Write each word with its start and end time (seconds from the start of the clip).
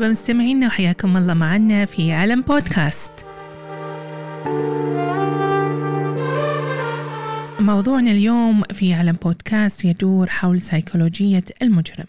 مرحبا 0.00 0.12
مستمعينا 0.12 0.66
وحياكم 0.66 1.16
الله 1.16 1.34
معنا 1.34 1.84
في 1.84 2.12
عالم 2.12 2.40
بودكاست. 2.40 3.12
موضوعنا 7.60 8.10
اليوم 8.10 8.62
في 8.62 8.94
عالم 8.94 9.12
بودكاست 9.12 9.84
يدور 9.84 10.26
حول 10.26 10.60
سيكولوجية 10.60 11.44
المجرم. 11.62 12.06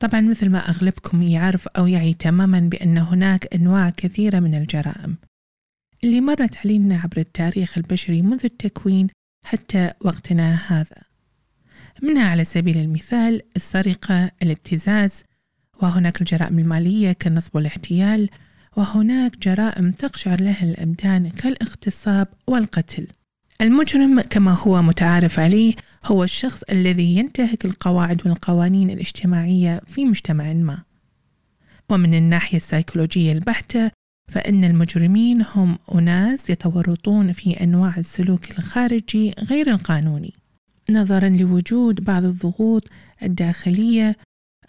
طبعا 0.00 0.20
مثل 0.20 0.50
ما 0.50 0.58
أغلبكم 0.58 1.22
يعرف 1.22 1.68
أو 1.68 1.86
يعي 1.86 2.14
تماما 2.14 2.60
بأن 2.60 2.98
هناك 2.98 3.54
أنواع 3.54 3.90
كثيرة 3.90 4.40
من 4.40 4.54
الجرائم 4.54 5.16
اللي 6.04 6.20
مرت 6.20 6.56
علينا 6.56 7.00
عبر 7.00 7.18
التاريخ 7.18 7.78
البشري 7.78 8.22
منذ 8.22 8.40
التكوين 8.44 9.08
حتى 9.46 9.90
وقتنا 10.00 10.54
هذا. 10.66 11.02
منها 12.02 12.28
على 12.30 12.44
سبيل 12.44 12.78
المثال 12.78 13.42
السرقة 13.56 14.30
الابتزاز 14.42 15.24
وهناك 15.82 16.20
الجرائم 16.20 16.58
المالية 16.58 17.12
كالنصب 17.12 17.56
والاحتيال 17.56 18.28
وهناك 18.76 19.38
جرائم 19.38 19.90
تقشعر 19.90 20.40
لها 20.40 20.70
الأبدان 20.70 21.28
كالاغتصاب 21.28 22.28
والقتل. 22.46 23.06
المجرم 23.60 24.20
كما 24.20 24.52
هو 24.52 24.82
متعارف 24.82 25.38
عليه 25.38 25.74
هو 26.04 26.24
الشخص 26.24 26.62
الذي 26.62 27.16
ينتهك 27.16 27.64
القواعد 27.64 28.26
والقوانين 28.26 28.90
الاجتماعية 28.90 29.80
في 29.86 30.04
مجتمع 30.04 30.52
ما. 30.52 30.82
ومن 31.90 32.14
الناحية 32.14 32.56
السيكولوجية 32.56 33.32
البحتة 33.32 33.90
فإن 34.32 34.64
المجرمين 34.64 35.44
هم 35.54 35.78
أناس 35.94 36.50
يتورطون 36.50 37.32
في 37.32 37.50
أنواع 37.50 37.96
السلوك 37.96 38.50
الخارجي 38.50 39.34
غير 39.38 39.70
القانوني. 39.70 40.34
نظرا 40.90 41.28
لوجود 41.28 42.04
بعض 42.04 42.24
الضغوط 42.24 42.88
الداخلية 43.22 44.16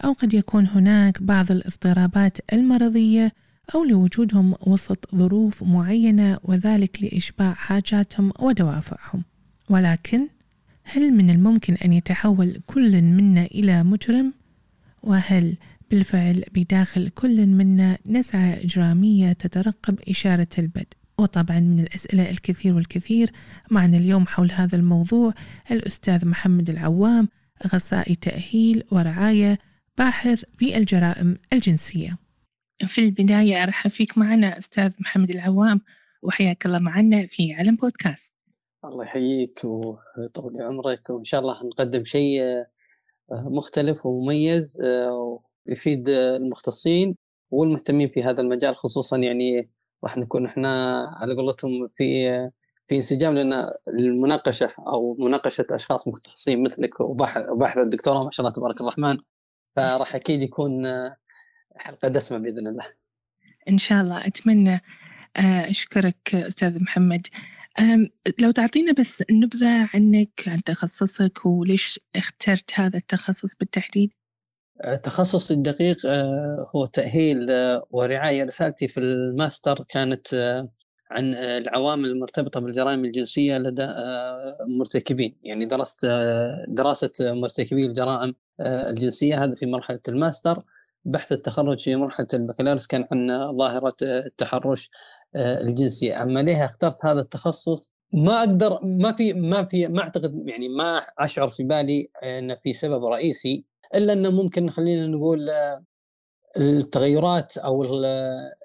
أو 0.04 0.12
قد 0.12 0.34
يكون 0.34 0.66
هناك 0.66 1.22
بعض 1.22 1.50
الاضطرابات 1.50 2.38
المرضية 2.52 3.32
أو 3.74 3.84
لوجودهم 3.84 4.54
وسط 4.66 5.14
ظروف 5.14 5.62
معينة 5.62 6.38
وذلك 6.42 7.02
لإشباع 7.02 7.54
حاجاتهم 7.54 8.32
ودوافعهم 8.40 9.24
ولكن 9.68 10.28
هل 10.84 11.12
من 11.12 11.30
الممكن 11.30 11.74
أن 11.74 11.92
يتحول 11.92 12.60
كل 12.66 13.02
منا 13.02 13.44
إلى 13.44 13.82
مجرم؟ 13.82 14.32
وهل 15.02 15.56
بالفعل 15.90 16.44
بداخل 16.54 17.08
كل 17.08 17.46
منا 17.46 17.98
نزعة 18.06 18.54
إجرامية 18.54 19.32
تترقب 19.32 20.00
إشارة 20.08 20.48
البدء؟ 20.58 20.86
وطبعا 21.18 21.60
من 21.60 21.80
الأسئلة 21.80 22.30
الكثير 22.30 22.74
والكثير 22.74 23.30
معنا 23.70 23.96
اليوم 23.96 24.26
حول 24.26 24.52
هذا 24.52 24.76
الموضوع 24.76 25.34
الأستاذ 25.70 26.28
محمد 26.28 26.70
العوام 26.70 27.28
أخصائي 27.62 28.14
تأهيل 28.14 28.82
ورعاية 28.90 29.58
باحث 29.98 30.44
في 30.56 30.76
الجرائم 30.76 31.38
الجنسية. 31.52 32.18
في 32.86 33.00
البداية 33.00 33.62
أرحب 33.62 33.90
فيك 33.90 34.18
معنا 34.18 34.58
أستاذ 34.58 34.94
محمد 35.00 35.30
العوام 35.30 35.80
وحياك 36.22 36.66
الله 36.66 36.78
معنا 36.78 37.26
في 37.26 37.52
علم 37.52 37.76
بودكاست. 37.76 38.32
الله 38.84 39.04
يحييك 39.04 39.60
ويطول 39.64 40.62
عمرك 40.62 41.10
وإن 41.10 41.24
شاء 41.24 41.40
الله 41.40 41.66
نقدم 41.66 42.04
شيء 42.04 42.42
آه، 42.42 42.68
مختلف 43.30 44.06
ومميز 44.06 44.80
آه، 44.80 45.40
ويفيد 45.68 46.08
المختصين 46.08 47.16
والمهتمين 47.50 48.08
في 48.08 48.22
هذا 48.22 48.40
المجال 48.40 48.76
خصوصا 48.76 49.16
يعني 49.16 49.70
راح 50.04 50.16
نكون 50.16 50.46
إحنا 50.46 51.02
على 51.16 51.34
قولتهم 51.34 51.88
في 51.96 52.28
في 52.88 52.96
انسجام 52.96 53.34
لأن 53.34 53.70
المناقشة 53.88 54.70
أو 54.78 55.16
مناقشة 55.18 55.66
أشخاص 55.70 56.08
مختصين 56.08 56.62
مثلك 56.62 57.00
وباحث 57.00 57.78
الدكتوراه 57.78 58.24
ما 58.24 58.30
شاء 58.30 58.46
الله 58.46 58.56
تبارك 58.56 58.80
الرحمن 58.80 59.16
فراح 59.76 60.14
أكيد 60.14 60.42
يكون 60.42 60.86
حلقة 61.76 62.08
دسمة 62.08 62.38
بإذن 62.38 62.66
الله. 62.66 62.84
إن 63.68 63.78
شاء 63.78 64.02
الله 64.02 64.26
أتمنى 64.26 64.80
آه، 65.36 65.70
أشكرك 65.70 66.34
أستاذ 66.34 66.82
محمد. 66.82 67.26
لو 68.40 68.50
تعطينا 68.50 68.92
بس 68.92 69.22
نبذة 69.30 69.88
عنك 69.94 70.42
عن 70.46 70.62
تخصصك 70.62 71.46
وليش 71.46 72.00
اخترت 72.16 72.70
هذا 72.74 72.98
التخصص 72.98 73.54
بالتحديد؟ 73.54 74.10
آه، 74.80 74.96
تخصصي 74.96 75.54
الدقيق 75.54 75.96
آه، 76.06 76.70
هو 76.76 76.86
تأهيل 76.86 77.46
ورعاية 77.90 78.44
رسالتي 78.44 78.88
في 78.88 79.00
الماستر 79.00 79.84
كانت 79.88 80.34
عن 81.14 81.34
العوامل 81.34 82.06
المرتبطة 82.06 82.60
بالجرائم 82.60 83.04
الجنسية 83.04 83.58
لدى 83.58 83.86
مرتكبين. 84.78 85.36
يعني 85.42 85.66
درست 85.66 86.06
دراسة 86.68 87.12
مرتكبي 87.20 87.86
الجرائم 87.86 88.34
الجنسية 88.60 89.44
هذا 89.44 89.54
في 89.54 89.66
مرحلة 89.66 90.00
الماستر. 90.08 90.62
بحث 91.04 91.32
التخرج 91.32 91.78
في 91.78 91.96
مرحلة 91.96 92.26
البكالوريوس 92.34 92.86
كان 92.86 93.06
عن 93.12 93.52
ظاهرة 93.58 93.94
التحرش 94.02 94.90
آه، 95.36 95.60
الجنسي 95.60 96.12
أما 96.14 96.42
ليه 96.42 96.64
اخترت 96.64 97.04
هذا 97.04 97.20
التخصص؟ 97.20 97.90
ما 98.12 98.38
أقدر 98.38 98.78
ما 98.82 99.12
في 99.12 99.32
ما 99.32 99.64
في 99.64 99.86
ما 99.86 100.02
أعتقد 100.02 100.42
يعني 100.46 100.68
ما 100.68 100.98
أشعر 101.18 101.48
في 101.48 101.62
بالي 101.62 102.10
إن 102.22 102.56
في 102.56 102.72
سبب 102.72 103.04
رئيسي 103.04 103.64
إلا 103.94 104.12
إنه 104.12 104.30
ممكن 104.30 104.70
خلينا 104.70 105.06
نقول 105.06 105.50
آه، 105.50 105.84
التغيرات 106.56 107.58
أو 107.58 107.84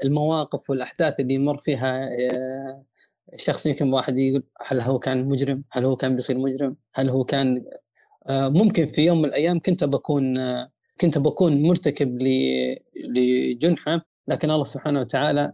المواقف 0.06 0.70
والأحداث 0.70 1.20
اللي 1.20 1.34
يمر 1.34 1.58
فيها 1.58 2.10
آه، 2.32 2.84
شخص 3.36 3.66
يمكن 3.66 3.94
واحد 3.94 4.18
يقول 4.18 4.44
هل 4.68 4.82
هو 4.82 5.00
كان 5.00 5.26
مجرم؟ 5.26 5.64
هل 5.72 5.86
هو 5.86 5.96
كان 5.96 6.16
بيصير 6.16 6.38
مجرم؟ 6.38 6.76
هل 6.96 7.10
هو 7.10 7.24
كان 7.24 7.66
ممكن 8.30 8.92
في 8.92 9.06
يوم 9.06 9.22
من 9.22 9.26
الأيام 9.26 9.60
كنت 9.60 9.84
بكون 9.84 10.38
كنت 11.02 11.18
بكون 11.18 11.64
مرتكب 11.64 12.18
لجنحة 12.96 14.06
لكن 14.28 14.52
الله 14.52 14.64
سبحانه 14.64 15.00
وتعالى 15.00 15.54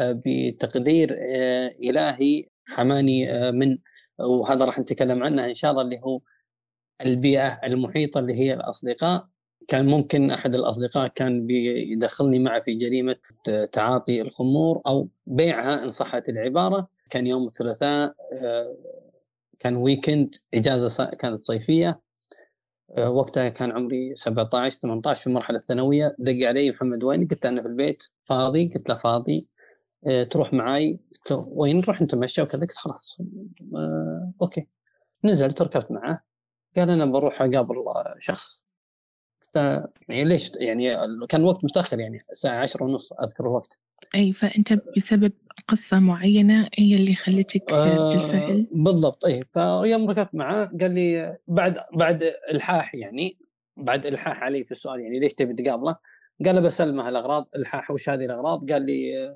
آه، 0.00 0.22
بتقدير 0.26 1.12
آه، 1.12 1.68
إلهي 1.68 2.48
حماني 2.66 3.30
آه، 3.30 3.50
من 3.50 3.78
وهذا 4.18 4.64
راح 4.64 4.78
نتكلم 4.78 5.22
عنه 5.22 5.44
إن 5.44 5.54
شاء 5.54 5.70
الله 5.70 5.82
اللي 5.82 6.00
هو 6.04 6.20
البيئة 7.00 7.60
المحيطة 7.64 8.20
اللي 8.20 8.34
هي 8.34 8.54
الأصدقاء 8.54 9.28
كان 9.68 9.86
ممكن 9.86 10.30
أحد 10.30 10.54
الأصدقاء 10.54 11.08
كان 11.08 11.46
بيدخلني 11.46 12.38
معه 12.38 12.60
في 12.60 12.74
جريمة 12.74 13.16
تعاطي 13.72 14.22
الخمور 14.22 14.82
أو 14.86 15.08
بيعها 15.26 15.84
إن 15.84 15.90
صحت 15.90 16.28
العبارة. 16.28 16.88
كان 17.10 17.26
يوم 17.26 17.46
الثلاثاء 17.46 18.14
كان 19.60 19.76
ويكند 19.76 20.34
إجازة 20.54 21.04
كانت 21.04 21.42
صيفية. 21.42 22.00
آه، 22.96 23.10
وقتها 23.10 23.48
كان 23.48 23.72
عمري 23.72 24.14
17 24.14 24.78
18 24.78 25.20
في 25.20 25.26
المرحلة 25.26 25.56
الثانوية. 25.56 26.16
دق 26.18 26.46
علي 26.48 26.70
محمد 26.70 27.04
وين؟ 27.04 27.28
قلت 27.28 27.46
أنا 27.46 27.62
في 27.62 27.68
البيت. 27.68 28.02
فاضي؟ 28.24 28.70
قلت 28.74 28.88
له 28.88 28.94
فاضي. 28.94 29.46
أه 30.06 30.24
تروح 30.24 30.52
معي 30.52 31.00
قلت 31.12 31.44
وين؟ 31.48 31.76
نروح 31.76 32.02
نتمشى 32.02 32.42
وكذا 32.42 32.60
قلت 32.60 32.72
خلاص. 32.72 33.20
أوكي. 34.42 34.66
نزلت 35.24 35.62
ركبت 35.62 35.90
معه. 35.90 36.22
قال 36.76 36.90
أنا 36.90 37.06
بروح 37.06 37.42
أقابل 37.42 37.74
شخص 38.18 38.65
يعني 40.08 40.24
ليش 40.24 40.52
يعني 40.56 40.96
كان 41.28 41.40
الوقت 41.40 41.64
متأخر 41.64 42.00
يعني 42.00 42.24
الساعة 42.30 42.60
10 42.60 42.84
ونص 42.84 43.12
أذكر 43.12 43.44
الوقت 43.44 43.78
أي 44.14 44.32
فأنت 44.32 44.72
بسبب 44.96 45.32
قصة 45.68 45.98
معينة 45.98 46.68
هي 46.78 46.94
اللي 46.94 47.14
خلتك 47.14 47.72
آه 47.72 48.14
بالفعل 48.14 48.66
بالضبط 48.72 49.24
أي 49.24 49.44
فيوم 49.52 50.10
ركبت 50.10 50.34
معاه 50.34 50.70
قال 50.80 50.94
لي 50.94 51.36
بعد 51.48 51.78
بعد 51.92 52.22
الحاح 52.50 52.94
يعني 52.94 53.36
بعد 53.76 54.06
الحاح 54.06 54.42
علي 54.42 54.64
في 54.64 54.72
السؤال 54.72 55.00
يعني 55.00 55.20
ليش 55.20 55.34
تبي 55.34 55.62
تقابله؟ 55.62 55.96
قال 56.44 56.62
بسلمه 56.62 57.08
الأغراض 57.08 57.48
الحاح 57.56 57.90
وش 57.90 58.08
هذه 58.08 58.24
الأغراض؟ 58.24 58.72
قال 58.72 58.86
لي 58.86 59.28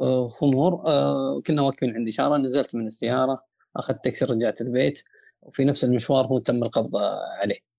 آه 0.00 0.28
خمور 0.28 0.82
آه 0.86 1.40
كنا 1.46 1.62
واقفين 1.62 1.96
عند 1.96 2.08
إشارة 2.08 2.36
نزلت 2.36 2.76
من 2.76 2.86
السيارة 2.86 3.44
أخذت 3.76 4.04
تاكسي 4.04 4.24
رجعت 4.24 4.60
البيت 4.60 5.02
وفي 5.42 5.64
نفس 5.64 5.84
المشوار 5.84 6.26
هو 6.26 6.38
تم 6.38 6.62
القبض 6.64 6.96
عليه. 7.40 7.71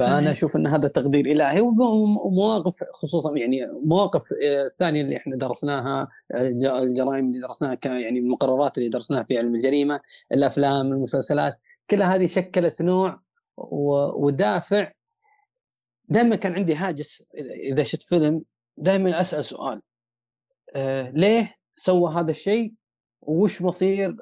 فأنا 0.00 0.30
أشوف 0.30 0.56
إن 0.56 0.66
هذا 0.66 0.88
تقدير 0.88 1.26
إلهي 1.26 1.60
ومواقف 1.60 2.84
خصوصا 2.92 3.36
يعني 3.36 3.70
مواقف 3.84 4.22
آه، 4.44 4.68
ثانية 4.68 5.02
اللي 5.02 5.16
إحنا 5.16 5.36
درسناها 5.36 6.08
الجرائم 6.34 7.28
اللي 7.28 7.40
درسناها 7.40 7.78
يعني 7.84 8.18
المقررات 8.18 8.78
اللي 8.78 8.88
درسناها 8.88 9.22
في 9.22 9.38
علم 9.38 9.54
الجريمة 9.54 10.00
الأفلام 10.32 10.92
المسلسلات 10.92 11.58
كلها 11.90 12.14
هذه 12.14 12.26
شكلت 12.26 12.82
نوع 12.82 13.20
ودافع. 14.16 14.92
دائما 16.08 16.36
كان 16.36 16.52
عندي 16.52 16.74
هاجس 16.74 17.28
اذا 17.72 17.82
شفت 17.82 18.02
فيلم 18.02 18.42
دائما 18.76 19.20
أسأل 19.20 19.44
سؤال 19.44 19.82
آه 20.74 21.10
ليه 21.10 21.54
سوى 21.76 22.12
هذا 22.14 22.30
الشيء؟ 22.30 22.74
وش 23.22 23.62
مصير 23.62 24.16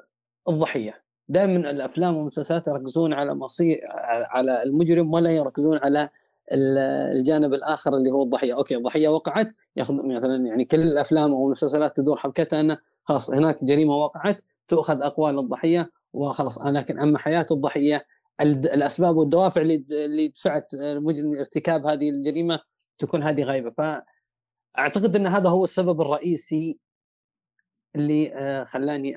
الضحية؟ 0.49 1.03
دائما 1.29 1.69
الأفلام 1.69 2.17
والمسلسلات 2.17 2.67
يركزون 2.67 3.13
على 3.13 3.35
مصير 3.35 3.81
على 4.29 4.63
المجرم 4.63 5.13
ولا 5.13 5.31
يركزون 5.31 5.79
على 5.83 6.09
الجانب 6.51 7.53
الآخر 7.53 7.97
اللي 7.97 8.11
هو 8.11 8.23
الضحية، 8.23 8.53
أوكي 8.53 8.75
الضحية 8.75 9.09
وقعت 9.09 9.47
ياخذ 9.75 9.93
مثلا 9.93 10.47
يعني 10.47 10.65
كل 10.65 10.79
الأفلام 10.81 11.31
أو 11.31 11.45
المسلسلات 11.45 11.97
تدور 11.97 12.17
حبكتها 12.17 12.59
انه 12.59 12.77
خلاص 13.03 13.31
هناك 13.31 13.65
جريمة 13.65 13.93
وقعت 13.93 14.41
تؤخذ 14.67 15.01
أقوال 15.01 15.39
الضحية 15.39 15.91
وخلاص 16.13 16.65
لكن 16.65 16.99
أما 16.99 17.19
حياة 17.19 17.45
الضحية 17.51 18.05
الأسباب 18.41 19.15
والدوافع 19.15 19.61
اللي 19.61 20.27
دفعت 20.27 20.73
المجرم 20.73 21.33
لارتكاب 21.33 21.85
هذه 21.85 22.09
الجريمة 22.09 22.59
تكون 22.97 23.23
هذه 23.23 23.43
غايبة. 23.43 23.71
فأعتقد 23.77 25.15
أن 25.15 25.27
هذا 25.27 25.49
هو 25.49 25.63
السبب 25.63 26.01
الرئيسي 26.01 26.79
اللي 27.95 28.33
آه، 28.33 28.63
خلاني 28.63 29.15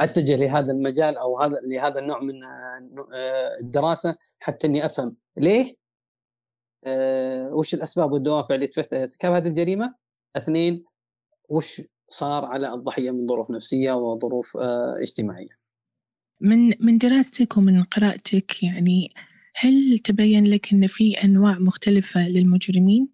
أتجه 0.00 0.36
لهذا 0.36 0.72
المجال 0.72 1.16
أو 1.16 1.40
هذا 1.40 1.60
لهذا 1.62 1.98
النوع 1.98 2.20
من 2.20 2.40
الدراسة 3.60 4.16
حتى 4.40 4.66
إني 4.66 4.86
أفهم. 4.86 5.16
ليه؟ 5.36 5.76
وش 7.52 7.74
الأسباب 7.74 8.12
والدوافع 8.12 8.54
اللي 8.54 8.66
دفعت 8.66 8.92
ارتكاب 8.92 9.32
هذه 9.32 9.48
الجريمة. 9.48 9.94
اثنين 10.36 10.84
وش 11.48 11.82
صار 12.08 12.44
على 12.44 12.74
الضحية 12.74 13.10
من 13.10 13.26
ظروف 13.26 13.50
نفسية 13.50 13.92
وظروف 13.92 14.56
اجتماعية؟ 15.00 15.60
من 16.40 16.84
من 16.86 16.98
دراستك 16.98 17.56
ومن 17.56 17.82
قراءتك 17.82 18.62
يعني 18.62 19.14
هل 19.54 19.98
تبين 20.04 20.46
لك 20.46 20.72
أن 20.72 20.86
في 20.86 21.24
أنواع 21.24 21.58
مختلفة 21.58 22.28
للمجرمين 22.28 23.08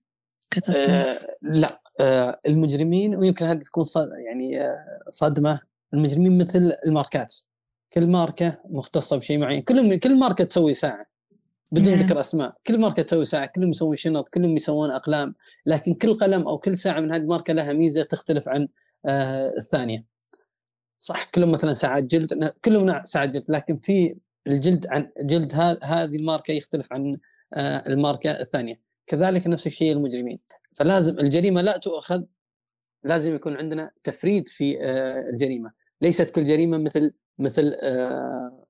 كتصنيف؟ 0.50 0.88
آه 0.88 1.36
لا. 1.42 1.82
آه 2.00 2.40
المجرمين 2.46 3.16
ويمكن 3.16 3.46
هذه 3.46 3.58
تكون 3.58 3.84
صد 3.84 4.08
يعني 4.26 4.60
آه 4.60 5.02
صدمة. 5.10 5.60
المجرمين 5.96 6.38
مثل 6.38 6.72
الماركات. 6.86 7.34
كل 7.92 8.06
ماركة 8.06 8.58
مختصة 8.64 9.16
بشيء 9.16 9.38
معين. 9.38 9.62
كلهم 9.62 9.98
كل 9.98 10.18
ماركة 10.18 10.44
تسوي 10.44 10.74
ساعة 10.74 11.06
بدون 11.72 11.94
نعم. 11.94 11.98
ذكر 11.98 12.20
أسماء. 12.20 12.56
كل 12.66 12.80
ماركة 12.80 13.02
تسوي 13.02 13.24
ساعة. 13.24 13.46
كلهم 13.46 13.70
يسوون 13.70 13.96
شنط. 13.96 14.28
كلهم 14.28 14.56
يسوون 14.56 14.90
أقلام. 14.90 15.34
لكن 15.66 15.94
كل 15.94 16.18
قلم 16.18 16.48
أو 16.48 16.58
كل 16.58 16.78
ساعة 16.78 17.00
من 17.00 17.12
هذه 17.12 17.20
الماركة 17.20 17.52
لها 17.52 17.72
ميزة 17.72 18.02
تختلف 18.02 18.48
عن 18.48 18.68
آه 19.06 19.52
الثانية. 19.56 20.04
صح 21.00 21.24
كلهم 21.24 21.52
مثلا 21.52 21.72
ساعات 21.72 22.04
جلد. 22.04 22.52
كلهم 22.64 23.04
ساعات 23.04 23.28
جلد. 23.28 23.44
لكن 23.48 23.78
في 23.78 24.16
الجلد 24.46 24.86
عن 24.86 25.10
جلد 25.20 25.54
هذه 25.82 26.16
الماركة 26.16 26.52
يختلف 26.52 26.92
عن 26.92 27.18
آه، 27.54 27.86
الماركة 27.86 28.30
الثانية. 28.30 28.80
كذلك 29.06 29.46
نفس 29.46 29.66
الشيء 29.66 29.92
المجرمين. 29.92 30.38
فلازم 30.76 31.18
الجريمة 31.18 31.60
لا 31.60 31.76
تؤخذ. 31.76 32.22
لازم 33.04 33.34
يكون 33.34 33.56
عندنا 33.56 33.90
تفريد 34.04 34.48
في 34.48 34.78
آه، 34.82 35.30
الجريمة. 35.30 35.70
ليست 36.00 36.30
كل 36.30 36.44
جريمة 36.44 36.78
مثل 36.78 37.12
مثل 37.38 37.76
آه، 37.82 38.66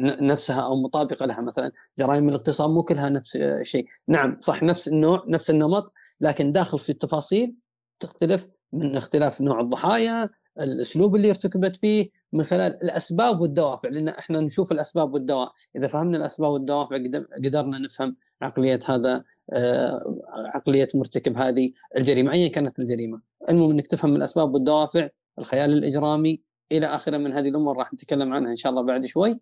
نفسها 0.00 0.60
أو 0.60 0.82
مطابقة 0.82 1.26
لها. 1.26 1.40
مثلا 1.40 1.72
جرائم 1.98 2.28
الاغتصاب 2.28 2.70
مو 2.70 2.82
كلها 2.82 3.08
نفس 3.08 3.36
الشيء 3.36 3.86
نعم 4.08 4.36
صح 4.40 4.62
نفس 4.62 4.88
النوع 4.88 5.24
نفس 5.28 5.50
النمط 5.50 5.92
لكن 6.20 6.52
داخل 6.52 6.78
في 6.78 6.90
التفاصيل 6.90 7.54
تختلف 8.00 8.48
من 8.72 8.96
اختلاف 8.96 9.40
نوع 9.40 9.60
الضحايا 9.60 10.30
الأسلوب 10.60 11.16
اللي 11.16 11.30
ارتكبت 11.30 11.82
به 11.82 12.08
من 12.32 12.44
خلال 12.44 12.82
الأسباب 12.82 13.40
والدوافع. 13.40 13.88
لأن 13.88 14.08
إحنا 14.08 14.40
نشوف 14.40 14.72
الأسباب 14.72 15.14
والدوافع 15.14 15.52
إذا 15.76 15.86
فهمنا 15.86 16.16
الأسباب 16.18 16.50
والدوافع 16.50 16.96
قدرنا 17.44 17.78
نفهم 17.78 18.16
عقلية 18.42 18.80
هذا 18.88 19.24
آه، 19.52 20.18
عقلية 20.54 20.88
مرتكب 20.94 21.36
هذه 21.36 21.72
الجريمة 21.96 22.32
ايا 22.32 22.48
كانت 22.48 22.78
الجريمة. 22.78 23.20
المهم 23.48 23.70
إنك 23.70 23.86
تفهم 23.86 24.16
الأسباب 24.16 24.54
والدوافع 24.54 25.08
الخيال 25.38 25.72
الإجرامي 25.72 26.47
إلى 26.72 26.86
آخره 26.86 27.16
من 27.16 27.32
هذه 27.32 27.48
الأمور 27.48 27.76
راح 27.76 27.92
نتكلم 27.94 28.32
عنها 28.32 28.50
إن 28.50 28.56
شاء 28.56 28.70
الله 28.70 28.82
بعد 28.82 29.06
شوي. 29.06 29.40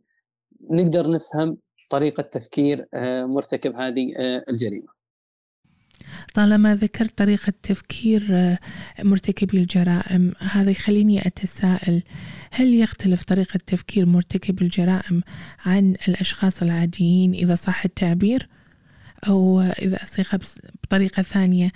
نقدر 0.71 1.11
نفهم 1.11 1.59
طريقة 1.91 2.23
تفكير 2.23 2.87
آه، 2.95 3.27
مرتكب 3.27 3.75
هذه 3.75 4.15
آه، 4.17 4.45
الجريمة. 4.49 4.97
طالما 6.35 6.75
ذكرت 6.75 7.19
طريقة 7.19 7.53
تفكير 7.63 8.29
آه، 8.31 8.59
مرتكبي 9.03 9.59
الجرائم 9.59 10.33
هذا 10.39 10.71
يخليني 10.71 11.27
أتساءل 11.27 12.03
هل 12.51 12.75
يختلف 12.75 13.25
طريقة 13.25 13.61
تفكير 13.67 14.07
مرتكبي 14.07 14.65
الجرائم 14.65 15.23
عن 15.65 15.97
الأشخاص 16.09 16.63
العاديين 16.63 17.35
إذا 17.35 17.55
صح 17.55 17.85
التعبير؟ 17.85 18.49
أو 19.29 19.61
إذا 19.61 20.03
أصيغها 20.03 20.41
بطريقة 20.83 21.23
ثانية 21.23 21.73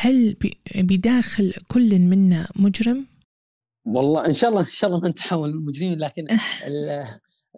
هل 0.00 0.36
بداخل 0.74 1.52
كل 1.68 1.98
منا 1.98 2.48
مجرم؟ 2.56 3.06
والله 3.86 4.26
إن 4.26 4.34
شاء 4.34 4.50
الله 4.50 4.60
إن 4.60 4.66
شاء 4.66 4.90
الله 4.90 5.00
ما 5.00 5.08
نتحول 5.08 5.48
المجرمين 5.48 5.98
لكن 5.98 6.26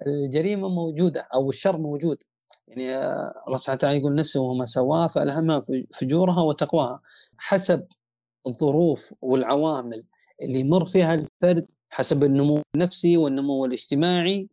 الجريمة 0.06 0.68
موجودة 0.68 1.28
أو 1.34 1.50
الشر 1.50 1.78
موجود. 1.78 2.22
يعني 2.68 2.94
آه، 2.96 3.42
الله 3.46 3.56
سبحانه 3.56 3.76
وتعالى 3.76 3.98
يقول 3.98 4.14
نفسه 4.14 4.40
وما 4.40 4.64
سواه 4.66 5.06
فألهمها 5.06 5.64
فجورها 5.94 6.42
وتقواها. 6.42 7.00
حسب 7.38 7.86
الظروف 8.46 9.14
والعوامل 9.22 10.04
اللي 10.42 10.60
يمر 10.60 10.84
فيها 10.84 11.14
الفرد 11.14 11.68
حسب 11.90 12.24
النمو 12.24 12.62
النفسي 12.74 13.16
والنمو 13.16 13.64
الاجتماعي 13.64 14.48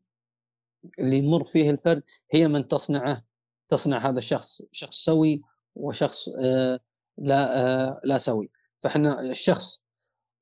اللي 1.00 1.18
يمر 1.18 1.44
فيه 1.44 1.70
الفرد 1.70 2.04
هي 2.32 2.48
من 2.48 2.68
تصنعه 2.68 3.24
تصنع 3.70 4.10
هذا 4.10 4.18
الشخص 4.18 4.62
شخص 4.72 5.06
سوي 5.06 5.42
وشخص 5.76 6.30
آه 6.30 6.80
لا 7.18 7.60
آه 7.62 8.02
لا 8.04 8.18
سوي. 8.18 8.50
فإحنا 8.82 9.22
الشخص 9.22 9.85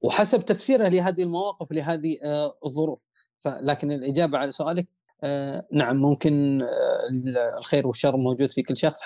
وحسب 0.04 0.46
تفسيره 0.46 0.88
لهذه 0.88 1.24
المواقف 1.24 1.72
لهذه 1.72 2.18
آه 2.24 2.58
الظروف. 2.66 3.06
لكن 3.46 3.92
الإجابة 3.92 4.38
على 4.38 4.52
سؤالك 4.52 4.88
آه، 5.24 5.68
نعم 5.72 5.96
ممكن 5.98 6.62
آه، 6.62 7.58
الخير 7.58 7.88
والشر 7.88 8.18
موجود 8.18 8.52
في 8.52 8.62
كل 8.62 8.78
شخص. 8.78 9.00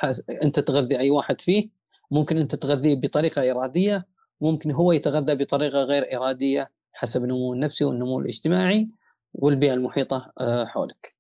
أنت 0.44 0.60
تغذي 0.60 1.00
أي 1.00 1.12
واحد 1.12 1.42
فيه. 1.42 1.70
ممكن 2.12 2.38
أنت 2.38 2.56
تغذيه 2.56 2.96
بطريقة 2.96 3.52
إرادية. 3.52 4.06
ممكن 4.42 4.72
هو 4.72 4.92
يتغذى 4.92 5.36
بطريقة 5.36 5.84
غير 5.84 6.18
إرادية 6.18 6.72
حسب 6.94 7.24
النمو 7.24 7.54
النفسي 7.54 7.86
والنمو 7.86 8.20
الاجتماعي 8.20 8.90
والبيئة 9.34 9.74
المحيطة 9.74 10.34
حولك. 10.66 11.17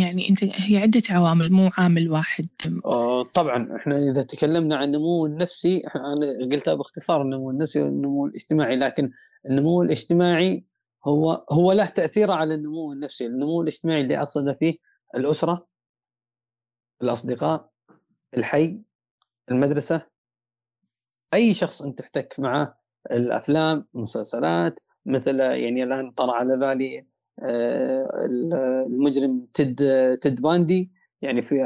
يعني 0.00 0.28
انت 0.30 0.44
هي 0.44 0.76
عدة 0.76 1.02
عوامل 1.10 1.52
مو 1.52 1.70
عامل 1.78 2.10
واحد. 2.10 2.48
طبعا 3.22 3.76
إحنا 3.76 3.98
إذا 3.98 4.22
تكلمنا 4.22 4.76
عن 4.76 4.84
النمو 4.84 5.26
النفسي 5.26 5.82
أنا 5.96 6.14
قلتها 6.52 6.74
باختصار 6.74 7.22
النمو 7.22 7.50
النفسي 7.50 7.82
والنمو 7.82 8.26
الاجتماعي 8.26 8.76
لكن 8.76 9.10
النمو 9.46 9.82
الاجتماعي 9.82 10.64
هو 11.04 11.44
هو 11.50 11.72
له 11.72 11.86
تاثيره 11.86 12.32
على 12.32 12.54
النمو 12.54 12.92
النفسي، 12.92 13.26
النمو 13.26 13.62
الاجتماعي 13.62 14.00
اللي 14.00 14.18
أقصده 14.18 14.52
فيه 14.52 14.76
الأسرة 15.14 15.66
الأصدقاء 17.02 17.70
الحي 18.36 18.80
المدرسة 19.50 20.06
أي 21.34 21.54
شخص 21.54 21.82
أنت 21.82 21.98
تحتك 21.98 22.40
معه 22.40 22.78
الأفلام 23.10 23.86
المسلسلات 23.94 24.80
مثل 25.06 25.40
يعني 25.40 25.84
الان 25.84 26.10
طرى 26.10 26.30
على 26.30 26.58
بالي 26.58 26.98
آه، 26.98 27.11
المجرم 28.86 29.46
تد 29.54 29.76
تد 30.20 30.40
باندي 30.42 30.92
يعني 31.22 31.42
في 31.42 31.62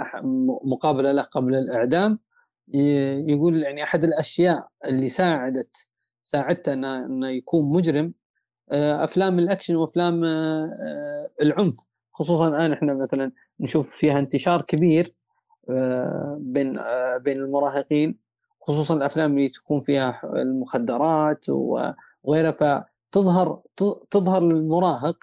مقابلة 0.65 1.13
له 1.13 1.23
قبل 1.23 1.55
الإعدام 1.55 2.19
يقول 3.29 3.63
يعني 3.63 3.83
أحد 3.83 4.05
الأشياء 4.05 4.69
اللي 4.85 5.09
ساعدت 5.09 5.89
ساعدته 6.25 6.73
إنه 6.73 7.29
يكون 7.29 7.73
مجرم 7.73 8.15
آه، 8.71 9.05
أفلام 9.05 9.39
الأكشن 9.39 9.77
وأفلام 9.77 10.25
آه، 10.25 10.65
آه، 10.65 11.31
العنف. 11.43 11.77
خصوصا 12.13 12.49
الآن 12.49 12.73
إحنا 12.73 12.95
مثلا 12.95 13.33
نشوف 13.61 13.97
فيها 13.97 14.19
انتشار 14.19 14.63
كبير 14.63 15.15
بين 16.39 16.79
بين 17.19 17.37
المراهقين 17.37 18.19
خصوصا 18.61 18.97
الأفلام 18.97 19.39
اللي 19.39 19.49
تكون 19.49 19.81
فيها 19.81 20.21
المخدرات 20.25 21.47
وغيرها. 21.49 22.51
فتظهر 23.13 23.63
تظهر 24.11 24.43
للمراهق 24.43 25.17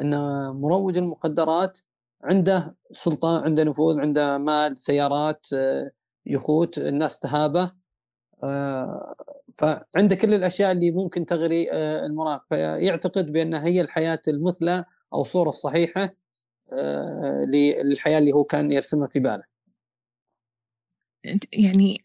إن 0.00 0.14
مروج 0.48 0.96
المخدرات 0.96 1.78
عنده 2.24 2.76
سلطة 2.90 3.42
عنده 3.42 3.64
نفوذ 3.64 4.00
عنده 4.00 4.38
مال 4.38 4.78
سيارات 4.78 5.46
يخوت 6.26 6.78
الناس 6.78 7.20
تهابه. 7.20 7.72
فعنده 9.58 10.16
كل 10.16 10.34
الأشياء 10.34 10.72
اللي 10.72 10.90
ممكن 10.90 11.26
تغري 11.26 11.72
آه، 11.72 12.06
المراهق. 12.06 12.44
فيعتقد 12.48 13.32
بانها 13.32 13.66
هي 13.66 13.80
الحياة 13.80 14.20
المثلى 14.28 14.84
أو 15.14 15.20
الصورة 15.20 15.48
الصحيحة 15.48 16.14
آه، 16.72 17.42
للحياة 17.52 18.18
اللي 18.18 18.32
هو 18.32 18.44
كان 18.44 18.72
يرسمها 18.72 19.08
في 19.08 19.20
باله. 19.20 19.42
يعني 21.52 22.04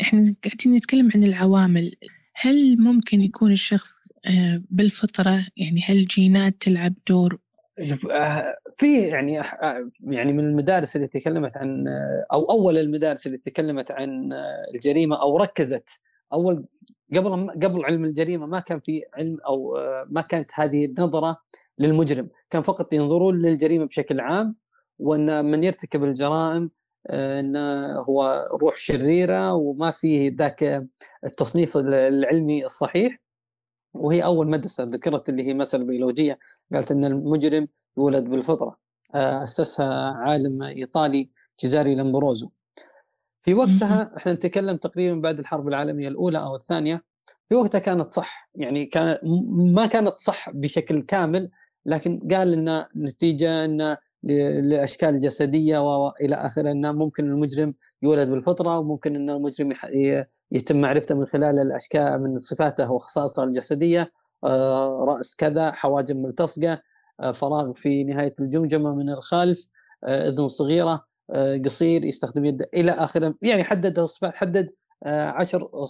إحنا 0.00 0.34
قاعدين 0.44 0.74
نتكلم 0.74 1.10
عن 1.14 1.24
العوامل، 1.24 1.96
هل 2.34 2.78
ممكن 2.78 3.20
يكون 3.20 3.52
الشخص 3.52 3.99
آه، 4.26 4.62
بالفطرة 4.70 5.46
يعني 5.56 5.80
هل 5.84 5.96
الجينات 5.98 6.54
تلعب 6.60 6.94
دور؟ 7.08 7.38
شوف 7.84 8.06
في 8.76 9.08
يعني 9.08 9.40
يعني 10.00 10.32
من 10.32 10.44
المدارس 10.44 10.96
اللي 10.96 11.08
تكلمت 11.08 11.56
عن 11.56 11.84
أو 12.32 12.50
أول 12.50 12.78
المدارس 12.78 13.26
اللي 13.26 13.38
تكلمت 13.38 13.90
عن 13.90 14.32
الجريمة 14.74 15.22
أو 15.22 15.36
ركزت. 15.36 16.00
أول 16.32 16.64
قبل 17.16 17.50
قبل 17.50 17.84
علم 17.84 18.04
الجريمة 18.04 18.46
ما 18.46 18.60
كان 18.60 18.80
في 18.80 19.02
علم 19.14 19.38
أو 19.46 19.76
آه، 19.76 20.06
ما 20.10 20.20
كانت 20.20 20.50
هذه 20.54 20.84
النظرة 20.84 21.36
للمجرم، 21.78 22.28
كان 22.50 22.62
فقط 22.62 22.92
ينظرون 22.92 23.42
للجريمة 23.42 23.84
بشكل 23.84 24.20
عام 24.20 24.56
وأن 24.98 25.44
من 25.44 25.64
يرتكب 25.64 26.04
الجرائم 26.04 26.70
آه، 27.06 27.40
انه 27.40 27.94
هو 28.00 28.48
روح 28.52 28.76
شريرة 28.76 29.54
وما 29.54 29.90
في 29.90 30.28
ذاك 30.28 30.86
التصنيف 31.24 31.76
العلمي 31.76 32.64
الصحيح. 32.64 33.18
وهي 33.94 34.24
أول 34.24 34.50
مدرسة 34.50 34.84
ذكرت 34.84 35.28
اللي 35.28 35.42
هي 35.42 35.54
مساله 35.54 35.84
بيولوجية 35.84 36.38
قالت 36.72 36.90
إن 36.90 37.04
المجرم 37.04 37.68
يولد 37.98 38.24
بالفطرة 38.24 38.78
أسسها 39.14 40.10
عالم 40.12 40.62
إيطالي 40.62 41.30
جيزاري 41.60 41.94
لامبروزو. 41.94 42.50
في 43.40 43.54
وقتها 43.54 44.12
إحنا 44.16 44.32
نتكلم 44.32 44.76
تقريبا 44.76 45.20
بعد 45.20 45.38
الحرب 45.38 45.68
العالمية 45.68 46.08
الأولى 46.08 46.38
أو 46.38 46.54
الثانية 46.54 47.04
في 47.48 47.54
وقتها 47.54 47.78
كانت 47.78 48.12
صح 48.12 48.50
يعني 48.54 48.86
كان 48.86 49.18
ما 49.74 49.86
كانت 49.86 50.16
صح 50.16 50.50
بشكل 50.50 51.02
كامل 51.02 51.50
لكن 51.86 52.20
قال 52.30 52.52
إن 52.52 52.86
نتيجه 52.96 53.64
إن 53.64 53.96
لأشكال 54.22 55.20
جسدية 55.20 55.78
والى 55.78 56.34
آخره 56.34 56.70
ان 56.70 56.94
ممكن 56.94 57.24
المجرم 57.24 57.74
يولد 58.02 58.30
بالفطرة 58.30 58.78
وممكن 58.78 59.16
إن 59.16 59.30
المجرم 59.30 59.72
يتم 60.52 60.80
معرفته 60.80 61.14
من 61.14 61.26
خلال 61.26 61.58
الأشكال 61.58 62.22
من 62.22 62.36
صفاته 62.36 62.92
وخصائصه 62.92 63.44
الجسدية. 63.44 64.12
آه، 64.44 65.04
رأس 65.08 65.36
كذا 65.36 65.72
حواجب 65.72 66.16
ملتصقة 66.16 66.82
آه، 67.20 67.32
فراغ 67.32 67.72
في 67.72 68.04
نهاية 68.04 68.34
الجمجمة 68.40 68.94
من 68.94 69.10
الخلف 69.10 69.68
آه، 70.04 70.28
إذن 70.28 70.48
صغيرة 70.48 71.10
قصير 71.64 72.04
يستخدم 72.04 72.44
يده 72.44 72.70
إلى 72.74 72.90
آخره. 72.90 73.34
يعني 73.42 73.64
حدد 73.64 73.98
الصفات 73.98 74.36
حدد 74.36 74.70
عشر 75.06 75.86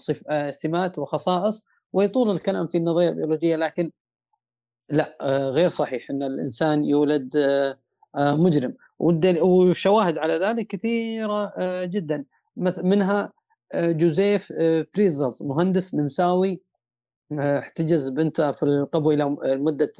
سمات 0.51 0.99
وخصائص 0.99 1.65
ويطول 1.93 2.31
الكلام 2.31 2.67
في 2.67 2.79
النظرية 2.79 3.09
البيولوجية 3.09 3.57
لكن 3.57 3.91
لا 4.91 5.17
غير 5.51 5.69
صحيح 5.69 6.11
إن 6.11 6.23
الإنسان 6.23 6.85
يولد 6.85 7.31
مجرم. 8.17 8.75
والشواهد 8.99 10.19
على 10.19 10.39
ذلك 10.39 10.67
كثيرة 10.67 11.53
جدا. 11.85 12.25
منها 12.83 13.33
جوزيف 13.75 14.53
فريتزل 14.95 15.43
مهندس 15.43 15.95
نمساوي 15.95 16.61
احتجز 17.33 18.09
بنته 18.09 18.53
في 18.53 18.63
القبو 18.63 19.11
إلى 19.11 19.37
مده 19.45 19.93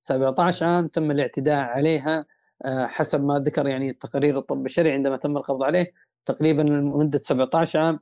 17 0.00 0.66
عام 0.66 0.88
تم 0.88 1.10
الاعتداء 1.10 1.60
عليها 1.60 2.26
حسب 2.66 3.24
ما 3.24 3.38
ذكر 3.38 3.66
يعني 3.66 3.92
تقارير 3.92 4.38
الطب 4.38 4.64
الشرعي 4.66 4.92
عندما 4.92 5.16
تم 5.16 5.36
القبض 5.36 5.62
عليه 5.62 5.92
تقريبا 6.26 6.62
لمدة 6.62 7.20
17 7.22 7.78
عام 7.78 7.98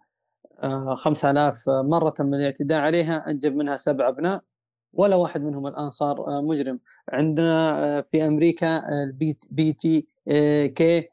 5000 0.96 1.64
مرة 1.68 2.10
تم 2.10 2.34
الاعتداء 2.34 2.80
عليها 2.80 3.30
أنجب 3.30 3.56
منها 3.56 3.76
سبع 3.76 4.08
أبناء. 4.08 4.40
ولا 4.96 5.16
واحد 5.16 5.42
منهم 5.42 5.66
الآن 5.66 5.90
صار 5.90 6.42
مجرم. 6.42 6.78
عندنا 7.12 8.02
في 8.02 8.26
أمريكا 8.26 8.88
البي 9.02 9.36
بي 9.50 9.72
تي 9.72 10.06
كي 10.68 11.08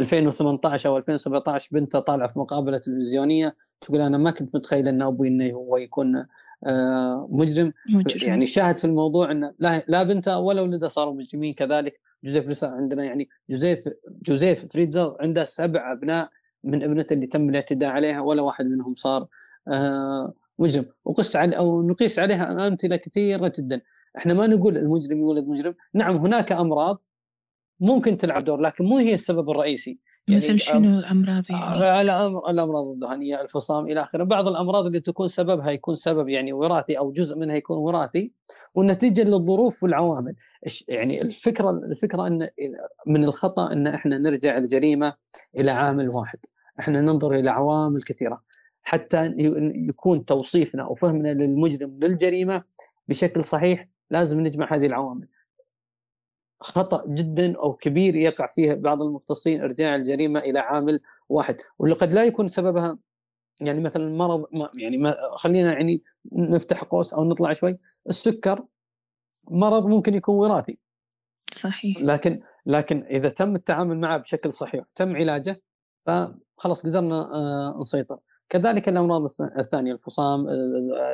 2018 0.00 0.88
أو 0.88 0.96
2017 0.96 1.68
بنته 1.72 2.00
طالعة 2.00 2.28
في 2.28 2.38
مقابلة 2.38 2.78
تلفزيونية 2.78 3.56
تقول 3.80 4.00
أنا 4.00 4.18
ما 4.18 4.30
كنت 4.30 4.54
متخيل 4.54 4.88
إن 4.88 5.02
أبوي 5.02 5.28
إنه 5.28 5.50
هو 5.50 5.76
يكون 5.76 6.26
آه، 6.66 7.28
مجرم, 7.30 7.72
مجرم. 7.90 8.28
يعني 8.28 8.46
شاهد 8.46 8.78
في 8.78 8.84
الموضوع 8.84 9.30
إن 9.30 9.52
لا, 9.58 9.82
لا 9.88 10.02
بنته 10.02 10.38
ولا 10.38 10.62
ولده 10.62 10.88
صاروا 10.88 11.14
مجرمين 11.14 11.54
كذلك. 11.54 12.00
جوزيف 12.24 12.48
لسه 12.48 12.68
عندنا 12.68 13.04
يعني 13.04 13.28
جوزيف 13.50 13.88
جوزيف 14.22 14.66
فريدزر 14.72 15.16
عنده 15.20 15.44
سبع 15.44 15.92
أبناء 15.92 16.30
من 16.64 16.82
ابنته 16.82 17.14
اللي 17.14 17.26
تم 17.26 17.48
الاعتداء 17.48 17.90
عليها 17.90 18.20
ولا 18.20 18.42
واحد 18.42 18.66
منهم 18.66 18.94
صار 18.94 19.26
آه، 19.68 20.32
مجرم. 20.58 20.84
وقس 21.16 21.36
على 21.36 21.56
أو 21.56 21.82
نقيس 21.82 22.18
عليها 22.18 22.68
أمثلة 22.68 22.96
كثيرة 22.96 23.52
جدا. 23.58 23.80
إحنا 24.18 24.34
ما 24.34 24.46
نقول 24.46 24.76
المجرم 24.76 25.18
يولد 25.18 25.48
مجرم. 25.48 25.74
نعم 25.94 26.16
هناك 26.16 26.52
أمراض 26.52 27.02
ممكن 27.80 28.16
تلعب 28.16 28.44
دور 28.44 28.60
لكن 28.60 28.84
مو 28.84 28.98
هي 28.98 29.14
السبب 29.14 29.50
الرئيسي. 29.50 29.98
يعني 30.28 30.40
مثل 30.40 30.58
شنو 30.58 30.98
الأمراض 30.98 31.42
يعني؟ 31.50 32.02
الأمراض 32.50 32.86
الذهنيه 32.86 33.40
الفصام 33.40 33.86
إلى 33.86 34.02
آخره. 34.02 34.24
بعض 34.24 34.48
الأمراض 34.48 34.86
اللي 34.86 35.00
تكون 35.00 35.28
سببها 35.28 35.70
يكون 35.70 35.94
سبب 35.94 36.28
يعني 36.28 36.52
وراثي 36.52 36.98
أو 36.98 37.12
جزء 37.12 37.38
منها 37.38 37.56
يكون 37.56 37.76
وراثي 37.76 38.32
والنتيجة 38.74 39.22
للظروف 39.22 39.82
والعوامل. 39.82 40.34
يعني 40.88 41.22
الفكرة 41.22 41.70
الفكرة 41.70 42.26
إن 42.26 42.48
من 43.06 43.24
الخطأ 43.24 43.72
إن 43.72 43.86
إحنا 43.86 44.18
نرجع 44.18 44.58
الجريمة 44.58 45.14
إلى 45.56 45.70
عامل 45.70 46.08
واحد. 46.08 46.38
إحنا 46.80 47.00
ننظر 47.00 47.34
إلى 47.34 47.50
عوامل 47.50 48.02
كثيرة. 48.02 48.42
حتى 48.86 49.34
يكون 49.88 50.24
توصيفنا 50.24 50.82
أو 50.82 50.94
فهمنا 50.94 51.28
للمجرم 51.28 51.98
للجريمة 52.00 52.64
بشكل 53.08 53.44
صحيح 53.44 53.88
لازم 54.10 54.40
نجمع 54.40 54.74
هذه 54.74 54.86
العوامل. 54.86 55.28
خطأ 56.60 57.04
جدا 57.08 57.56
أو 57.56 57.74
كبير 57.74 58.14
يقع 58.16 58.46
فيه 58.46 58.74
بعض 58.74 59.02
المختصين 59.02 59.60
إرجاع 59.60 59.94
الجريمة 59.94 60.40
إلى 60.40 60.58
عامل 60.58 61.00
واحد. 61.28 61.56
واللي 61.78 61.94
قد 61.94 62.14
لا 62.14 62.24
يكون 62.24 62.48
سببها 62.48 62.98
يعني 63.60 63.80
مثلا 63.80 64.16
مرض 64.16 64.46
ما 64.52 64.70
يعني 64.78 64.98
ما 64.98 65.16
خلينا 65.36 65.72
يعني 65.72 66.02
نفتح 66.32 66.84
قوس 66.84 67.14
أو 67.14 67.24
نطلع 67.24 67.52
شوي. 67.52 67.78
السكر 68.08 68.64
مرض 69.50 69.86
ممكن 69.86 70.14
يكون 70.14 70.36
وراثي. 70.36 70.78
صحيح. 71.52 71.98
لكن 72.00 72.40
لكن 72.66 73.02
إذا 73.02 73.28
تم 73.28 73.54
التعامل 73.54 74.00
معه 74.00 74.18
بشكل 74.18 74.52
صحيح 74.52 74.84
تم 74.94 75.16
علاجه 75.16 75.62
فخلاص 76.06 76.86
قدرنا 76.86 77.34
آه، 77.34 77.78
نسيطر. 77.80 78.18
كذلك 78.48 78.88
الأمراض 78.88 79.26
الثانية 79.58 79.92
الفصام 79.92 80.48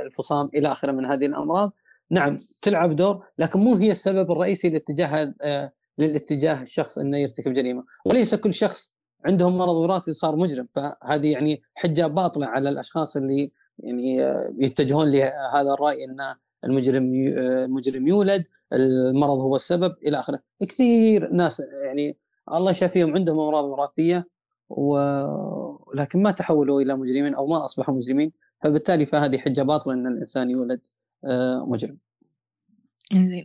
الفصام 0.06 0.50
إلى 0.54 0.72
آخره 0.72 0.92
من 0.92 1.04
هذه 1.04 1.26
الأمراض. 1.26 1.72
نعم 2.10 2.36
تلعب 2.62 2.96
دور 2.96 3.24
لكن 3.38 3.60
مو 3.60 3.74
هي 3.74 3.90
السبب 3.90 4.30
الرئيسي 4.30 4.70
لاتجاه 4.70 5.34
آه، 5.42 5.72
للاتجاه 5.98 6.62
الشخص 6.62 6.98
إنه 6.98 7.18
يرتكب 7.18 7.52
جريمة. 7.52 7.84
وليس 8.04 8.34
كل 8.34 8.54
شخص 8.54 8.92
عندهم 9.24 9.58
مرض 9.58 9.74
وراثي 9.74 10.12
صار 10.12 10.36
مجرم. 10.36 10.68
فهذه 10.74 11.32
يعني 11.32 11.62
حجة 11.74 12.06
باطلة 12.06 12.46
على 12.46 12.68
الأشخاص 12.68 13.16
اللي 13.16 13.50
يعني 13.78 14.24
آه، 14.24 14.52
يتجهون 14.58 15.10
لهذا 15.10 15.74
الرأي 15.74 16.04
إن 16.04 16.34
المجرم 16.64 17.34
آه، 17.38 17.64
المجرم 17.64 18.08
يولد 18.08 18.44
المرض 18.72 19.38
هو 19.38 19.56
السبب 19.56 19.94
إلى 20.06 20.20
آخره. 20.20 20.40
كثير 20.68 21.32
ناس 21.32 21.62
يعني 21.84 22.16
الله 22.52 22.70
يشافيهم 22.70 23.14
عندهم 23.14 23.40
أمراض 23.40 23.64
وراثية 23.64 24.28
ولكن 24.76 26.22
ما 26.22 26.30
تحولوا 26.30 26.80
إلى 26.80 26.96
مجرمين 26.96 27.34
أو 27.34 27.46
ما 27.46 27.64
أصبحوا 27.64 27.94
مجرمين 27.94 28.32
فبالتالي 28.64 29.06
فهذه 29.06 29.38
حجه 29.38 29.62
باطله 29.62 29.94
ان 29.94 30.06
الإنسان 30.06 30.50
يولد 30.50 30.80
آه، 31.24 31.66
مجرم. 31.68 31.98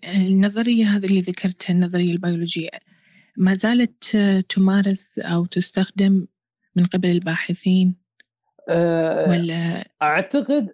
النظرية 0.06 0.86
هذه 0.86 1.06
اللي 1.06 1.22
ذكرتها 1.22 1.74
النظرية 1.74 2.12
البيولوجية 2.12 2.70
ما 3.38 3.56
زالت 3.56 4.18
تمارس 4.50 5.20
أو 5.20 5.46
تستخدم 5.46 6.28
من 6.76 6.86
قبل 6.86 7.10
الباحثين؟ 7.10 7.96
أه 8.70 9.30
ولا 9.30 9.88
أعتقد 10.02 10.70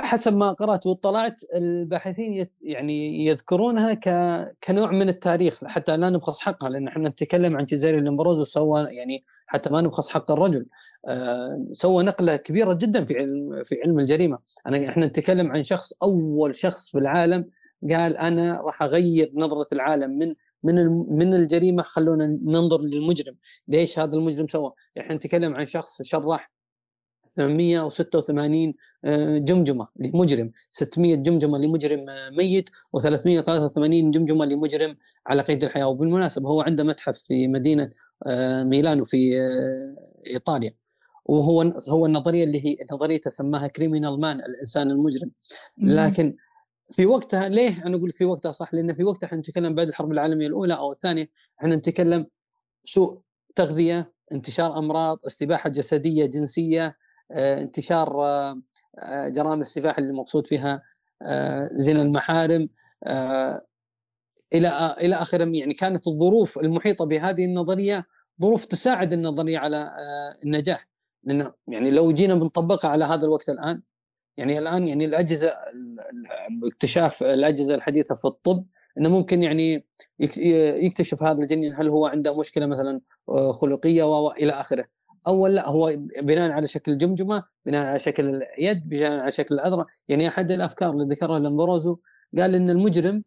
حسب 0.00 0.36
ما 0.36 0.52
قرأت 0.52 0.86
واطلعت 0.86 1.40
الباحثين 1.54 2.46
يعني 2.62 3.26
يذكرونها 3.26 3.94
ك... 3.94 4.08
كنوع 4.64 4.90
من 4.90 5.08
التاريخ 5.08 5.64
حتى 5.64 5.96
لا 5.96 6.10
نبخس 6.10 6.40
حقها 6.40 6.68
لأن 6.70 6.88
إحنا 6.88 7.08
نتكلم 7.08 7.56
عن 7.56 7.64
جزيري 7.64 8.00
لمبروز 8.00 8.40
وسوى 8.40 8.80
يعني 8.90 9.24
حتى 9.46 9.70
ما 9.70 9.80
نبخس 9.80 10.10
حق 10.10 10.30
الرجل. 10.30 10.66
آه، 11.08 11.66
سوى 11.72 12.02
نقلة 12.02 12.36
كبيرة 12.36 12.74
جدا 12.74 13.04
في 13.04 13.18
علم 13.18 13.62
في 13.64 13.76
علم 13.84 13.98
الجريمة. 13.98 14.38
أنا 14.66 14.88
إحنا 14.88 15.06
نتكلم 15.06 15.52
عن 15.52 15.62
شخص 15.62 15.92
أول 16.02 16.56
شخص 16.56 16.90
في 16.90 16.98
العالم 16.98 17.50
قال 17.90 18.16
أنا 18.16 18.60
راح 18.60 18.82
أغير 18.82 19.30
نظرة 19.34 19.66
العالم 19.72 20.18
من 20.18 20.34
من 20.62 20.86
من 21.16 21.34
الجريمة 21.34 21.82
خلونا 21.82 22.38
ننظر 22.44 22.80
للمجرم. 22.80 23.36
ليش 23.68 23.98
هذا 23.98 24.14
المجرم 24.14 24.48
سوى؟ 24.48 24.72
إحنا 24.98 25.14
نتكلم 25.14 25.54
عن 25.54 25.66
شخص 25.66 26.02
شرح 26.02 26.50
886 27.36 28.74
آه، 29.04 29.38
جمجمة 29.38 29.88
لمجرم. 29.96 30.52
600 30.70 31.16
جمجمة 31.16 31.58
لمجرم 31.58 32.08
آه، 32.10 32.30
ميت 32.30 32.70
و383 32.96 34.10
جمجمة 34.10 34.44
لمجرم 34.44 34.96
على 35.26 35.42
قيد 35.42 35.64
الحياة. 35.64 35.88
وبالمناسبة 35.88 36.48
هو 36.48 36.60
عنده 36.60 36.84
متحف 36.84 37.18
في 37.18 37.48
مدينة 37.48 37.90
ميلانو 38.64 39.04
في 39.04 39.32
إيطاليا. 40.26 40.74
وهو 41.24 41.62
هو 41.88 42.06
النظرية 42.06 42.44
اللي 42.44 42.66
هي 42.66 42.76
نظريه 42.92 43.20
سماها 43.28 43.66
كريمينال 43.66 44.20
مان 44.20 44.40
الإنسان 44.40 44.90
المجرم. 44.90 45.30
لكن 45.78 46.36
في 46.90 47.06
وقتها 47.06 47.48
ليه 47.48 47.86
أنا 47.86 47.96
أقول 47.96 48.08
لك 48.08 48.16
في 48.16 48.24
وقتها 48.24 48.52
صح؟ 48.52 48.74
لأن 48.74 48.94
في 48.94 49.04
وقتها 49.04 49.26
إحنا 49.26 49.38
نتكلم 49.38 49.74
بعد 49.74 49.88
الحرب 49.88 50.12
العالمية 50.12 50.46
الأولى 50.46 50.74
أو 50.74 50.92
الثانية 50.92 51.30
إحنا 51.58 51.76
نتكلم 51.76 52.26
سوء 52.84 53.20
تغذية 53.54 54.12
انتشار 54.32 54.78
أمراض 54.78 55.18
استباحة 55.26 55.70
جسدية 55.70 56.26
جنسية 56.26 56.96
انتشار 57.30 58.24
آه 58.24 59.28
جرائم 59.28 59.60
السفاح 59.60 59.98
اللي 59.98 60.12
مقصود 60.12 60.46
فيها 60.46 60.82
زنا 61.72 62.02
المحارم 62.02 62.68
إلى 64.54 64.96
إلى 65.00 65.14
آخره. 65.14 65.44
يعني 65.44 65.74
كانت 65.74 66.06
الظروف 66.06 66.58
المحيطة 66.58 67.04
بهذه 67.04 67.44
النظرية 67.44 68.06
ظروف 68.42 68.64
تساعد 68.64 69.12
النظرية 69.12 69.58
على 69.58 69.96
النجاح. 70.44 70.88
لأنه 71.24 71.52
يعني 71.68 71.90
لو 71.90 72.12
جينا 72.12 72.34
بنطبقها 72.34 72.90
على 72.90 73.04
هذا 73.04 73.24
الوقت 73.24 73.48
الآن 73.48 73.82
يعني 74.36 74.58
الآن 74.58 74.88
يعني 74.88 75.04
الأجهزة 75.04 75.52
اكتشاف 76.64 77.22
الأجهزة 77.22 77.74
الحديثة 77.74 78.14
في 78.14 78.24
الطب 78.24 78.66
إنه 78.98 79.08
ممكن 79.08 79.42
يعني 79.42 79.86
يكتشف 80.18 81.22
هذا 81.22 81.42
الجنين 81.42 81.74
هل 81.74 81.88
هو 81.88 82.06
عنده 82.06 82.38
مشكلة 82.38 82.66
مثلا 82.66 83.00
آه، 83.28 83.52
خلقية 83.52 84.02
والى 84.02 84.52
آخره. 84.52 84.86
أول 85.26 85.54
لا 85.54 85.68
هو 85.68 85.92
بناء 86.18 86.50
على 86.50 86.66
شكل 86.66 86.92
الجمجمة 86.92 87.44
بناء 87.66 87.86
على 87.86 87.98
شكل 87.98 88.42
اليد 88.58 88.88
بناء 88.88 89.22
على 89.22 89.30
شكل 89.30 89.54
الأذرع. 89.54 89.86
يعني 90.08 90.28
أحد 90.28 90.50
الأفكار 90.50 90.90
اللي 90.90 91.14
ذكرها 91.14 91.38
لامبروزو 91.38 91.98
قال 92.38 92.54
إن 92.54 92.70
المجرم 92.70 93.24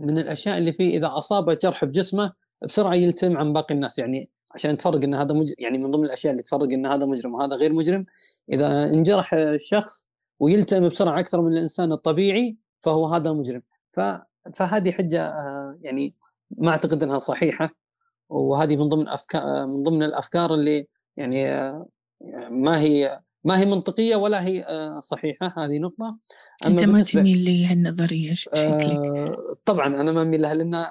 من 0.00 0.18
الأشياء 0.18 0.58
اللي 0.58 0.72
فيه 0.72 0.98
إذا 0.98 1.10
اصاب 1.18 1.50
جرح 1.50 1.84
بجسمه 1.84 2.32
بسرعة 2.62 2.94
يلتم 2.94 3.36
عن 3.36 3.52
باقي 3.52 3.74
الناس. 3.74 3.98
يعني 3.98 4.30
عشان 4.54 4.76
تفرق 4.76 5.04
إن 5.04 5.14
هذا 5.14 5.34
مجرم 5.34 5.54
يعني 5.58 5.78
من 5.78 5.90
ضمن 5.90 6.04
الأشياء 6.04 6.32
اللي 6.32 6.42
تفرق 6.42 6.62
إن 6.72 6.86
هذا 6.86 7.06
مجرم 7.06 7.34
وهذا 7.34 7.56
غير 7.56 7.72
مجرم 7.72 8.06
إذا 8.52 8.84
انجرح 8.84 9.34
الشخص 9.34 10.06
ويلتئم 10.40 10.88
بسرعة 10.88 11.20
أكثر 11.20 11.42
من 11.42 11.52
الإنسان 11.52 11.92
الطبيعي 11.92 12.56
فهو 12.80 13.06
هذا 13.06 13.32
مجرم. 13.32 13.62
ف... 13.92 14.00
فهذه 14.54 14.92
حجة 14.92 15.26
آه، 15.26 15.78
يعني 15.82 16.14
ما 16.50 16.70
أعتقد 16.70 17.02
إنها 17.02 17.18
صحيحة. 17.18 17.70
وهذه 18.28 18.76
من 18.76 18.88
ضمن 18.88 19.08
افكار 19.08 19.66
من 19.66 19.82
ضمن 19.82 20.02
الأفكار 20.02 20.54
اللي 20.54 20.86
يعني 21.16 21.48
آه، 21.48 21.86
ما 22.50 22.80
هي 22.80 23.20
ما 23.44 23.58
هي 23.58 23.66
منطقية 23.66 24.16
ولا 24.16 24.44
هي 24.44 24.64
آه، 24.64 25.00
صحيحة 25.00 25.46
هذه 25.56 25.78
نقطة. 25.78 26.18
أنت 26.66 26.80
ما 26.80 27.02
تميل 27.02 27.44
لهالنظريه 27.44 28.34
شكلك 28.34 29.30
طبعا 29.64 29.86
أنا 29.86 30.12
ما 30.12 30.22
أميل 30.22 30.42
لها 30.42 30.54
لأن 30.54 30.86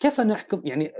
كيف 0.00 0.20
أنا 0.20 0.34
أحكم؟ 0.34 0.62
يعني 0.64 0.92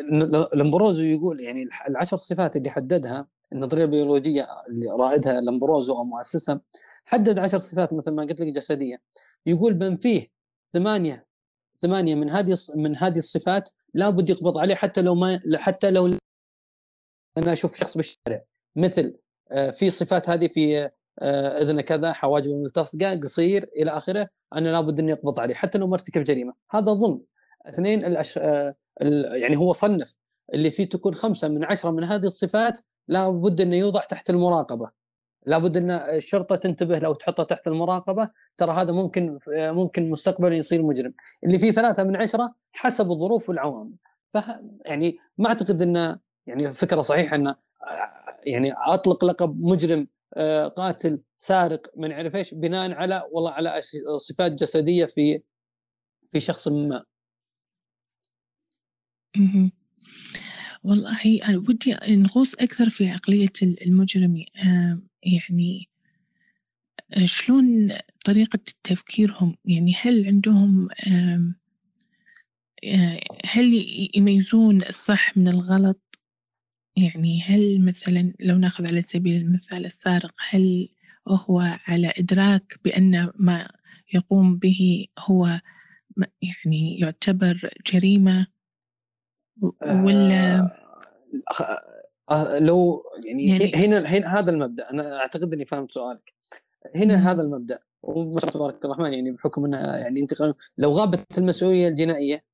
لمبروزو 0.54 1.04
يقول 1.04 1.40
يعني 1.40 1.68
العشر 1.88 2.16
صفات 2.16 2.56
اللي 2.56 2.70
حددها 2.70 3.26
النظرية 3.52 3.84
البيولوجية 3.84 4.48
اللي 4.68 4.86
رائدها 4.98 5.40
لمبروزو 5.40 5.96
أو 5.96 6.04
مؤسسها 6.04 6.60
حدد 7.04 7.38
عشر 7.38 7.58
صفات 7.58 7.94
مثل 7.94 8.10
ما 8.10 8.22
قلت 8.22 8.40
لك 8.40 8.52
جسديه 8.52 9.00
يقول 9.46 9.78
من 9.78 9.96
فيه 9.96 10.30
ثمانية 10.72 11.26
ثمانية 11.80 12.14
من 12.14 12.30
هذه 12.30 12.56
من 12.76 12.96
هذه 12.96 13.18
الصفات 13.18 13.70
لابد 13.94 14.30
يقبض 14.30 14.58
عليه 14.58 14.74
حتى 14.74 15.02
لو 15.02 15.14
ما 15.14 15.40
حتى 15.54 15.90
لو 15.90 16.18
أنا 17.38 17.52
أشوف 17.52 17.76
شخص 17.76 17.96
بالشارع. 17.96 18.44
مثل 18.76 19.16
آه، 19.52 19.70
في 19.70 19.90
صفات 19.90 20.28
هذه 20.30 20.48
في 20.48 20.90
آه، 21.18 21.62
اذنه 21.62 21.82
كذا 21.82 22.12
حواجبه 22.12 22.54
ملتصقه 22.54 23.14
قصير 23.20 23.70
إلى 23.76 23.90
آخره 23.90 24.28
أنا 24.54 24.68
لابد 24.68 24.98
أني 24.98 25.12
أقبض 25.12 25.40
عليه 25.40 25.54
حتى 25.54 25.78
لو 25.78 25.86
مرتكب 25.86 26.24
جريمة. 26.24 26.52
هذا 26.70 26.92
ظلم. 26.92 27.20
اثنين 27.66 28.04
الأش... 28.04 28.38
آه، 28.38 28.74
يعني 29.34 29.56
هو 29.56 29.72
صنف. 29.72 30.14
اللي 30.54 30.70
فيه 30.70 30.88
تكون 30.88 31.14
خمسة 31.14 31.48
من 31.48 31.64
عشرة 31.64 31.90
من 31.90 32.04
هذه 32.04 32.26
الصفات 32.26 32.80
لابد 33.08 33.60
أنه 33.60 33.76
يوضع 33.76 34.00
تحت 34.00 34.30
المراقبة. 34.30 34.90
لابد 35.46 35.76
أن 35.76 35.90
الشرطة 35.90 36.56
تنتبه 36.56 36.98
لو 36.98 37.14
تحطه 37.14 37.42
تحت 37.44 37.66
المراقبة 37.68 38.30
ترى 38.56 38.72
هذا 38.72 38.92
ممكن 38.92 39.38
ممكن 39.48 40.10
مستقبلا 40.10 40.56
يصير 40.56 40.82
مجرم. 40.82 41.14
اللي 41.44 41.58
فيه 41.58 41.70
ثلاثة 41.70 42.04
من 42.04 42.16
عشرة 42.16 42.54
حسب 42.72 43.10
الظروف 43.10 43.48
والعوامل. 43.48 43.92
ف 44.34 44.38
يعني 44.86 45.18
ما 45.38 45.48
أعتقد 45.48 45.82
انه 45.82 46.18
يعني 46.46 46.72
فكرة 46.72 47.00
صحيحة 47.00 47.36
انه 47.36 47.56
يعني 48.46 48.72
أطلق 48.72 49.24
لقب 49.24 49.60
مجرم 49.60 50.08
قاتل 50.76 51.20
سارق 51.38 51.86
ما 51.96 52.08
نعرف 52.08 52.36
إيش؟ 52.36 52.54
بناء 52.54 52.92
على 52.92 53.28
والله 53.32 53.50
على 53.50 53.80
صفات 54.16 54.52
جسدية 54.52 55.04
في 55.06 55.42
في 56.30 56.40
شخص 56.40 56.68
ما. 56.68 57.04
والله 60.84 61.40
أنا 61.48 61.58
ودي 61.58 61.96
نغوص 62.08 62.54
أكثر 62.54 62.90
في 62.90 63.08
عقلية 63.08 63.52
المجرم 63.62 64.44
يعني 65.22 65.88
شلون 67.24 67.92
طريقة 68.24 68.58
تفكيرهم؟ 68.84 69.56
يعني 69.64 69.94
هل 70.00 70.26
عندهم 70.26 70.88
هل 73.44 73.86
يميزون 74.14 74.82
الصح 74.82 75.36
من 75.36 75.48
الغلط؟ 75.48 76.00
يعني 76.96 77.42
هل 77.42 77.84
مثلا 77.84 78.32
لو 78.40 78.56
ناخذ 78.56 78.86
على 78.86 79.02
سبيل 79.02 79.42
المثال 79.42 79.84
السارق 79.84 80.32
هل 80.48 80.88
هو 81.28 81.78
على 81.86 82.12
إدراك 82.18 82.78
بأن 82.84 83.30
ما 83.36 83.68
يقوم 84.14 84.58
به 84.58 85.06
هو 85.18 85.60
يعني 86.42 86.98
يعتبر 86.98 87.70
جريمة؟ 87.92 88.46
ولا 89.82 90.60
آه 91.60 91.80
آه 92.30 92.58
لو 92.58 93.02
يعني, 93.24 93.48
يعني 93.48 93.74
هنا 93.74 94.08
هنا 94.08 94.38
هذا 94.38 94.50
المبدأ. 94.50 94.90
أنا 94.90 95.16
أعتقد 95.16 95.52
إني 95.52 95.64
فهمت 95.64 95.92
سؤالك. 95.92 96.32
هنا 96.96 97.16
مم. 97.16 97.22
هذا 97.22 97.42
المبدأ. 97.42 97.78
وما 98.02 98.40
شاء 98.40 98.56
الله 98.56 98.70
تبارك 98.70 98.84
الرحمن 98.84 99.12
يعني 99.12 99.30
بحكم 99.30 99.64
انها 99.64 99.96
يعني 99.96 100.20
انت 100.20 100.34
لو 100.78 100.92
غابت 100.92 101.38
المسؤولية 101.38 101.88
الجنائية 101.88 102.44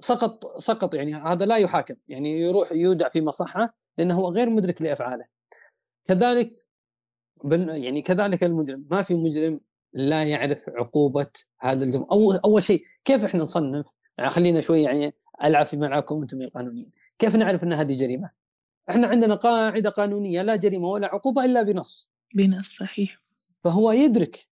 سقط 0.00 0.58
سقط 0.58 0.94
يعني 0.94 1.14
هذا 1.14 1.44
لا 1.44 1.56
يحاكم 1.56 1.94
يعني 2.08 2.40
يروح 2.40 2.72
يودع 2.72 3.08
في 3.08 3.20
مصحة 3.20 3.74
لأنه 3.98 4.14
هو 4.14 4.28
غير 4.28 4.50
مدرك 4.50 4.82
لأفعاله. 4.82 5.24
كذلك 6.06 6.48
يعني 7.68 8.02
كذلك 8.02 8.44
المجرم 8.44 8.86
ما 8.90 9.02
في 9.02 9.14
مجرم 9.14 9.60
لا 9.92 10.24
يعرف 10.24 10.58
عقوبة 10.68 11.30
هذا 11.60 11.84
الجرم 11.84 12.06
اول 12.12 12.40
أول 12.44 12.62
شيء 12.62 12.84
كيف 13.04 13.24
إحنا 13.24 13.42
نصنف؟ 13.42 13.86
يعني 14.18 14.30
خلينا 14.30 14.60
شوي 14.60 14.82
يعني 14.82 15.14
ألعب 15.44 15.66
في 15.66 15.76
ملعبكم 15.76 16.22
أنتم 16.22 16.42
القانونيين 16.42 16.92
كيف 17.18 17.36
نعرف 17.36 17.64
إن 17.64 17.72
هذه 17.72 17.96
جريمة؟ 17.96 18.30
إحنا 18.90 19.06
عندنا 19.06 19.34
قاعدة 19.34 19.90
قانونية 19.90 20.42
لا 20.42 20.56
جريمة 20.56 20.88
ولا 20.88 21.06
عقوبة 21.06 21.44
إلا 21.44 21.62
بنص. 21.62 22.10
بنص 22.34 22.76
صحيح. 22.76 23.18
فهو 23.64 23.92
يدرك 23.92 24.48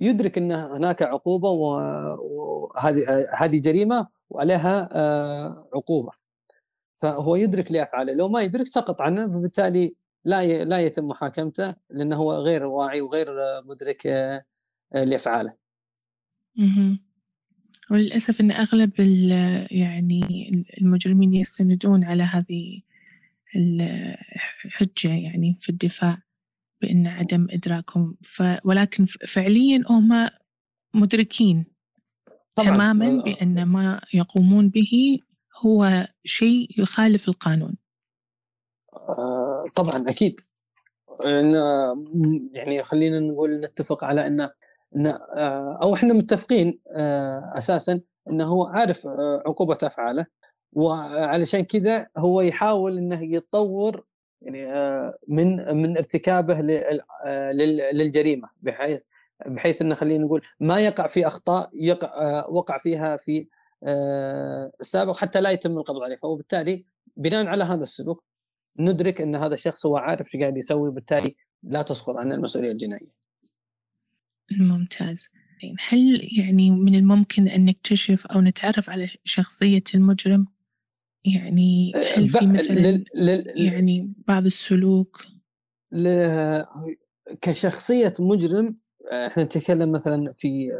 يدرك 0.00 0.38
إن 0.38 0.52
هناك 0.52 1.02
عقوبة 1.02 1.48
وهذه 1.50 3.28
هذه 3.38 3.60
جريمة 3.60 4.08
وعليها 4.30 4.88
آه، 4.92 5.68
عقوبة. 5.74 6.12
فهو 7.02 7.36
يدرك 7.36 7.72
لافعاله 7.72 8.12
لو 8.12 8.28
ما 8.28 8.42
يدرك 8.42 8.66
سقط 8.66 9.02
عنه 9.02 9.28
فبالتالي 9.28 9.94
لا 10.24 10.64
لا 10.64 10.80
يتم 10.80 11.08
محاكمته 11.08 11.74
لأنه 11.90 12.16
هو 12.16 12.32
غير 12.32 12.64
واعي 12.64 13.00
وغير 13.00 13.26
مدرك 13.64 14.06
آه، 14.06 14.44
لافعاله. 14.94 15.54
وللأسف 17.90 18.40
أن 18.40 18.50
أغلب 18.50 18.92
يعني 19.70 20.50
المجرمين 20.80 21.34
يستندون 21.34 22.04
على 22.04 22.22
هذه 22.22 22.82
الحجة 23.56 25.08
يعني 25.14 25.56
في 25.60 25.68
الدفاع 25.68 26.22
بأن 26.82 27.06
عدم 27.06 27.46
إدراكهم. 27.50 28.16
ف 28.22 28.42
ولكن 28.64 29.06
فعليا 29.06 29.84
هم 29.90 30.28
مدركين. 30.94 31.75
طبعًا. 32.56 32.68
تماما 32.68 33.22
بأن 33.22 33.62
ما 33.64 34.00
يقومون 34.14 34.68
به 34.68 35.18
هو 35.64 36.06
شيء 36.24 36.68
يخالف 36.78 37.28
القانون. 37.28 37.76
آه، 38.94 39.64
طبعا 39.74 40.04
أكيد. 40.08 40.40
يعني 42.52 42.82
خلينا 42.82 43.20
نقول 43.20 43.60
نتفق 43.60 44.04
على 44.04 44.26
أن 44.26 44.50
إن 44.96 45.06
آه، 45.06 45.78
أو 45.82 45.94
إحنا 45.94 46.14
متفقين 46.14 46.80
آه، 46.90 47.52
أساسا 47.58 48.00
إنه 48.30 48.44
هو 48.44 48.66
عارف 48.66 49.06
آه، 49.06 49.42
عقوبة 49.46 49.78
أفعاله 49.82 50.26
وعلشان 50.72 51.60
كذا 51.60 52.06
هو 52.16 52.40
يحاول 52.40 52.98
إنه 52.98 53.22
يتطور 53.34 54.04
يعني 54.42 54.66
من 55.28 55.76
من 55.76 55.96
ارتكابه 55.96 56.60
للجريمة 57.92 58.48
بحيث 58.62 59.02
بحيث 59.46 59.82
انه 59.82 59.94
خلينا 59.94 60.24
نقول 60.24 60.42
ما 60.60 60.80
يقع 60.80 61.06
في 61.06 61.26
أخطاء 61.26 61.70
يقع 61.74 62.44
وقع 62.48 62.78
فيها 62.78 63.16
في 63.16 63.48
السابق 64.80 65.16
حتى 65.16 65.40
لا 65.40 65.50
يتم 65.50 65.78
القبض 65.78 66.02
عليه. 66.02 66.16
فبالتالي 66.16 66.84
بناء 67.16 67.46
على 67.46 67.64
هذا 67.64 67.82
السلوك 67.82 68.24
ندرك 68.78 69.20
إن 69.20 69.36
هذا 69.36 69.54
الشخص 69.54 69.86
هو 69.86 69.96
عارف 69.96 70.34
إيش 70.34 70.42
قاعد 70.42 70.56
يسوي 70.56 70.88
وبالتالي 70.88 71.36
لا 71.62 71.82
تسقط 71.82 72.16
عنه 72.16 72.34
المسؤولية 72.34 72.72
الجنائية. 72.72 73.16
ممتاز. 74.52 75.28
هل 75.88 76.28
يعني 76.38 76.70
من 76.70 76.94
الممكن 76.94 77.48
أن 77.48 77.64
نكتشف 77.64 78.26
أو 78.26 78.40
نتعرف 78.40 78.90
على 78.90 79.08
شخصية 79.24 79.82
المجرم؟ 79.94 80.46
يعني 81.24 81.92
هل 82.16 82.28
في 82.28 82.46
مثلا 82.46 83.04
يعني 83.56 84.12
بعض 84.28 84.46
السلوك؟ 84.46 85.26
كشخصية 87.40 88.14
مجرم 88.20 88.76
إحنا 89.12 89.42
نتكلم 89.42 89.92
مثلا 89.92 90.32
في 90.32 90.72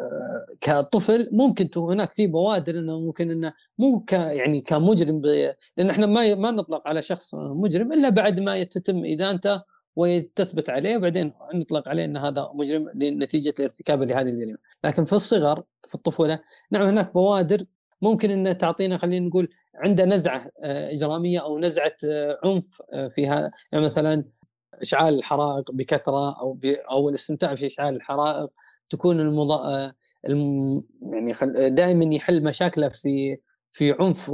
كطفل 0.60 1.28
ممكن 1.32 1.68
هناك 1.76 2.12
في 2.12 2.26
بوادر 2.26 2.78
إنه 2.78 3.00
ممكن 3.00 3.30
إنه 3.30 3.52
مو 3.78 4.00
ك 4.00 4.12
يعني 4.12 4.60
كمجرم 4.60 5.22
لأن 5.76 5.90
إحنا 5.90 6.06
ما 6.06 6.34
ما 6.34 6.50
نطلق 6.50 6.88
على 6.88 7.02
شخص 7.02 7.34
مجرم 7.34 7.92
إلا 7.92 8.08
بعد 8.08 8.40
ما 8.40 8.56
يتم 8.56 9.04
ادانته 9.04 9.62
وتثبت 9.96 10.70
عليه 10.70 10.96
وبعدين 10.96 11.32
نطلق 11.54 11.88
عليه 11.88 12.04
إن 12.04 12.16
هذا 12.16 12.50
مجرم 12.54 12.90
نتيجه 12.94 13.54
ارتكابه 13.60 14.04
لهذه 14.04 14.28
الجريمة، 14.28 14.58
لكن 14.84 15.04
في 15.04 15.12
الصغر 15.12 15.62
في 15.88 15.94
الطفولة 15.94 16.40
نعم 16.70 16.82
هناك 16.82 17.14
بوادر 17.14 17.64
ممكن 18.02 18.30
ان 18.30 18.58
تعطينا 18.58 18.98
خلينا 18.98 19.26
نقول 19.26 19.48
عنده 19.74 20.04
نزعة 20.04 20.50
آه، 20.62 20.92
إجرامية 20.92 21.38
أو 21.38 21.58
نزعة 21.58 21.96
آه، 22.04 22.38
عنف 22.44 22.82
آه، 22.92 23.08
في 23.08 23.28
هذا 23.28 23.50
يعني 23.72 23.84
مثلا 23.84 24.24
إشعال 24.82 25.18
الحرائق 25.18 25.72
بكثرة 25.72 26.40
أو 26.40 26.58
أو 26.90 27.08
الاستمتاع 27.08 27.54
في 27.54 27.66
إشعال 27.66 27.96
الحرائق 27.96 28.50
تكون 28.90 29.20
المضا... 29.20 29.92
الم... 30.28 30.82
يعني 31.12 31.34
خل... 31.34 31.74
دائما 31.74 32.14
يحل 32.14 32.44
مشاكله 32.44 32.88
في 32.88 33.36
في 33.70 33.92
عنف 34.00 34.30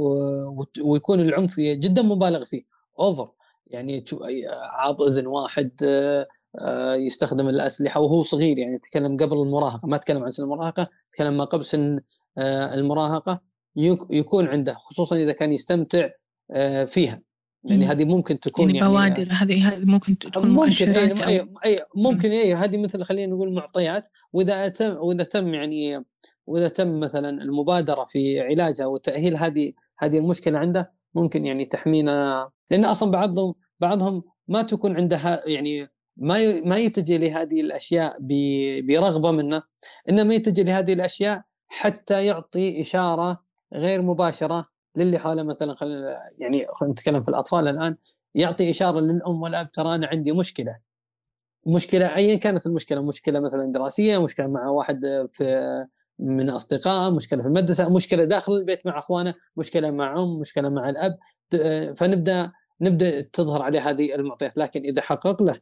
ويكون 0.83 1.19
العنف 1.19 1.59
جدا 1.59 2.01
مبالغ 2.01 2.45
فيه. 2.45 2.63
اوفر 2.99 3.31
يعني 3.67 4.05
عاب 4.51 5.01
إذن 5.01 5.27
واحد 5.27 5.71
آه، 5.83 6.27
آه، 6.59 6.95
يستخدم 6.95 7.49
الأسلحة 7.49 7.99
وهو 7.99 8.23
صغير 8.23 8.57
يعني 8.57 8.79
تكلم 8.79 9.17
قبل 9.17 9.37
المراهقة 9.37 9.87
ما 9.87 9.97
تكلم 9.97 10.23
عن 10.23 10.29
سن 10.29 10.43
المراهقة 10.43 10.89
تكلم 11.11 11.37
ما 11.37 11.43
قبل 11.43 11.65
سن 11.65 11.99
آه، 12.37 12.73
المراهقة 12.73 13.41
يكون 14.09 14.47
عنده 14.47 14.73
خصوصا 14.73 15.15
إذا 15.15 15.31
كان 15.31 15.51
يستمتع 15.51 16.09
آه، 16.51 16.85
فيها. 16.85 17.21
يعني 17.65 17.85
هذه 17.85 18.05
ممكن 18.05 18.39
تكون 18.39 18.65
يعني, 18.65 18.77
يعني 18.77 18.91
بوادر 18.91 19.27
هذه 19.31 19.67
هذه 19.67 19.85
ممكن 19.85 20.17
تكون 20.17 20.49
ممكن 20.49 20.53
مؤشرات 20.53 21.21
أي, 21.21 21.39
أو... 21.39 21.47
أي 21.65 21.85
ممكن 21.95 22.31
اي 22.31 22.55
هذه 22.55 22.77
مثل 22.77 23.03
خلينا 23.03 23.33
نقول 23.33 23.53
معطيات. 23.53 24.07
وإذا 24.33 24.67
تم 24.67 24.97
وإذا 24.97 25.23
تم 25.23 25.53
يعني 25.53 26.05
وإذا 26.47 26.67
تم 26.67 26.99
مثلا 26.99 27.29
المبادرة 27.29 28.05
في 28.05 28.39
علاجها 28.39 28.85
وتاهيل 28.85 29.37
هذه 29.37 29.73
هذه 29.99 30.17
المشكلة 30.17 30.59
عنده 30.59 30.91
ممكن 31.15 31.45
يعني 31.45 31.65
تحمينا. 31.65 32.49
لأن 32.71 32.85
أصلا 32.85 33.11
بعضهم 33.11 33.53
بعضهم 33.79 34.23
ما 34.47 34.61
تكون 34.61 34.97
عنده 34.97 35.43
يعني 35.45 35.87
ما 36.17 36.61
ما 36.61 36.77
يتجه 36.77 37.17
لهذه 37.17 37.61
الأشياء 37.61 38.17
برغبة 38.81 39.31
منه. 39.31 39.63
إنما 40.09 40.35
يتجه 40.35 40.63
لهذه 40.63 40.93
الأشياء 40.93 41.41
حتى 41.67 42.25
يعطي 42.25 42.81
إشارة 42.81 43.43
غير 43.73 44.01
مباشرة 44.01 44.72
للي 44.95 45.19
حوله 45.19 45.43
مثلا 45.43 45.75
خل 45.75 46.15
يعني 46.37 46.67
خلينا 46.73 46.93
نتكلم 46.93 47.21
في 47.21 47.29
الأطفال 47.29 47.67
الآن 47.67 47.95
يعطي 48.35 48.69
إشارة 48.69 48.99
للأم 48.99 49.41
والأب 49.41 49.71
ترى 49.71 49.95
أنا 49.95 50.07
عندي 50.07 50.31
مشكلة. 50.31 50.77
مشكلة 51.67 52.15
ايا 52.15 52.35
كانت 52.35 52.65
المشكلة 52.65 53.01
مشكلة 53.01 53.39
مثلا 53.39 53.73
دراسية 53.73 54.23
مشكلة 54.23 54.47
مع 54.47 54.67
واحد 54.67 55.27
في 55.31 55.85
من 56.19 56.49
اصدقائه 56.49 57.11
مشكلة 57.11 57.41
في 57.41 57.47
المدرسة 57.47 57.95
مشكلة 57.95 58.23
داخل 58.23 58.53
البيت 58.53 58.85
مع 58.85 58.99
أخوانه 58.99 59.35
مشكلة 59.57 59.91
مع 59.91 60.23
أم 60.23 60.39
مشكلة 60.39 60.69
مع 60.69 60.89
الأب. 60.89 61.17
فنبدأ 61.95 62.51
نبدأ 62.81 63.21
تظهر 63.21 63.61
عليه 63.61 63.89
هذه 63.89 64.15
المعطيات. 64.15 64.57
لكن 64.57 64.81
إذا 64.83 65.01
حقق 65.01 65.43
له 65.43 65.61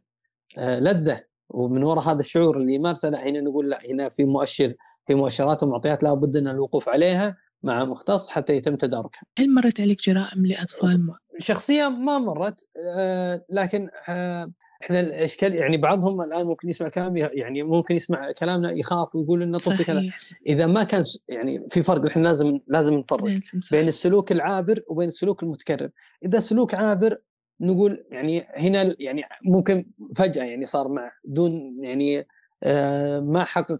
آه، 0.57 0.79
لذة 0.79 1.23
ومن 1.49 1.83
وراء 1.83 2.03
هذا 2.03 2.19
الشعور 2.19 2.57
اللي 2.57 2.73
يمارسه 2.73 3.09
هنا 3.09 3.41
نقول 3.41 3.69
لا 3.69 3.79
هنا 3.89 4.09
في 4.09 4.23
مؤشر 4.23 4.73
في 5.07 5.15
مؤشرات 5.15 5.63
ومعطيات 5.63 6.03
لابد 6.03 6.37
من 6.37 6.47
الوقوف 6.47 6.89
عليها. 6.89 7.37
مع 7.63 7.85
مختص 7.85 8.29
حتى 8.29 8.55
يتم 8.55 8.75
تداركها. 8.75 9.21
هل 9.39 9.53
مرت 9.53 9.79
عليك 9.79 10.01
جرائم 10.01 10.45
لأطفال؟ 10.45 11.13
شخصيا 11.37 11.89
ما 11.89 12.17
مرت 12.17 12.67
آه، 12.77 13.45
لكن 13.49 13.89
آه، 14.09 14.51
إحنا 14.83 14.99
الأشكال 14.99 15.55
يعني 15.55 15.77
بعضهم 15.77 16.21
الآن 16.21 16.45
ممكن 16.45 16.69
يسمع 16.69 16.89
كلام 16.89 17.17
يعني 17.17 17.63
ممكن 17.63 17.95
يسمع 17.95 18.31
كلامنا 18.31 18.71
يخاف 18.71 19.15
ويقول 19.15 19.41
إنه 19.41 19.57
طفل 19.57 19.83
كذا. 19.83 20.03
إذا 20.47 20.67
ما 20.67 20.83
كان 20.83 21.03
يعني 21.27 21.67
في 21.69 21.83
فرق 21.83 22.05
إحنا 22.05 22.23
لازم 22.23 22.59
لازم 22.67 22.93
نفرق 22.93 23.39
بين 23.71 23.87
السلوك 23.87 24.31
العابر 24.31 24.83
وبين 24.87 25.07
السلوك 25.07 25.43
المتكرر. 25.43 25.89
إذا 26.25 26.39
سلوك 26.39 26.73
عابر 26.73 27.17
نقول 27.61 28.05
يعني 28.11 28.47
هنا 28.55 28.95
يعني 28.99 29.23
ممكن 29.45 29.85
فجأة 30.15 30.43
يعني 30.43 30.65
صار 30.65 30.87
معه 30.87 31.11
دون 31.25 31.83
يعني 31.83 32.27
آه، 32.63 33.19
ما 33.19 33.43
حقق 33.43 33.77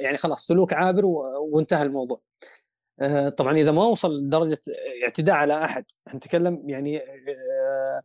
يعني 0.00 0.18
خلاص 0.18 0.46
سلوك 0.46 0.72
عابر 0.72 1.02
وانتهى 1.52 1.82
الموضوع. 1.82 2.20
طبعا 3.36 3.56
إذا 3.56 3.70
ما 3.70 3.84
وصل 3.84 4.18
لدرجه 4.20 4.58
اعتداء 5.02 5.34
على 5.34 5.64
أحد 5.64 5.84
نتكلم 6.14 6.62
يعني 6.66 6.98
آه، 6.98 8.02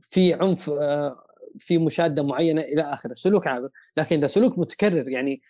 في 0.00 0.34
عنف 0.34 0.70
في 1.58 1.78
مشادة 1.78 2.22
معينة 2.22 2.62
إلى 2.62 2.82
آخره. 2.82 3.14
سلوك 3.14 3.46
عابر 3.46 3.68
لكن 3.96 4.16
إذا 4.16 4.26
سلوك 4.26 4.58
متكرر 4.58 5.08
يعني 5.08 5.40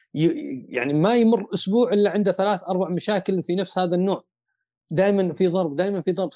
يعني 0.68 0.92
ما 0.92 1.16
يمر 1.16 1.46
أسبوع 1.54 1.92
إلا 1.92 2.10
عنده 2.10 2.32
ثلاث 2.32 2.60
أربع 2.62 2.88
مشاكل 2.88 3.42
في 3.42 3.54
نفس 3.54 3.78
هذا 3.78 3.94
النوع. 3.94 4.24
دائما 4.90 5.32
في 5.34 5.46
ضرب 5.48 5.76
دائما 5.76 6.02
في 6.02 6.12
ضرب 6.12 6.30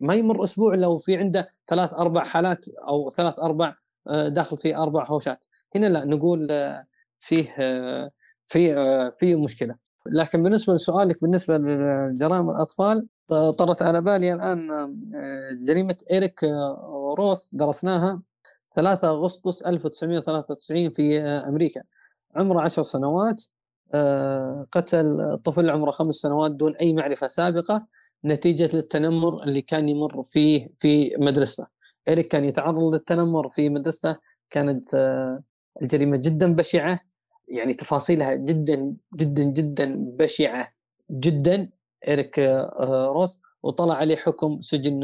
ما 0.00 0.14
يمر 0.14 0.44
أسبوع 0.44 0.74
إلا 0.74 0.86
وفي 0.86 1.16
عنده 1.16 1.48
ثلاث 1.66 1.92
أربع 1.92 2.24
حالات 2.24 2.66
أو 2.88 3.10
ثلاث 3.10 3.38
أربع 3.38 3.74
آه، 4.08 4.28
داخل 4.28 4.58
في 4.58 4.76
أربع 4.76 5.04
هوشات. 5.06 5.44
هنا 5.74 5.86
لا 5.86 6.04
نقول 6.04 6.48
آه، 6.52 6.86
فيه 7.18 7.54
آه، 7.58 8.10
في 8.46 8.74
في 9.18 9.34
مشكلة. 9.34 9.85
لكن 10.12 10.42
بالنسبة 10.42 10.74
لسؤالك 10.74 11.22
بالنسبة 11.22 11.58
لجرائم 11.58 12.50
الأطفال 12.50 13.06
طرت 13.28 13.82
على 13.82 14.00
بالي 14.00 14.32
الآن 14.32 14.68
جريمة 15.66 15.96
إيريك 16.10 16.44
روث 17.18 17.48
درسناها 17.52 18.22
3 18.74 19.08
أغسطس 19.08 19.62
1993 19.62 20.90
في 20.90 21.20
أمريكا 21.20 21.82
عمره 22.36 22.60
10 22.60 22.82
سنوات 22.82 23.42
آه، 23.94 24.66
قتل 24.72 25.38
طفل 25.44 25.70
عمره 25.70 25.90
خمس 25.90 26.14
سنوات 26.14 26.52
دون 26.52 26.76
أي 26.76 26.94
معرفة 26.94 27.28
سابقة 27.28 27.86
نتيجة 28.24 28.76
للتنمر 28.76 29.42
اللي 29.42 29.62
كان 29.62 29.88
يمر 29.88 30.22
فيه 30.22 30.68
في 30.78 31.16
مدرسته. 31.18 31.66
إريك 32.08 32.28
كان 32.28 32.44
يتعرض 32.44 32.94
للتنمر 32.94 33.48
في 33.48 33.70
مدرسته 33.70 34.16
كانت 34.50 34.94
آه، 34.94 35.42
الجريمة 35.82 36.16
جدا 36.16 36.54
بشعة 36.54 37.00
يعني 37.48 37.74
تفاصيلها 37.74 38.34
جدا 38.34 38.94
جدا 39.16 39.42
جدا 39.44 39.94
بشعة 39.98 40.72
جدا. 41.10 41.70
إريك 42.08 42.38
آه، 42.38 43.06
روث 43.16 43.36
وطلع 43.62 43.94
عليه 43.94 44.16
حكم 44.16 44.60
سجن 44.60 45.00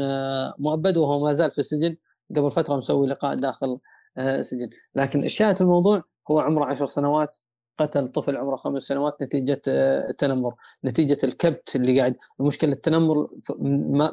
مؤبد 0.59 0.97
وهو 0.97 1.23
ما 1.23 1.33
زال 1.33 1.51
في 1.51 1.59
السجن. 1.59 1.95
قبل 2.35 2.51
فترة 2.51 2.75
مسوي 2.75 3.07
لقاء 3.07 3.35
داخل 3.35 3.79
السجن. 4.17 4.69
لكن 4.95 5.23
الشاهد 5.23 5.61
الموضوع 5.61 6.03
هو 6.31 6.39
عمره 6.39 6.65
عشر 6.65 6.85
سنوات. 6.85 7.37
قتل 7.77 8.09
طفل 8.09 8.37
عمره 8.37 8.55
خمس 8.55 8.83
سنوات 8.83 9.21
نتيجة 9.21 9.61
التنمر 9.67 10.51
آه، 10.51 10.55
نتيجة 10.85 11.17
الكبت 11.23 11.75
اللي 11.75 11.99
قاعد. 11.99 12.15
المشكلة 12.39 12.73
التنمر 12.73 13.29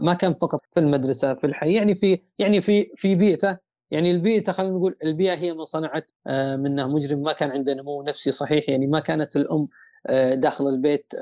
ما 0.00 0.14
كان 0.14 0.34
فقط 0.34 0.60
في 0.72 0.80
المدرسة 0.80 1.34
في 1.34 1.46
الحي 1.46 1.74
يعني 1.74 1.94
في 1.94 2.22
يعني 2.38 2.60
في 2.60 2.90
في 2.96 3.14
بيئته. 3.14 3.69
يعني 3.90 4.10
البيئة 4.10 4.52
خلينا 4.52 4.72
نقول 4.72 4.96
البيئة 5.04 5.34
هي 5.34 5.52
من 5.52 5.64
صنعت 5.64 6.10
آه، 6.26 6.56
منه 6.56 6.88
مجرم 6.88 7.22
ما 7.22 7.32
كان 7.32 7.50
عنده 7.50 7.74
نمو 7.74 8.02
نفسي 8.02 8.32
صحيح. 8.32 8.68
يعني 8.68 8.86
ما 8.86 9.00
كانت 9.00 9.36
الأم 9.36 9.68
آه، 10.06 10.34
داخل 10.34 10.68
البيت 10.68 11.12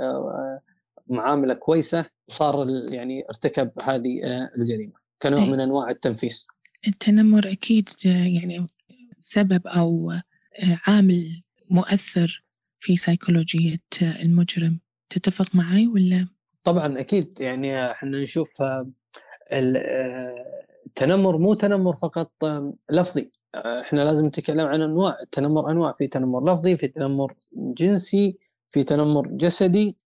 معاملة 1.06 1.54
كويسة 1.54 2.04
وصار 2.28 2.66
يعني 2.92 3.24
ارتكب 3.28 3.70
هذه 3.82 4.20
الجريمة 4.56 4.92
كنوع 5.22 5.44
من 5.44 5.60
أنواع 5.60 5.90
التنفيس. 5.90 6.48
التنمر 6.88 7.52
أكيد 7.52 7.88
يعني 8.04 8.66
سبب 9.20 9.66
أو 9.66 10.12
عامل 10.86 11.42
مؤثر 11.70 12.44
في 12.78 12.96
سيكولوجية 12.96 13.80
المجرم. 14.02 14.80
تتفق 15.10 15.56
معي 15.56 15.86
ولا؟ 15.86 16.28
طبعا 16.64 17.00
أكيد. 17.00 17.40
يعني 17.40 17.84
إحنا 17.84 18.22
نشوف 18.22 18.62
آه، 20.88 21.02
آه، 21.02 21.04
التنمر 21.04 21.38
مو 21.38 21.54
تنمر 21.54 21.96
فقط 21.96 22.32
آه، 22.44 22.72
لفظي. 22.90 23.30
إحنا 23.54 24.00
لازم 24.00 24.26
نتكلم 24.26 24.66
عن 24.66 24.82
أنواع. 24.82 25.18
التنمر 25.22 25.70
أنواع 25.70 25.92
في 25.92 26.06
تنمر 26.06 26.44
لفظي 26.44 26.76
في 26.76 26.88
تنمر 26.88 27.34
جنسي 27.52 28.38
في 28.70 28.84
تنمر 28.84 29.28
جسدي 29.28 29.96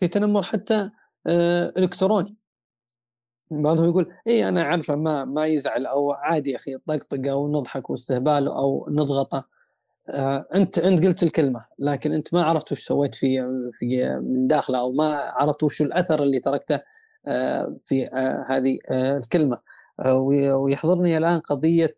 في 0.00 0.08
تنمر 0.08 0.42
حتى 0.42 0.90
إلكتروني. 1.78 2.36
بعضهم 3.50 3.88
يقول 3.88 4.14
اي 4.26 4.48
أنا 4.48 4.62
عارفه 4.62 4.96
ما 4.96 5.24
ما 5.24 5.46
يزعل 5.46 5.86
أو 5.86 6.12
عادي 6.12 6.50
يا 6.50 6.56
أخي 6.56 6.76
طقطقه 6.78 7.30
أو 7.30 7.52
نضحك 7.52 7.90
واستهبال 7.90 8.48
أو 8.48 8.86
نضغطه 8.90 9.44
آه، 10.10 10.46
أنت 10.54 10.78
أنت 10.78 11.06
قلت 11.06 11.22
الكلمة 11.22 11.66
لكن 11.78 12.12
أنت 12.12 12.34
ما 12.34 12.42
عرفت 12.44 12.72
وش 12.72 12.80
سويت 12.80 13.14
في 13.14 13.40
في 13.74 14.08
من 14.22 14.46
داخله 14.46 14.78
أو 14.78 14.92
ما 14.92 15.14
عرفت 15.14 15.62
وش 15.62 15.82
الأثر 15.82 16.22
اللي 16.22 16.40
تركته. 16.40 16.74
آه، 16.74 16.82
في 17.78 18.08
آه، 18.12 18.46
هذه 18.48 18.78
الكلمة. 18.90 19.58
ويحضرني 20.08 21.18
الآن 21.18 21.40
قضية 21.40 21.96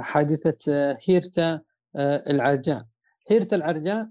حادثة 0.00 0.96
هيرتا 1.08 1.60
العرجاء 1.96 2.86
هيرتا 3.28 3.56
العرجاء 3.56 4.08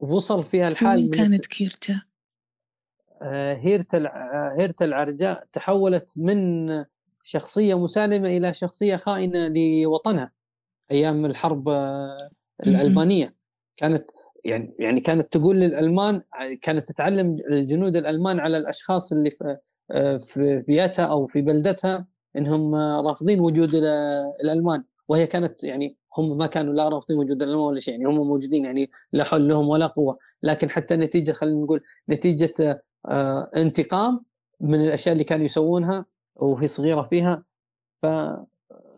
وصل 0.00 0.44
فيها 0.44 0.68
الحال 0.68 1.02
من 1.04 1.10
كانت 1.10 1.46
كيرتا؟ 1.46 2.02
هيرتا؟ 3.22 3.98
هيرتا 4.58 4.84
العرجاء 4.84 5.46
تحولت 5.52 6.12
من 6.16 6.68
شخصية 7.22 7.78
مسالمة 7.78 8.28
إلى 8.28 8.54
شخصية 8.54 8.96
خائنة 8.96 9.48
لوطنها 9.48 10.32
أيام 10.90 11.26
الحرب 11.26 11.68
آه، 11.68 12.30
الألمانية. 12.66 13.34
كانت 13.76 14.10
يعني 14.44 14.74
يعني 14.78 15.00
كانت 15.00 15.32
تقول 15.32 15.56
للألمان 15.56 16.22
كانت 16.62 16.88
تتعلم 16.88 17.36
الجنود 17.50 17.96
الألمان 17.96 18.40
على 18.40 18.58
الأشخاص 18.58 19.12
اللي 19.12 19.30
في 19.30 19.56
آه، 19.90 20.16
في 20.16 20.64
بيئتها 20.66 21.04
أو 21.04 21.26
في 21.26 21.42
بلدتها 21.42 22.06
إنهم 22.36 22.74
آه، 22.74 23.00
رافضين 23.00 23.40
وجود 23.40 23.74
الألمان. 24.44 24.84
وهي 25.08 25.26
كانت 25.26 25.64
يعني 25.64 25.96
هم 26.18 26.38
ما 26.38 26.46
كانوا 26.46 26.74
لا 26.74 26.88
رافضين 26.88 27.18
وجود 27.18 27.42
الألمان 27.42 27.64
ولا 27.64 27.80
شيء 27.80 27.94
يعني 27.94 28.04
هم 28.04 28.16
موجودين 28.16 28.64
يعني 28.64 28.90
لا 29.12 29.24
حول 29.24 29.48
لهم 29.48 29.68
ولا 29.68 29.86
قوة. 29.86 30.18
لكن 30.42 30.70
حتى 30.70 30.96
نتيجة 30.96 31.32
خلينا 31.32 31.60
نقول 31.62 31.80
نتيجة 32.08 32.82
انتقام 33.56 34.24
من 34.60 34.84
الأشياء 34.84 35.12
اللي 35.12 35.24
كانوا 35.24 35.44
يسوونها 35.44 36.04
وهي 36.36 36.66
صغيرة 36.66 37.02
فيها 37.02 37.44
ف 38.02 38.06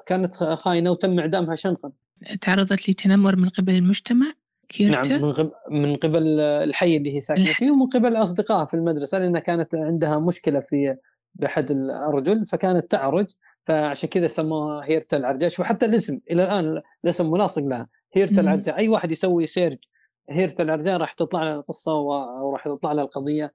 كانت 0.06 0.34
خاينة 0.34 0.90
وتم 0.90 1.18
إعدامها 1.18 1.56
شنقا. 1.56 1.92
تعرضت 2.40 2.88
لتنمر 2.88 3.36
من 3.36 3.48
قبل 3.48 3.74
المجتمع؟ 3.74 4.32
كيرتا؟ 4.72 5.08
نعم 5.08 5.22
من 5.22 5.32
قبل 5.32 5.52
من 5.70 5.96
قبل 5.96 6.40
الحي 6.40 6.96
اللي 6.96 7.16
هي 7.16 7.20
ساكنة 7.20 7.52
فيه 7.52 7.70
ومن 7.70 7.86
قبل 7.86 8.16
اصدقائها 8.16 8.64
في 8.64 8.74
المدرسة 8.74 9.18
لأنها 9.18 9.40
كانت 9.40 9.74
عندها 9.74 10.18
مشكلة 10.18 10.60
في 10.60 10.96
بأحد 11.34 11.70
الأرجل 11.70 12.46
فكانت 12.46 12.90
تعرج 12.90 13.26
فعشان 13.64 14.08
كذا 14.08 14.26
سموها 14.26 14.84
هيرتا 14.84 15.16
العرجاش 15.16 15.60
وحتى 15.60 15.86
الاسم 15.86 16.20
إلى 16.30 16.44
الآن 16.44 16.82
الاسم 17.04 17.30
ملاصق 17.30 17.62
لها 17.62 17.88
هيرتا 18.12 18.40
العرجاء 18.40 18.78
أي 18.78 18.88
واحد 18.88 19.12
يسوي 19.12 19.46
سيرج 19.46 19.78
هيرتا 20.30 20.62
العرجاء 20.62 20.96
راح 21.00 21.12
تطلع 21.12 21.42
له 21.42 21.54
القصة 21.54 21.94
وراح 21.98 22.64
تطلع 22.64 22.92
له 22.92 23.02
القضية 23.02 23.54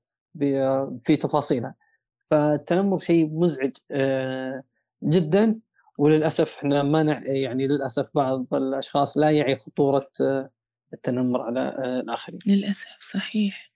في 0.97 1.15
تفاصيلها. 1.21 1.75
فالتنمر 2.25 2.97
شيء 2.97 3.29
مزعج 3.31 3.71
آه، 3.91 4.63
جدا 5.03 5.59
وللأسف 5.97 6.57
إحنا 6.57 6.83
ما 6.83 7.21
يعني 7.25 7.67
للأسف 7.67 8.09
بعض 8.15 8.45
الأشخاص 8.55 9.17
لا 9.17 9.31
يعي 9.31 9.55
خطورة 9.55 10.09
آه، 10.21 10.49
التنمر 10.93 11.41
على 11.41 11.59
آه، 11.59 11.99
الآخرين. 11.99 12.39
للأسف 12.45 12.97
صحيح. 12.99 13.71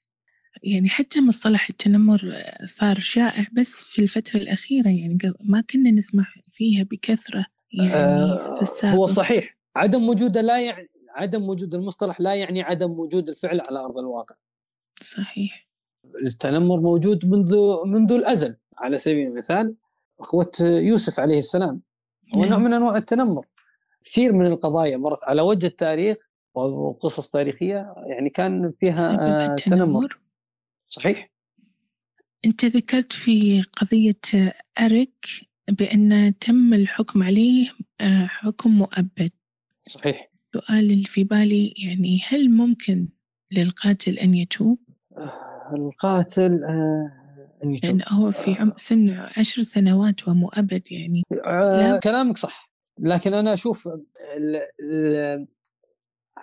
يعني 0.64 0.90
حتى 0.90 1.22
مصطلح 1.22 1.70
التنمر 1.70 2.44
صار 2.66 3.00
شائع 3.00 3.48
بس 3.54 3.84
في 3.84 4.02
الفترة 4.02 4.38
الأخيرة 4.38 4.88
يعني 4.88 5.18
ما 5.40 5.62
كنا 5.62 5.92
نسمع 5.92 6.26
فيها 6.50 6.84
بكثرة 6.84 7.46
يعني 7.74 7.94
آه 7.94 8.56
في 8.56 8.62
السابق. 8.62 8.96
هو 8.96 9.08
صحيح 9.08 9.58
عدم 9.76 10.10
وجوده 10.10 10.42
لا 10.42 10.62
يعني 10.62 10.90
عدم 11.10 11.50
وجود 11.50 11.76
المصطلح 11.76 12.22
لا 12.22 12.34
يعني 12.34 12.62
عدم 12.62 13.00
وجود 13.00 13.30
الفعل 13.30 13.62
على 13.62 13.80
أرض 13.80 13.98
الواقع 13.98 14.36
صحيح 15.02 15.68
التنمر 16.26 16.80
موجود 16.80 17.26
منذ 17.26 17.56
منذ 17.86 18.12
الأزل 18.14 18.56
على 18.78 18.98
سبيل 18.98 19.28
المثال 19.28 19.76
أخوة 20.20 20.52
يوسف 20.62 21.20
عليه 21.20 21.40
السلام 21.40 21.82
هو 22.38 22.42
نوع 22.42 22.50
نعم. 22.50 22.64
من 22.64 22.74
أنواع 22.74 22.98
التنمر 22.98 23.46
كثير 24.04 24.34
من 24.34 24.46
القضايا 24.46 24.98
مرت 24.98 25.24
على 25.24 25.42
وجه 25.42 25.68
التاريخ 25.68 26.31
وقصص 26.54 27.30
تاريخية 27.30 27.94
يعني 28.08 28.30
كان 28.30 28.72
فيها 28.72 29.18
آه 29.52 29.56
تنمر. 29.56 30.20
صحيح. 30.88 31.32
أنت 32.46 32.66
ذكرت 32.66 33.14
في 33.14 33.62
قضية 33.62 34.54
أريك 34.82 35.26
بأن 35.70 36.34
تم 36.40 36.74
الحكم 36.74 37.24
عليه 37.24 37.70
آه، 38.02 38.26
حكم 38.26 38.72
مؤبد. 38.72 39.32
صحيح. 39.88 40.32
السؤال 40.46 40.92
اللي 40.92 41.06
في 41.06 41.24
بالي 41.24 41.74
يعني 41.78 42.22
هل 42.28 42.50
ممكن 42.52 43.08
للقاتل 43.52 44.20
أن 44.20 44.36
يتوب؟ 44.36 44.80
القاتل 45.74 46.64
آه، 46.64 47.12
أن 47.64 47.72
يتوب. 47.74 47.92
لأنه 47.92 48.06
هو 48.12 48.32
في 48.32 48.74
سن 48.76 49.10
عشر 49.10 49.64
سنوات 49.64 50.28
ومؤبد 50.28 50.92
يعني. 50.92 51.24
آه 51.46 52.00
كلامك 52.00 52.38
صح. 52.38 52.72
لكن 53.00 53.34
أنا 53.34 53.54
أشوف 53.54 53.90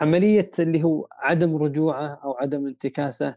عملية 0.00 0.50
اللي 0.58 0.82
هو 0.84 1.08
عدم 1.12 1.56
رجوعه 1.56 2.06
أو 2.24 2.34
عدم 2.34 2.66
انتكاسه 2.66 3.36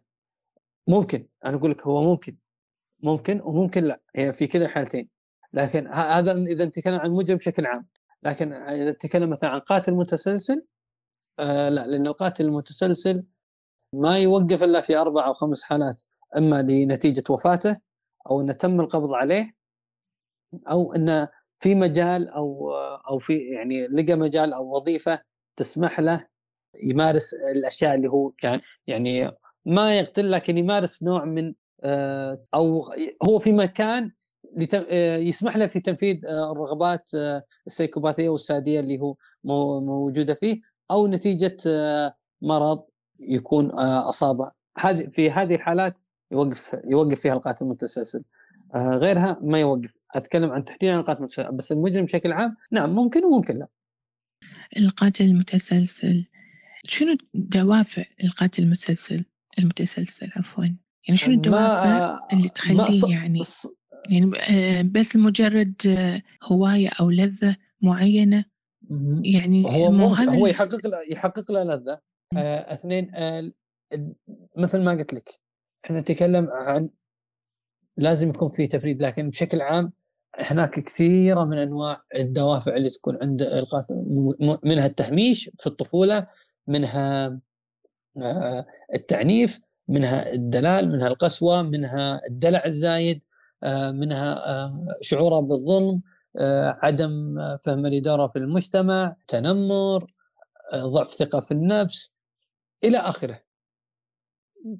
ممكن 0.87 1.27
أنا 1.45 1.57
أقول 1.57 1.71
لك 1.71 1.87
هو 1.87 2.01
ممكن 2.01 2.37
ممكن 3.03 3.41
وممكن 3.41 3.83
لا 3.83 4.01
هي 4.15 4.33
في 4.33 4.47
كلا 4.47 4.65
الحالتين 4.65 5.09
لكن 5.53 5.87
هذا 5.87 6.31
إذا 6.31 6.65
نتكلم 6.65 6.99
عن 6.99 7.11
مجرم 7.11 7.37
بشكل 7.37 7.65
عام 7.65 7.87
لكن 8.23 8.53
إذا 8.53 8.91
تكلم 8.91 9.29
مثلا 9.29 9.49
عن 9.49 9.59
قاتل 9.59 9.93
متسلسل 9.93 10.65
آه 11.39 11.69
لا 11.69 11.87
لأن 11.87 12.07
القاتل 12.07 12.45
المتسلسل 12.45 13.23
ما 13.93 14.17
يوقف 14.17 14.63
إلا 14.63 14.81
في 14.81 14.97
أربع 14.97 15.27
أو 15.27 15.33
خمس 15.33 15.63
حالات 15.63 16.01
إما 16.37 16.61
لنتيجة 16.61 17.23
وفاته 17.29 17.77
أو 18.31 18.41
إنه 18.41 18.53
تم 18.53 18.79
القبض 18.81 19.13
عليه 19.13 19.55
أو 20.69 20.93
إنه 20.93 21.29
في 21.59 21.75
مجال 21.75 22.29
أو 22.29 22.73
أو 23.09 23.19
في 23.19 23.37
يعني 23.37 23.81
لقى 23.81 24.15
مجال 24.15 24.53
أو 24.53 24.75
وظيفة 24.75 25.21
تسمح 25.55 25.99
له 25.99 26.27
يمارس 26.83 27.33
الأشياء 27.33 27.95
اللي 27.95 28.07
هو 28.07 28.29
كان 28.29 28.59
يعني 28.87 29.31
ما 29.65 29.97
يقتل 29.97 30.31
لكن 30.31 30.57
يمارس 30.57 31.03
نوع 31.03 31.25
من 31.25 31.53
آه، 31.83 32.45
أو 32.53 32.83
هو 33.23 33.39
في 33.39 33.51
مكان 33.51 34.11
آه، 34.73 35.17
يسمح 35.17 35.57
له 35.57 35.67
في 35.67 35.79
تنفيذ 35.79 36.25
آه، 36.25 36.51
الرغبات 36.51 37.09
السيكوباثية 37.67 38.29
والسادية 38.29 38.79
اللي 38.79 38.99
هو 38.99 39.15
موجودة 39.81 40.33
فيه 40.33 40.61
أو 40.91 41.07
نتيجة 41.07 41.57
مرض 42.41 42.83
يكون 43.19 43.71
أصابه. 43.79 44.51
هذه 44.77 45.07
في 45.09 45.31
هذه 45.31 45.55
الحالات 45.55 45.95
يوقف 46.31 46.75
يوقف 46.85 47.19
فيها 47.19 47.33
القاتل 47.33 47.65
المتسلسل. 47.65 48.23
غيرها 48.75 49.39
ما 49.41 49.59
يوقف. 49.59 49.97
أتكلم 50.15 50.51
عن 50.51 50.63
تحديدا 50.63 50.93
عن 50.93 50.99
القاتل 50.99 51.19
المتسلسل 51.19 51.51
بس 51.51 51.71
المجرم 51.71 52.05
بشكل 52.05 52.31
عام 52.31 52.57
نعم 52.71 52.95
ممكن 52.95 53.25
وممكن 53.25 53.59
لا. 53.59 53.67
القاتل 54.77 55.25
المتسلسل. 55.25 56.25
شنو 56.83 57.17
دوافع 57.33 58.03
القاتل 58.23 58.63
المتسلسل 58.63 59.25
المتسلسل 59.59 60.29
عفوا؟ 60.35 60.63
يعني 61.07 61.17
شنو 61.17 61.33
الدوافع 61.33 62.19
اللي 62.33 62.49
تخليه 62.49 63.15
يعني 63.15 63.41
يعني 64.09 64.31
آه، 64.39 64.81
بس 64.81 65.15
لمجرد 65.15 65.73
آه، 65.87 66.21
هواية 66.43 66.89
أو 66.99 67.09
لذة 67.09 67.55
معينة؟ 67.81 68.45
يعني 69.23 69.63
هو 69.65 69.91
مو 69.91 70.07
هو 70.07 70.47
يحقق 70.47 70.87
له 70.87 70.97
يحقق 71.11 71.51
له 71.51 71.63
لذة. 71.63 71.99
آه 72.37 72.73
اثنين 72.73 73.15
آه 73.15 73.51
مثل 74.57 74.83
ما 74.83 74.91
قلت 74.91 75.13
لك 75.13 75.29
إحنا 75.85 75.99
نتكلم 75.99 76.47
عن 76.51 76.89
لازم 77.97 78.29
يكون 78.29 78.49
في 78.49 78.67
تفريد 78.67 79.01
لكن 79.01 79.29
بشكل 79.29 79.61
عام 79.61 79.93
هناك 80.39 80.79
كثيرة 80.79 81.45
من 81.45 81.57
أنواع 81.57 82.03
الدوافع 82.15 82.75
اللي 82.75 82.89
تكون 82.89 83.17
عند 83.21 83.41
القاتل 83.41 83.95
منها 84.63 84.85
التهميش 84.85 85.49
في 85.59 85.67
الطفولة 85.67 86.27
منها 86.71 87.39
آه، 88.17 88.65
التعنيف 88.93 89.59
منها 89.87 90.33
الدلال 90.33 90.91
منها 90.91 91.07
القسوة 91.07 91.61
منها 91.61 92.21
الدلع 92.29 92.65
الزايد 92.65 93.21
آه، 93.63 93.91
منها 93.91 94.49
آه، 94.49 94.97
شعوره 95.01 95.39
بالظلم 95.39 96.01
عدم 96.83 97.35
فهم 97.57 97.87
لدوره 97.87 98.27
في 98.27 98.39
المجتمع 98.39 99.15
تنمر 99.27 100.13
ضعف 100.75 101.11
ثقة 101.11 101.39
في 101.39 101.51
النفس 101.51 102.11
إلى 102.83 102.97
آخره. 102.97 103.41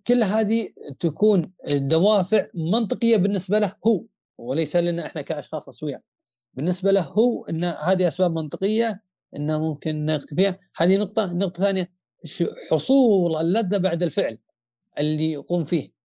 كل 0.07 0.23
هذه 0.23 0.69
تكون 0.99 1.51
دوافع 1.69 2.47
منطقية 2.53 3.17
بالنسبة 3.17 3.59
له 3.59 3.73
هو 3.87 4.03
وليس 4.37 4.75
لنا 4.75 5.05
إحنا 5.05 5.21
كأشخاص 5.21 5.67
أسوياء. 5.67 6.01
بالنسبة 6.53 6.91
له 6.91 7.01
هو 7.01 7.45
إن 7.45 7.63
هذه 7.63 8.07
أسباب 8.07 8.31
منطقية 8.31 9.01
إنه 9.35 9.59
ممكن 9.59 10.05
نقتل 10.05 10.35
فيها. 10.35 10.59
هذه 10.77 10.97
نقطة. 10.97 11.23
النقطه 11.23 11.59
الثانية 11.59 11.91
حصول 12.71 13.37
اللذة 13.37 13.77
بعد 13.77 14.03
الفعل 14.03 14.37
اللي 14.99 15.31
يقوم 15.31 15.63
فيه. 15.63 16.01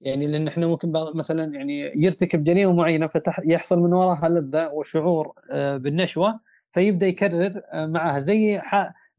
يعني 0.00 0.26
لأن 0.26 0.48
إحنا 0.48 0.66
ممكن 0.66 0.92
مثلا 1.14 1.54
يعني 1.54 1.92
يرتكب 2.04 2.44
جريمة 2.44 2.72
معينة 2.72 3.06
فيحصل 3.06 3.78
من 3.78 3.92
وراها 3.92 4.28
لذة 4.28 4.68
وشعور 4.68 5.32
آه، 5.52 5.76
بالنشوة 5.76 6.40
فيبدأ 6.70 7.06
يكرر 7.06 7.62
آه، 7.72 7.86
معها. 7.86 8.18
زي 8.18 8.60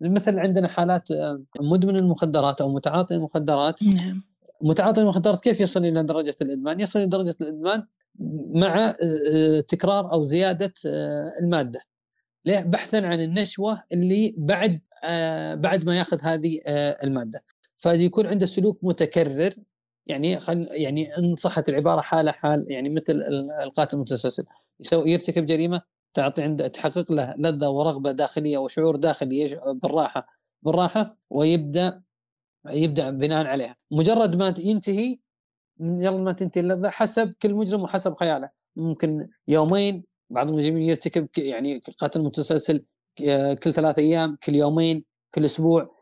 مثل 0.02 0.40
عندنا 0.40 0.68
حالات 0.68 1.12
آه، 1.12 1.42
مدمن 1.60 1.96
المخدرات 1.96 2.62
أو 2.62 2.74
متعاطي 2.74 3.16
المخدرات. 3.16 3.84
نعم. 3.84 4.24
متعاطي 4.62 5.02
المخدرات 5.02 5.42
كيف 5.42 5.62
يصل 5.62 5.86
إلى 5.86 6.04
درجة 6.04 6.36
الإدمان؟ 6.42 6.80
يصل 6.80 7.00
إلى 7.00 7.08
درجة 7.08 7.36
الإدمان 7.42 7.84
مع 8.54 8.96
تكرار 9.68 10.14
أو 10.14 10.24
زيادة 10.24 10.74
المادة. 11.42 11.89
ليه؟ 12.46 12.60
بحثا 12.60 12.98
عن 12.98 13.20
النشوة 13.20 13.84
اللي 13.92 14.36
بعد 14.38 14.82
بعد 15.62 15.84
ما 15.84 15.98
ياخذ 15.98 16.18
هذه 16.22 16.60
المادة. 17.04 17.44
فيكون 17.78 18.26
عنده 18.26 18.46
سلوك 18.46 18.80
متكرر 18.84 19.54
يعني 20.08 20.40
خل 20.40 20.68
يعني 20.72 21.18
إن 21.18 21.36
صحت 21.36 21.70
العبارة 21.70 22.02
حاله 22.02 22.32
حال 22.32 22.66
يعني 22.70 22.90
مثل 22.90 23.22
القاتل 23.64 23.98
المتسلسل 23.98 24.44
يسوي 24.80 25.12
يرتكب 25.12 25.46
جريمة 25.46 25.82
تعطي 26.14 26.42
عنده 26.42 26.68
تحقق 26.68 27.12
له 27.12 27.36
لذة 27.38 27.70
ورغبة 27.70 28.12
داخلية 28.12 28.58
وشعور 28.58 28.96
داخلي 28.96 29.62
بالراحة 29.84 30.28
بالراحة 30.62 31.18
ويبدأ 31.30 32.02
يبدأ 32.68 33.10
بناء 33.10 33.46
عليها 33.46 33.76
مجرد 33.92 34.36
ما 34.36 34.54
ينتهي 34.60 35.20
يلا 35.80 36.22
ما 36.22 36.32
تنتهي 36.32 36.62
اللذة 36.62 36.90
حسب 36.90 37.34
كل 37.42 37.54
مجرم 37.54 37.82
وحسب 37.82 38.14
خياله 38.14 38.50
ممكن 38.76 39.30
يومين 39.48 40.04
بعض 40.30 40.50
المجرمين 40.50 40.82
يرتكب 40.82 41.28
يعني 41.38 41.82
قاتل 41.98 42.24
متسلسل 42.24 42.86
كل 43.64 43.74
ثلاث 43.74 44.00
أيام 44.00 44.38
كل 44.44 44.56
يومين 44.56 45.04
كل 45.34 45.46
أسبوع 45.46 45.96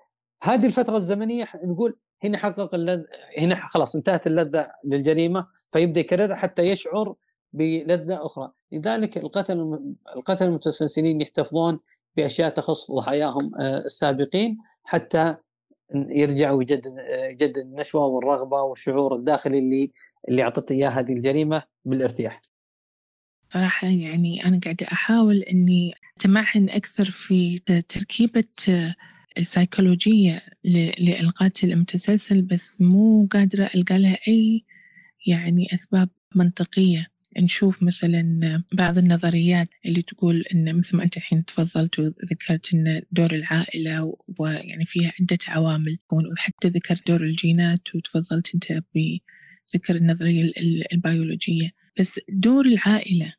هذه 0.43 0.65
الفترة 0.65 0.97
الزمنية 0.97 1.45
نقول 1.63 1.97
هنا 2.23 2.37
حقق 2.37 2.75
اللذ... 2.75 3.03
هنا 3.37 3.55
خلاص 3.55 3.95
انتهت 3.95 4.27
اللذة 4.27 4.71
للجريمة 4.83 5.47
فيبدأ 5.71 5.99
يكررها 5.99 6.35
حتى 6.35 6.61
يشعر 6.61 7.15
بلذة 7.53 8.25
أخرى 8.25 8.51
لذلك 8.71 9.17
القتل 9.17 9.79
القتل 10.15 10.45
المتسلسلين 10.45 11.21
يحتفظون 11.21 11.79
بأشياء 12.15 12.49
تخص 12.49 12.91
ضحاياهم 12.91 13.51
آه، 13.59 13.77
السابقين 13.77 14.57
حتى 14.83 15.35
يرجعوا 15.95 16.61
يجدد 16.61 16.95
يجدد 17.09 17.57
النشوة 17.57 18.05
والرغبة 18.05 18.61
والشعور 18.61 19.15
الداخلي 19.15 19.59
اللي 19.59 19.91
اللي 20.29 20.41
أعطته 20.41 20.73
إياه 20.73 20.89
هذه 20.89 21.13
الجريمة 21.13 21.63
بالارتياح. 21.85 22.41
صراحة 23.53 23.87
يعني 23.87 24.45
أنا 24.45 24.59
قاعدة 24.59 24.85
أحاول 24.91 25.39
إني 25.39 25.93
أتمعن 26.17 26.69
أكثر 26.69 27.05
في 27.05 27.59
تركيبة 27.89 28.43
سيكولوجية 29.41 30.41
للقاتل 30.99 31.71
المتسلسل 31.71 32.41
بس 32.41 32.81
مو 32.81 33.27
قادرة 33.31 33.69
ألقى 33.75 33.99
لها 33.99 34.17
أي 34.27 34.63
يعني 35.27 35.67
أسباب 35.73 36.09
منطقية. 36.35 37.07
نشوف 37.39 37.83
مثلا 37.83 38.63
بعض 38.71 38.97
النظريات 38.97 39.69
اللي 39.85 40.01
تقول 40.01 40.41
إن 40.53 40.75
مثل 40.75 40.97
ما 40.97 41.03
أنت 41.03 41.17
الحين 41.17 41.45
تفضلت 41.45 41.99
وذكرت 41.99 42.73
إن 42.73 43.01
دور 43.11 43.31
العائلة 43.31 44.17
ويعني 44.39 44.85
فيها 44.85 45.13
عدة 45.19 45.37
عوامل 45.47 45.97
وحتى 46.11 46.67
ذكرت 46.67 47.07
دور 47.07 47.21
الجينات 47.21 47.95
وتفضلت 47.95 48.53
أنت 48.53 48.83
ذكر 49.75 49.95
النظرية 49.95 50.51
البيولوجية. 50.93 51.71
بس 51.99 52.19
دور 52.29 52.65
العائلة 52.65 53.33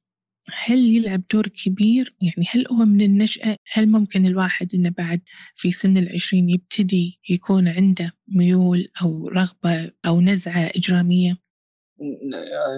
هل 0.64 0.78
يلعب 0.78 1.22
دور 1.32 1.48
كبير؟ 1.48 2.16
يعني 2.20 2.46
هل 2.50 2.66
هو 2.68 2.84
من 2.84 3.00
النشأة؟ 3.00 3.56
هل 3.72 3.88
ممكن 3.88 4.26
الواحد 4.26 4.74
إنه 4.74 4.90
بعد 4.98 5.20
في 5.54 5.72
سن 5.72 5.96
العشرين 5.96 6.50
يبتدي 6.50 7.20
يكون 7.30 7.68
عنده 7.68 8.12
ميول 8.28 8.88
أو 9.02 9.28
رغبة 9.28 9.90
أو 10.06 10.20
نزعة 10.20 10.70
إجرامية؟ 10.76 11.38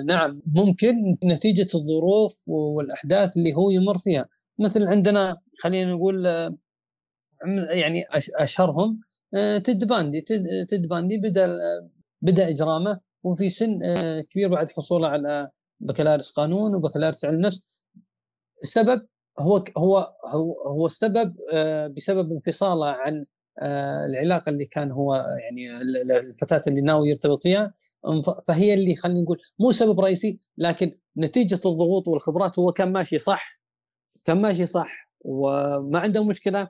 نعم 0.07 0.43
ممكن 0.47 1.17
نتيجة 1.25 1.69
الظروف 1.75 2.49
والأحداث 2.49 3.37
اللي 3.37 3.55
هو 3.55 3.71
يمر 3.71 3.99
فيها. 3.99 4.29
مثل 4.59 4.85
عندنا 4.85 5.37
خلينا 5.63 5.93
نقول 5.93 6.27
يعني 7.71 8.05
أشهرهم 8.35 9.01
تيد 9.65 9.85
باندي. 9.85 10.21
تيد 10.69 10.89
باندي 10.89 11.17
بدأ 11.17 11.57
بدأ 12.23 12.49
إجرامه 12.49 13.01
وفي 13.23 13.49
سن 13.49 13.79
كبير 14.31 14.49
بعد 14.49 14.69
حصوله 14.71 15.09
على 15.09 15.51
بكالوريوس 15.81 16.31
قانون 16.31 16.75
وبكالوريوس 16.75 17.25
علم 17.25 17.41
نفس 17.41 17.63
السبب 18.63 19.07
هو 19.39 19.65
هو 19.79 20.15
هو 20.67 20.87
السبب 20.87 21.37
بسبب 21.97 22.33
انفصاله 22.33 22.87
عن 22.87 23.21
العلاقة 24.09 24.51
اللي 24.51 24.65
كان 24.65 24.91
هو 24.93 25.15
يعني 25.15 25.81
الفتاة 26.19 26.63
اللي 26.67 26.81
ناوي 26.81 27.11
يرتبط 27.11 27.43
فيها. 27.43 27.75
فهي 28.49 28.75
اللي 28.75 28.97
خلينا 28.97 29.21
نقول 29.21 29.39
مو 29.59 29.73
سبب 29.73 30.01
رئيسي 30.01 30.41
لكن 30.59 30.99
نتيجة 31.19 31.55
الضغوط 31.55 32.09
والخبرات 32.09 32.59
هو 32.59 32.73
كان 32.73 32.93
ماشي 32.93 33.19
صح 33.19 33.61
كان 34.25 34.41
ماشي 34.43 34.67
صح 34.67 35.11
وما 35.21 35.99
عنده 35.99 36.25
مشكلة. 36.25 36.69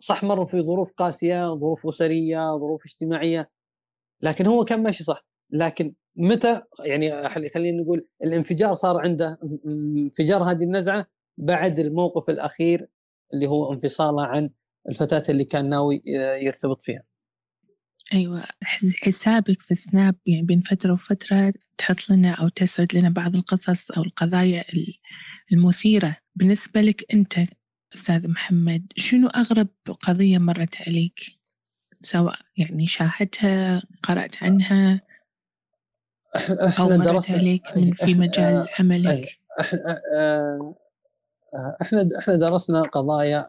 صح 0.00 0.24
مر 0.24 0.44
في 0.44 0.62
ظروف 0.62 0.92
قاسية 0.92 1.54
ظروف 1.54 1.86
أسرية 1.86 2.58
ظروف 2.58 2.86
اجتماعية 2.86 3.48
لكن 4.22 4.46
هو 4.46 4.64
كان 4.64 4.82
ماشي 4.82 5.04
صح. 5.04 5.26
لكن 5.50 5.94
متى 6.16 6.62
يعني 6.84 7.28
خلينا 7.50 7.82
نقول 7.82 8.06
الانفجار 8.24 8.74
صار 8.74 8.98
عنده 8.98 9.38
انفجار 9.66 10.42
هذه 10.42 10.62
النزعة 10.62 11.06
بعد 11.38 11.78
الموقف 11.78 12.30
الأخير 12.30 12.88
اللي 13.34 13.46
هو 13.46 13.72
انفصاله 13.72 14.22
عن 14.22 14.50
الفتاة 14.88 15.22
اللي 15.28 15.44
كان 15.44 15.68
ناوي 15.68 16.02
يرتبط 16.42 16.82
فيها. 16.82 17.02
أيوه 18.14 18.44
حسابك 19.02 19.62
في 19.62 19.74
سناب 19.74 20.14
يعني 20.26 20.42
بين 20.42 20.60
فترة 20.60 20.92
وفترة 20.92 21.52
تحط 21.78 22.10
لنا 22.10 22.30
أو 22.32 22.48
تسرد 22.48 22.96
لنا 22.96 23.08
بعض 23.10 23.36
القصص 23.36 23.90
أو 23.90 24.02
القضايا 24.02 24.64
المثيرة 25.52 26.16
بالنسبة 26.34 26.80
لك 26.80 27.14
أنت 27.14 27.34
أستاذ 27.94 28.28
محمد 28.28 28.92
شنو 28.96 29.28
أغرب 29.28 29.68
قضية 30.00 30.38
مرت 30.38 30.88
عليك؟ 30.88 31.20
سواء 32.02 32.38
يعني 32.56 32.86
شاهدتها 32.86 33.82
قرأت 34.02 34.42
عنها 34.42 35.00
أو 36.78 36.88
مرت 36.88 37.30
عليك 37.30 37.76
من 37.76 37.92
في 37.92 38.14
مجال 38.14 38.68
عملك. 38.78 39.38
إحنا 39.60 40.00
إحنا 41.82 42.08
إحنا 42.18 42.36
درسنا 42.36 42.82
قضايا 42.82 43.48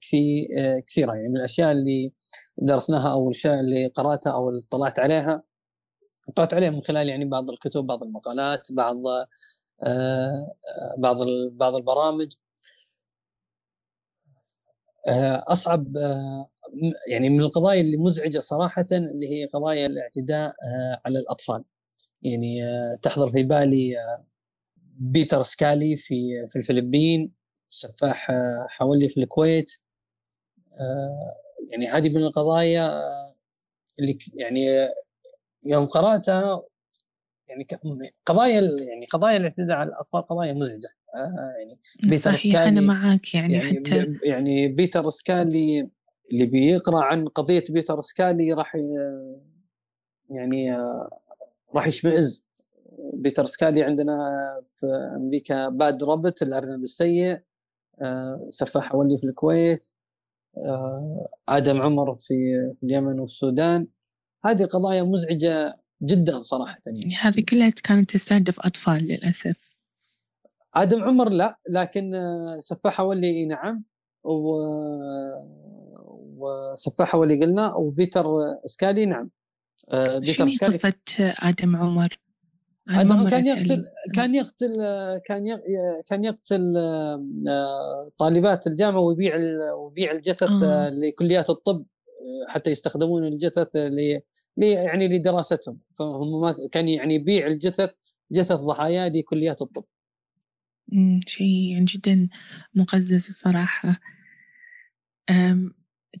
كثير 0.00 0.48
كثيرة. 0.86 1.14
يعني 1.14 1.28
من 1.28 1.36
الأشياء 1.36 1.72
اللي 1.72 2.12
درسناها 2.58 3.12
أو 3.12 3.28
الأشياء 3.28 3.60
اللي 3.60 3.86
قرأتها 3.86 4.32
أو 4.32 4.48
اللي 4.48 4.60
اطلعت 4.68 4.98
عليها 4.98 5.42
اطلعت 6.28 6.54
عليها 6.54 6.70
من 6.70 6.82
خلال 6.82 7.08
يعني 7.08 7.24
بعض 7.24 7.50
الكتب 7.50 7.84
بعض 7.84 8.02
المقالات 8.02 8.72
بعض 8.72 8.96
بعض 10.98 11.16
بعض 11.52 11.76
البرامج. 11.76 12.32
أصعب 15.48 15.96
يعني 17.08 17.30
من 17.30 17.40
القضايا 17.40 17.80
اللي 17.80 17.96
مزعجة 17.96 18.38
صراحة 18.38 18.86
اللي 18.92 19.28
هي 19.28 19.46
قضايا 19.46 19.86
الاعتداء 19.86 20.54
على 21.04 21.18
الأطفال. 21.18 21.64
يعني 22.22 22.62
تحضر 23.02 23.30
في 23.30 23.42
بالي 23.42 23.96
بيتر 25.00 25.42
سكالي 25.42 25.96
في 25.96 26.46
في 26.48 26.56
الفلبين 26.56 27.32
سفاح 27.68 28.32
حولي 28.68 29.08
في 29.08 29.20
الكويت 29.20 29.70
يعني 31.70 31.86
هذه 31.86 32.08
من 32.08 32.22
القضايا 32.22 33.02
اللي 33.98 34.18
يعني 34.34 34.88
يوم 35.64 35.86
قراتها 35.86 36.62
يعني 37.48 37.66
قضايا 38.26 38.60
يعني 38.60 39.06
قضايا 39.12 39.36
الاعتداء 39.36 39.76
على 39.76 39.88
الأطفال 39.88 40.22
قضايا 40.22 40.52
مزعجة 40.52 40.88
يعني 41.58 41.78
بيتر 42.02 42.32
صحيح 42.32 42.40
سكالي 42.40 42.68
أنا 42.68 42.80
معك 42.80 43.34
يعني, 43.34 43.54
يعني 43.54 43.78
حتى 43.78 44.18
يعني 44.22 44.68
بيتر 44.68 45.10
سكالي 45.10 45.88
اللي 46.32 46.46
بيقرأ 46.46 47.04
عن 47.04 47.28
قضية 47.28 47.64
بيتر 47.70 48.00
سكالي 48.00 48.52
راح 48.52 48.76
يعني 50.30 50.76
راح 51.74 51.86
يشمئز. 51.86 52.48
بيتر 53.14 53.44
سكالي 53.44 53.82
عندنا 53.82 54.16
في 54.74 54.86
أمريكا 55.16 55.68
باد 55.68 56.04
رابط 56.04 56.42
الارنب 56.42 56.82
السيء 56.82 57.40
آه، 58.02 58.46
سفاح 58.48 58.94
ولي 58.94 59.18
في 59.18 59.24
الكويت 59.24 59.86
آه، 60.56 61.20
آدم 61.48 61.82
عمر 61.82 62.14
في 62.16 62.34
اليمن 62.82 63.20
والسودان 63.20 63.86
هذه 64.44 64.64
قضايا 64.64 65.02
مزعجة 65.02 65.80
جدا 66.02 66.42
صراحة. 66.42 66.78
يعني 66.86 67.14
هذه 67.14 67.44
كلها 67.48 67.70
كانت 67.70 68.10
تستهدف 68.10 68.60
أطفال 68.60 69.02
للأسف. 69.04 69.68
آدم 70.74 71.04
عمر 71.04 71.28
لا 71.28 71.58
لكن 71.68 72.14
آه، 72.14 72.58
سفاح 72.60 73.00
ولي 73.00 73.46
نعم. 73.46 73.84
و 74.24 74.62
وسفاح 76.38 77.14
ولي 77.14 77.44
قلنا 77.44 77.74
وبيتر 77.74 78.24
سكالي 78.64 79.06
نعم. 79.06 79.30
بيتر 79.92 80.46
سكالي 80.46 80.76
قصة 80.76 80.94
آدم 81.20 81.76
عمر 81.76 82.18
آدم 82.88 83.28
كان 83.28 83.46
يقتل 83.46 83.84
كان 84.14 84.34
يقتل 84.34 84.76
كان 85.26 85.60
كان 86.06 86.24
يقتل 86.24 86.74
آه، 86.76 88.12
طالبات 88.18 88.66
الجامعة 88.66 89.00
ويبيع 89.00 89.36
ويبيع 89.72 90.12
الجثث 90.12 90.62
آه. 90.62 90.88
لكليات 90.90 91.50
الطب 91.50 91.76
آه، 91.78 92.52
حتى 92.52 92.70
يستخدمون 92.70 93.24
الجثث 93.24 93.68
ل 93.76 94.20
يعني 94.56 95.08
لدراستهم 95.08 95.78
فهم 95.98 96.40
ما 96.40 96.68
كان 96.72 96.88
يعني 96.88 97.14
يبيع 97.14 97.46
الجثث 97.46 97.90
جثث 98.32 98.52
ضحايا 98.56 99.08
لكليات 99.08 99.62
الطب. 99.62 99.84
شيء 101.26 101.72
يعني 101.72 101.84
جدا 101.84 102.28
مقزز 102.74 103.28
الصراحة. 103.28 104.00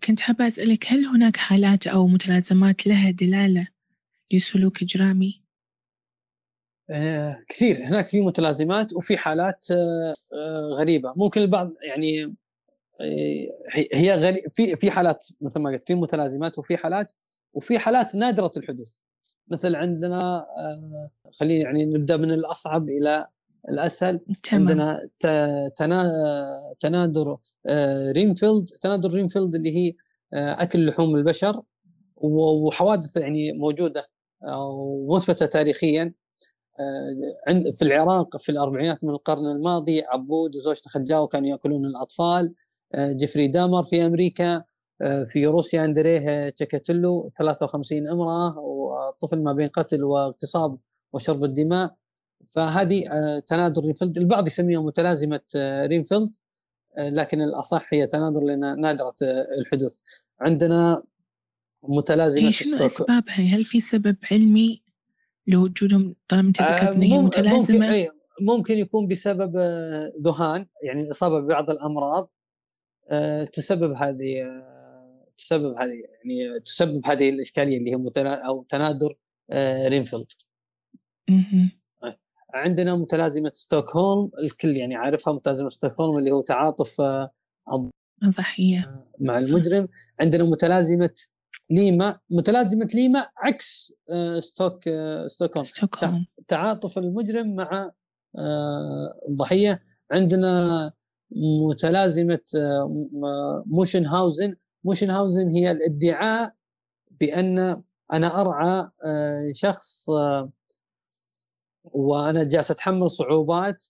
كنت 0.04 0.20
حابة 0.20 0.46
أسألك 0.46 0.92
هل 0.92 1.04
هناك 1.06 1.36
حالات 1.36 1.86
أو 1.86 2.06
متلازمات 2.06 2.86
لها 2.86 3.10
دلالة 3.10 3.68
لسلوك 4.32 4.82
إجرامي؟ 4.82 5.42
آه 6.90 7.36
كثير. 7.48 7.84
هناك 7.84 8.06
في 8.06 8.20
متلازمات 8.20 8.92
وفي 8.92 9.16
حالات 9.16 9.66
آه 9.70 10.14
آه 10.32 10.68
غريبة. 10.78 11.14
ممكن 11.16 11.40
البعض 11.40 11.72
يعني 11.82 12.34
هي 13.94 14.14
غريب 14.14 14.42
في 14.54 14.76
في 14.76 14.90
حالات 14.90 15.26
مثل 15.40 15.60
ما 15.60 15.70
قلت 15.70 15.84
في 15.84 15.94
متلازمات 15.94 16.58
وفي 16.58 16.76
حالات 16.76 17.12
وفي 17.52 17.78
حالات 17.78 18.14
نادرة 18.14 18.52
الحدوث. 18.56 18.98
مثل 19.48 19.74
عندنا 19.76 20.46
خلينا 21.40 21.64
يعني 21.64 21.84
نبدأ 21.86 22.16
من 22.16 22.30
الأصعب 22.30 22.88
إلى 22.88 23.26
الأسهل 23.70 24.20
تمام. 24.42 24.68
عندنا 24.68 25.08
تناذر 26.80 27.38
آه، 27.66 28.12
رينفيلد 28.12 28.64
تناذر 28.64 29.10
رينفيلد 29.10 29.54
اللي 29.54 29.76
هي 29.76 29.94
آه، 30.32 30.62
أكل 30.62 30.86
لحوم 30.86 31.16
البشر 31.16 31.62
وحوادث 32.16 33.16
يعني 33.16 33.52
موجودة 33.52 34.08
ومثبته 34.42 35.46
تاريخيا 35.46 36.14
آه، 36.80 37.50
عند 37.50 37.74
في 37.74 37.82
العراق 37.82 38.36
في 38.36 38.52
الأربعينات 38.52 39.04
من 39.04 39.10
القرن 39.10 39.46
الماضي 39.46 40.02
عبود 40.02 40.56
وزوجته 40.56 40.90
خجاوة 40.90 41.26
كانوا 41.26 41.48
يأكلون 41.48 41.84
الأطفال 41.84 42.54
جيفري 42.96 43.48
دامر 43.48 43.84
في 43.84 44.06
أمريكا 44.06 44.64
في 45.26 45.46
روسيا 45.46 45.84
اندريه 45.84 46.48
تشيكاتيلو 46.50 47.30
53 47.38 48.08
امرأة 48.08 48.58
وطفل 48.58 49.42
ما 49.42 49.52
بين 49.52 49.68
قتل 49.68 50.04
واغتصاب 50.04 50.78
وشرب 51.12 51.44
الدماء 51.44 51.97
فهذه 52.46 53.08
آه، 53.12 53.38
تناذر 53.38 53.82
رينفيلد 53.82 54.18
البعض 54.18 54.46
يسميها 54.46 54.80
متلازمة 54.80 55.40
آه، 55.56 55.86
رينفيلد 55.86 56.32
آه، 56.98 57.08
لكن 57.08 57.42
الأصح 57.42 57.94
هي 57.94 58.06
تناذر 58.06 58.40
لأن 58.40 58.80
نادرة 58.80 59.14
الحدوث. 59.60 59.98
عندنا 60.40 61.02
متلازمة 61.82 62.50
شنو 62.50 62.86
أسبابها؟ 62.86 63.34
هل 63.34 63.64
في 63.64 63.80
سبب 63.80 64.16
علمي؟ 64.30 64.82
لوجودهم 65.46 66.16
طالما 66.28 66.48
أنت 66.48 66.62
ذكرت 66.62 66.82
ان 66.82 67.02
هي 67.02 67.18
متلازمة؟ 67.18 67.86
ممكن, 67.86 68.08
ممكن 68.40 68.78
يكون 68.78 69.06
بسبب 69.08 69.56
ذهان 70.22 70.66
يعني 70.82 71.02
الاصابه 71.02 71.40
ببعض 71.40 71.70
الأمراض. 71.70 72.30
تسبب 73.52 73.92
هذه 73.92 74.44
تسبب 75.36 75.74
هذه 75.74 75.92
يعني 75.92 76.60
تسبب 76.60 77.06
هذه 77.06 77.28
الإشكالية 77.30 77.78
اللي 77.78 77.90
هي 77.90 78.34
أو 78.46 78.62
تناذر 78.62 79.14
رينفيلد. 79.88 80.32
عندنا 82.54 82.96
متلازمة 82.96 83.50
ستوكهولم 83.54 84.30
الكل 84.42 84.76
يعني 84.76 84.94
عارفها 84.94 85.32
متلازمة 85.32 85.68
ستوكهولم 85.68 86.18
اللي 86.18 86.30
هو 86.30 86.40
تعاطف 86.40 87.00
الضحية. 88.22 88.78
آه، 88.78 89.04
مع 89.20 89.38
المجرم. 89.38 89.88
عندنا 90.20 90.44
متلازمة 90.44 91.14
ليما 91.70 92.18
متلازمة 92.30 92.88
ليما 92.94 93.28
عكس 93.36 93.94
آه، 94.10 94.40
ستوك 94.40 94.88
آه، 94.88 95.26
ستوكهولم. 95.26 96.26
تعاطف 96.48 96.98
المجرم 96.98 97.54
مع 97.54 97.90
الضحية. 99.28 99.82
عندنا 100.10 100.92
متلازمة 101.68 102.40
مونشهاوزن 103.66 104.56
مونشهاوزن 104.84 105.48
هي 105.48 105.70
الادعاء 105.70 106.54
بأن 107.20 107.82
أنا 108.12 108.40
أرعى 108.40 108.90
شخص 109.52 110.10
وأنا 111.84 112.44
جالس 112.44 112.70
أتحمل 112.70 113.10
صعوبات 113.10 113.84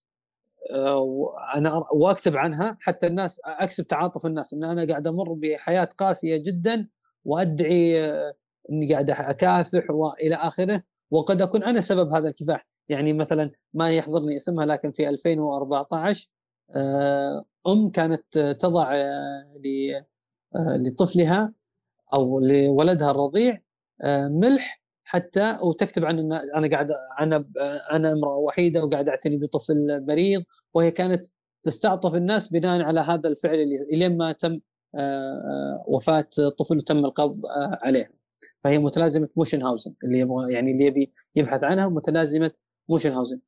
أنا 1.57 1.85
وأكتب 1.93 2.37
عنها 2.37 2.77
حتى 2.81 3.07
الناس 3.07 3.41
أكسب 3.45 3.87
تعاطف 3.87 4.27
الناس 4.27 4.55
إن 4.55 4.65
أنا 4.65 4.87
قاعد 4.87 5.07
أمر 5.07 5.33
بحياة 5.33 5.89
قاسية 5.99 6.37
جدا 6.37 6.89
وأدعي 7.25 8.11
إني 8.71 8.93
قاعد 8.93 9.11
أكافح 9.11 9.91
وإلى 9.91 10.35
آخره 10.35 10.83
وقد 11.11 11.43
أكون 11.43 11.63
أنا 11.63 11.81
سبب 11.81 12.13
هذا 12.13 12.29
الكفاح. 12.29 12.69
يعني 12.89 13.13
مثلا 13.13 13.51
ما 13.75 13.91
يحضرني 13.91 14.37
اسمها 14.37 14.67
لكن 14.67 14.93
في 14.93 15.09
2014 15.09 16.31
آه، 16.77 17.45
أم 17.67 17.91
كانت 17.91 18.39
تضع 18.39 18.95
آه، 18.95 19.63
آه، 20.57 20.77
لطفلها 20.77 21.53
أو 22.15 22.41
لولدها 22.41 23.11
الرضيع 23.11 23.63
ملح 24.29 24.83
حتى 25.09 25.59
وتكتب 25.63 26.05
عن 26.05 26.19
إن 26.19 26.33
أنا 26.33 26.69
قاعد 26.71 26.91
أنا 27.21 27.45
أنا 27.93 28.13
امرأة 28.13 28.37
وحيدة 28.37 28.85
وقاعد 28.85 29.09
أعتني 29.09 29.37
بطفل 29.37 30.05
مريض 30.07 30.43
وهي 30.75 30.91
كانت 30.91 31.27
تستعطف 31.63 32.15
الناس 32.15 32.49
بناء 32.49 32.83
على 32.83 33.01
هذا 33.01 33.29
الفعل 33.29 33.55
اللي 33.55 33.87
لين 33.93 34.17
ما 34.17 34.33
تم 34.33 34.61
وفاة 35.87 36.29
طفل 36.59 36.77
وتم 36.77 36.99
القبض 37.05 37.41
عليه. 37.83 38.13
فهي 38.65 38.79
متلازمة 38.79 39.29
مونشهاوزن 39.37 39.95
اللي 40.05 40.19
يبغى 40.19 40.53
يعني 40.53 40.73
اللي 40.73 40.85
يبي 40.85 41.13
يبحث 41.37 41.65
عنها 41.65 41.89
متلازمة 41.89 42.51
مونشهاوزن 42.89 43.41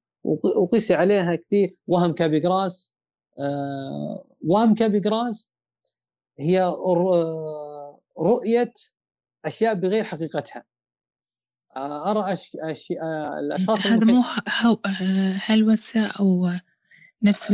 وقيسي 0.56 0.94
عليها 0.94 1.34
كثير 1.34 1.76
وهم 1.86 2.12
كابجراس 2.12 2.94
آه 3.38 4.24
وهم 4.46 4.74
كابجراس 4.74 5.52
هي 6.38 6.72
رؤية 8.20 8.72
أشياء 9.44 9.74
بغير 9.74 10.04
حقيقتها. 10.04 10.58
آه، 10.58 10.69
أرى 11.76 12.32
أش... 12.32 12.56
أش... 12.60 12.92
آه، 13.02 13.38
الأشخاص 13.38 13.86
هذا 13.86 14.04
مو 14.04 14.22
هلوسه 15.46 16.06
أو 16.06 16.50
نفس 17.22 17.50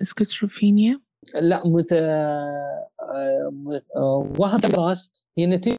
السكيزوفرينيا 0.00 1.00
لا 1.40 1.62
مت... 1.66 1.92
آه، 1.92 2.80
وهم 4.38 4.60
كابجراس 4.74 5.12
هي 5.38 5.46
نتيجة 5.46 5.76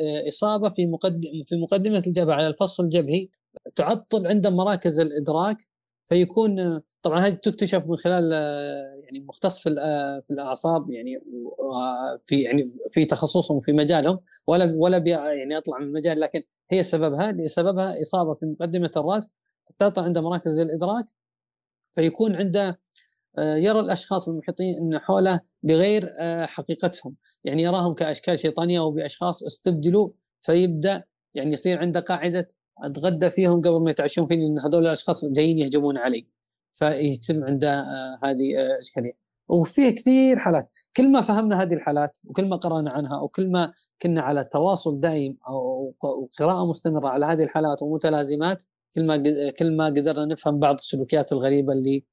الاصابه 0.00 0.68
في 0.68 0.86
مقدم 0.86 1.44
في 1.46 1.56
مقدمة 1.56 2.02
الجبهة 2.06 2.34
على 2.34 2.46
الفص 2.46 2.80
الجبهي 2.80 3.28
تعطل 3.76 4.26
عند 4.26 4.46
مراكز 4.46 5.00
الإدراك 5.00 5.56
فيكون 6.08 6.80
طبعا 7.02 7.26
هذه 7.26 7.34
تكتشف 7.34 7.86
من 7.86 7.96
خلال 7.96 8.32
يعني 9.04 9.20
مختص 9.20 9.58
في 9.58 9.70
في 10.26 10.30
الأعصاب 10.30 10.90
يعني 10.90 11.18
في 12.24 12.42
يعني 12.42 12.72
في 12.90 13.04
تخصصهم 13.04 13.60
في 13.60 13.72
مجالهم 13.72 14.20
ولا 14.46 14.74
ولا 14.76 14.96
يعني 15.06 15.58
أطلع 15.58 15.78
من 15.78 15.86
المجال 15.86 16.20
لكن 16.20 16.42
هي 16.72 16.82
سببها 16.82 17.48
سببها 17.48 18.00
إصابة 18.00 18.34
في 18.34 18.46
مقدمة 18.46 18.90
الرأس 18.96 19.30
تقطع 19.78 20.02
عند 20.02 20.18
مراكز 20.18 20.58
الإدراك 20.58 21.04
فيكون 21.94 22.36
عنده 22.36 22.80
يرى 23.38 23.80
الأشخاص 23.80 24.28
المحيطين 24.28 24.78
إن 24.78 24.98
حوله 24.98 25.40
بغير 25.62 26.10
حقيقتهم. 26.46 27.16
يعني 27.44 27.62
يراهم 27.62 27.94
كأشكال 27.94 28.38
شيطانية 28.38 28.80
أو 28.80 28.90
بأشخاص 28.90 29.42
استبدلوا 29.42 30.10
فيبدأ 30.40 31.04
يعني 31.34 31.52
يصير 31.52 31.78
عنده 31.78 32.00
قاعدة 32.00 32.52
أتغدى 32.78 33.30
فيهم 33.30 33.60
قبل 33.60 33.84
ما 33.84 33.90
يتعشون 33.90 34.26
فيني 34.26 34.44
لأن 34.44 34.58
هذول 34.58 34.86
الأشخاص 34.86 35.24
جايين 35.24 35.58
يهجمون 35.58 35.98
علي. 35.98 36.26
فيتم 36.74 37.44
عنده 37.44 37.80
آه، 37.80 38.18
هذه 38.24 38.58
آه، 38.58 38.78
إشكالية. 38.80 39.21
وفيه 39.48 39.90
كثير 39.90 40.38
حالات. 40.38 40.70
كل 40.96 41.12
ما 41.12 41.20
فهمنا 41.20 41.62
هذه 41.62 41.74
الحالات 41.74 42.18
وكل 42.24 42.48
ما 42.48 42.56
قرأنا 42.56 42.90
عنها 42.92 43.20
وكل 43.20 43.50
ما 43.50 43.72
كنا 44.02 44.22
على 44.22 44.44
تواصل 44.44 45.00
دائم 45.00 45.36
أو 45.48 45.94
قراءه 46.38 46.66
مستمرة 46.66 47.08
على 47.08 47.26
هذه 47.26 47.42
الحالات 47.42 47.82
ومتلازمات 47.82 48.64
كل 48.94 49.06
ما 49.06 49.16
كل 49.50 49.76
ما 49.76 49.86
قدرنا 49.86 50.24
نفهم 50.24 50.58
بعض 50.58 50.74
السلوكيات 50.74 51.32
الغريبة 51.32 51.72
اللي 51.72 52.04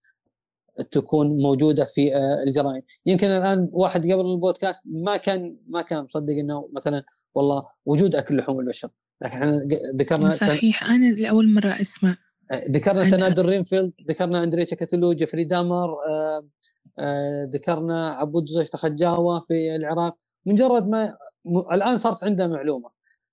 تكون 0.91 1.41
موجودة 1.41 1.86
في 1.86 2.15
آه، 2.15 2.43
الجرائم. 2.47 2.82
يمكن 3.05 3.27
الآن 3.27 3.69
واحد 3.71 4.11
قبل 4.11 4.32
البودكاست 4.32 4.84
ما 4.88 5.17
كان 5.17 5.57
ما 5.67 5.82
كان 5.82 6.03
مصدق 6.03 6.34
إنه 6.34 6.69
مثلا 6.73 7.03
والله 7.36 7.67
وجود 7.86 8.15
أكل 8.15 8.38
لحوم 8.38 8.59
البشر. 8.59 8.89
لكن 9.21 9.34
إحنا 9.34 9.67
ذكرنا 9.95 10.30
صحيح 10.30 10.84
أنا 10.91 11.11
لأول 11.11 11.53
مرة 11.53 11.82
أسمع 11.82 12.15
ذكرنا 12.53 13.09
تناذر 13.10 13.45
رينفيلد 13.45 13.91
ذكرنا 14.09 14.43
اندريه 14.43 14.66
تشيكاتيلو 14.66 15.14
جيفري 15.13 15.43
دامر 15.43 15.89
آه، 15.89 15.97
آه، 16.09 16.45
ذكرنا 17.54 18.10
عبود 18.10 18.45
زوج 18.45 18.66
خجاوة 18.66 19.39
في 19.39 19.76
العراق. 19.76 20.18
مجرد 20.45 20.88
ما 20.88 21.18
الآن 21.74 21.97
صارت 21.97 22.24
عنده 22.24 22.47
معلومة. 22.47 22.89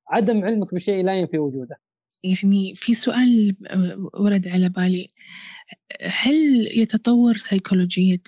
عدم 0.09 0.45
علمك 0.45 0.75
بشيء 0.75 1.05
لا 1.05 1.15
ينفي 1.15 1.39
وجوده. 1.39 1.81
يعني 2.23 2.75
في 2.75 2.95
سؤال 2.95 3.57
آه، 3.67 4.11
ورد 4.15 4.49
على 4.49 4.69
بالي. 4.69 5.09
هل 6.03 6.69
يتطور 6.79 7.37
سيكولوجية 7.37 8.23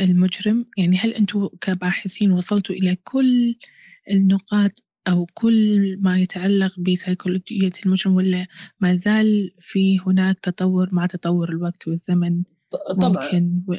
المجرم؟ 0.00 0.66
يعني 0.76 0.96
هل 0.96 1.14
أنتم 1.14 1.48
كباحثين 1.60 2.32
وصلتوا 2.32 2.74
إلى 2.74 2.96
كل 3.04 3.56
النقاط 4.10 4.84
أو 5.08 5.26
كل 5.34 5.96
ما 6.00 6.18
يتعلق 6.18 6.80
بسيكولوجية 6.80 7.72
المجرم 7.86 8.14
ولا 8.14 8.46
ما 8.80 8.96
زال 8.96 9.54
في 9.60 9.98
هناك 10.06 10.38
تطور 10.38 10.88
مع 10.92 11.06
تطور 11.06 11.48
الوقت 11.48 11.88
والزمن؟ 11.88 12.42
طبعا. 13.00 13.62
و... 13.68 13.74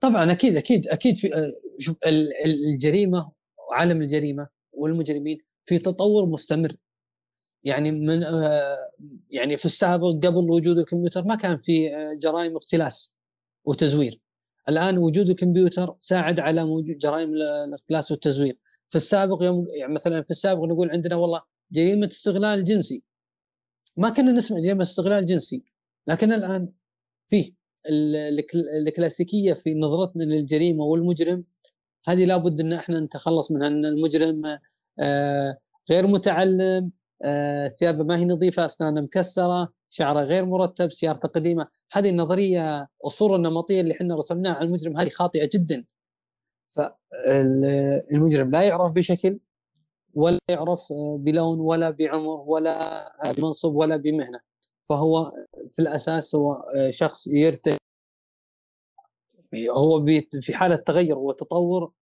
طبعا 0.00 0.32
أكيد 0.32 0.56
أكيد 0.56 0.88
أكيد 0.88 1.16
في 1.16 1.52
شوف 1.78 1.96
الجريمة 2.46 3.32
وعالم 3.70 4.02
الجريمة 4.02 4.48
والمجرمين 4.72 5.38
في 5.64 5.78
تطور 5.78 6.26
مستمر. 6.26 6.72
يعني 7.64 7.92
من 7.92 8.22
يعني 9.30 9.56
في 9.56 9.64
السابق 9.64 10.06
قبل 10.06 10.50
وجود 10.50 10.78
الكمبيوتر 10.78 11.24
ما 11.24 11.34
كان 11.34 11.58
في 11.58 11.90
جرائم 12.22 12.56
اختلاس 12.56 13.16
وتزوير. 13.64 14.20
الآن 14.68 14.98
وجود 14.98 15.28
الكمبيوتر 15.28 15.96
ساعد 16.00 16.40
على 16.40 16.62
وجود 16.62 16.98
جرائم 16.98 17.34
الاختلاس 17.34 18.10
والتزوير. 18.10 18.58
في 18.88 18.96
السابق 18.96 19.42
يوم 19.42 19.66
يعني 19.70 19.94
مثلا 19.94 20.22
في 20.22 20.30
السابق 20.30 20.64
نقول 20.64 20.90
عندنا 20.90 21.16
والله 21.16 21.42
جريمة 21.72 22.06
استغلال 22.06 22.64
جنسي. 22.64 23.02
ما 23.96 24.10
كنا 24.10 24.32
نسمع 24.32 24.58
جريمة 24.60 24.82
استغلال 24.82 25.24
جنسي 25.24 25.62
لكن 26.06 26.32
الآن 26.32 26.68
فيه. 27.28 27.59
الكلاسيكية 27.88 29.52
في 29.52 29.74
نظرتنا 29.74 30.22
للجريمة 30.22 30.84
والمجرم 30.84 31.44
هذه 32.08 32.24
لابد 32.24 32.60
إن 32.60 32.72
إحنا 32.72 33.00
نتخلص 33.00 33.50
منها 33.50 33.68
إن 33.68 33.84
المجرم 33.84 34.58
آه، 34.98 35.58
غير 35.90 36.06
متعلم 36.06 36.90
آه، 37.22 37.68
ثيابه 37.68 38.04
ما 38.04 38.18
هي 38.18 38.24
نظيفة 38.24 38.64
أسنانه 38.64 39.00
مكسرة 39.00 39.72
شعره 39.88 40.20
غير 40.20 40.44
مرتب 40.44 40.92
سيارته 40.92 41.28
قديمة. 41.28 41.68
هذه 41.92 42.10
النظرية 42.10 42.88
الصورة 43.06 43.36
النمطية 43.36 43.80
اللي 43.80 43.92
إحنا 43.94 44.16
رسمناها 44.16 44.54
على 44.54 44.66
المجرم 44.66 45.00
هذه 45.00 45.08
خاطئة 45.08 45.48
جدا. 45.54 45.84
فالمجرم 46.70 48.50
لا 48.50 48.62
يعرف 48.62 48.92
بشكل 48.92 49.38
ولا 50.14 50.38
يعرف 50.48 50.88
بلون 51.18 51.60
ولا 51.60 51.90
بعمر 51.90 52.44
ولا 52.46 53.32
بمنصب 53.36 53.74
ولا 53.74 53.96
بمهنة. 53.96 54.49
فهو 54.90 55.32
في 55.70 55.82
الأساس 55.82 56.34
هو 56.34 56.64
شخص 56.90 57.26
يرتقي 57.26 57.76
هو 59.70 60.06
في 60.40 60.54
حالة 60.54 60.76
تغير 60.76 61.18
وتطور 61.18 61.92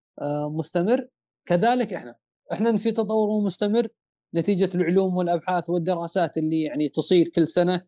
مستمر. 0.50 1.08
كذلك 1.46 1.92
إحنا 1.92 2.16
إحنا 2.52 2.76
في 2.76 2.90
تطور 2.90 3.40
مستمر 3.40 3.88
نتيجة 4.34 4.70
العلوم 4.74 5.16
والأبحاث 5.16 5.70
والدراسات 5.70 6.36
اللي 6.38 6.62
يعني 6.62 6.88
تصير 6.88 7.28
كل 7.28 7.48
سنة. 7.48 7.86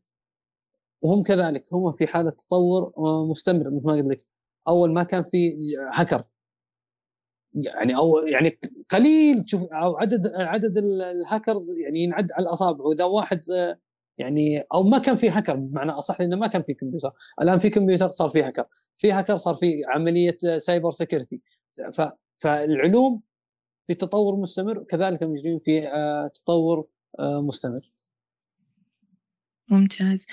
وهم 1.02 1.22
كذلك 1.22 1.74
هم 1.74 1.92
في 1.92 2.06
حالة 2.06 2.30
تطور 2.30 2.92
مستمر 3.26 3.70
مثل 3.70 3.86
ما 3.86 3.92
قلت 3.92 4.06
لك. 4.06 4.26
أول 4.68 4.92
ما 4.92 5.02
كان 5.02 5.24
في 5.24 5.56
هكر 5.92 6.24
يعني 7.54 7.96
أو 7.96 8.18
يعني 8.18 8.58
قليل 8.90 9.44
تشوف 9.44 9.62
أو 9.72 9.96
عدد 9.96 10.32
عدد 10.34 10.76
الهاكرز 10.78 11.70
يعني 11.70 11.98
ينعد 11.98 12.32
على 12.32 12.42
الأصابع. 12.42 12.84
وإذا 12.84 13.04
واحد 13.04 13.40
يعني 14.20 14.64
أو 14.74 14.82
ما 14.82 14.98
كان 14.98 15.16
في 15.16 15.30
هاكر 15.30 15.56
بمعنى 15.56 15.90
أصح 15.90 16.20
لأنه 16.20 16.36
ما 16.36 16.46
كان 16.46 16.62
في 16.62 16.74
كمبيوتر 16.74 17.10
الآن 17.42 17.58
في 17.58 17.70
كمبيوتر 17.70 18.08
صار 18.08 18.28
في 18.28 18.42
هاكر 18.42 18.64
في 18.96 19.12
هاكر 19.12 19.36
صار 19.36 19.54
في 19.54 19.82
عملية 19.88 20.38
cyber 20.58 20.90
security 20.90 21.40
فالعلوم 22.38 23.22
في 23.86 23.94
تطور 23.94 24.36
مستمر 24.36 24.84
كذلك 24.88 25.22
المجرمين 25.22 25.58
في 25.58 25.88
آه، 25.88 26.30
تطور 26.34 26.86
آه، 27.18 27.42
مستمر. 27.42 27.80
ممتاز. 29.70 30.26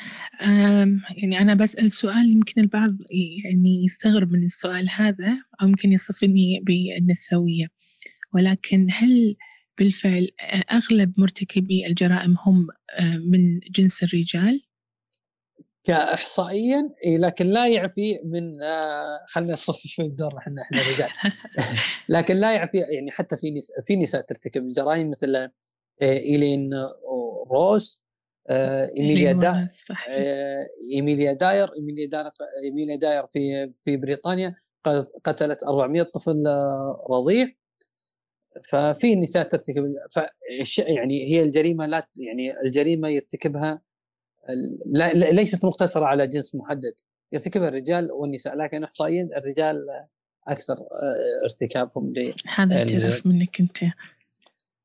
يعني 1.17 1.39
أنا 1.41 1.53
بسأل 1.53 1.91
سؤال 1.91 2.31
يمكن 2.31 2.61
البعض 2.61 2.97
يعني 3.45 3.83
يستغرب 3.85 4.31
من 4.31 4.43
السؤال 4.43 4.89
هذا 4.89 5.37
أو 5.61 5.67
يمكن 5.67 5.91
يصفني 5.91 6.63
بالنسوية. 6.63 7.67
ولكن 8.33 8.87
هل 8.91 9.35
بالفعل 9.77 10.29
أغلب 10.71 11.13
مرتكبي 11.17 11.87
الجرائم 11.87 12.35
هم 12.45 12.67
من 13.31 13.59
جنس 13.59 14.03
الرجال؟ 14.03 14.61
كاحصائيا 15.83 16.89
لكن 17.19 17.45
لا 17.45 17.67
يعفي 17.67 18.19
من 18.23 18.61
آه 18.61 19.25
خلينا 19.27 19.51
نصفي 19.51 19.87
شوي 19.87 20.07
بدورنا 20.07 20.39
إحنا 20.39 20.61
إحنا 20.61 20.77
رجال. 20.81 21.09
لكن 22.09 22.35
لا 22.35 22.53
يعفي 22.53 22.77
يعني 22.77 23.11
حتى 23.11 23.37
في 23.37 23.51
نساء 23.51 23.81
في 23.81 23.95
نساء 23.95 24.21
ترتكب 24.21 24.67
جرائم 24.67 25.09
مثل 25.09 25.35
آه 25.35 25.51
إيلين 26.01 26.69
روس 27.51 28.03
آه 28.49 28.91
إيميليا 28.97 29.31
دا 29.31 29.69
آه 30.09 30.67
إيميليا 30.91 31.33
داير 31.33 31.73
إيميليا 31.75 32.07
داير 32.07 32.31
إيميليا 32.63 32.95
داير 32.95 33.27
في 33.27 33.73
في 33.85 33.97
بريطانيا 33.97 34.55
قتلت 35.23 35.63
400 35.63 36.03
طفل 36.03 36.47
آه، 36.47 37.05
رضيع. 37.09 37.47
ففي 38.63 39.15
نساء 39.15 39.43
ترتكب 39.43 39.95
يعني 40.77 41.27
هي 41.27 41.43
الجريمة 41.43 41.85
لا 41.85 42.07
يعني 42.17 42.61
الجريمة 42.61 43.07
يرتكبها 43.09 43.81
لا 44.85 45.13
ليست 45.13 45.65
مقتصرة 45.65 46.05
على 46.05 46.27
جنس 46.27 46.55
محدد 46.55 46.93
يرتكبها 47.31 47.67
الرجال 47.67 48.11
والنساء 48.11 48.55
لكن 48.55 48.83
احصائيا 48.83 49.29
الرجال 49.37 49.85
أكثر 50.47 50.73
آه، 50.73 51.43
ارتكابهم 51.43 52.13
ل 52.13 52.33
هذا 52.55 52.77
اعتراف 52.77 53.25
منك 53.25 53.59
أنت. 53.59 53.77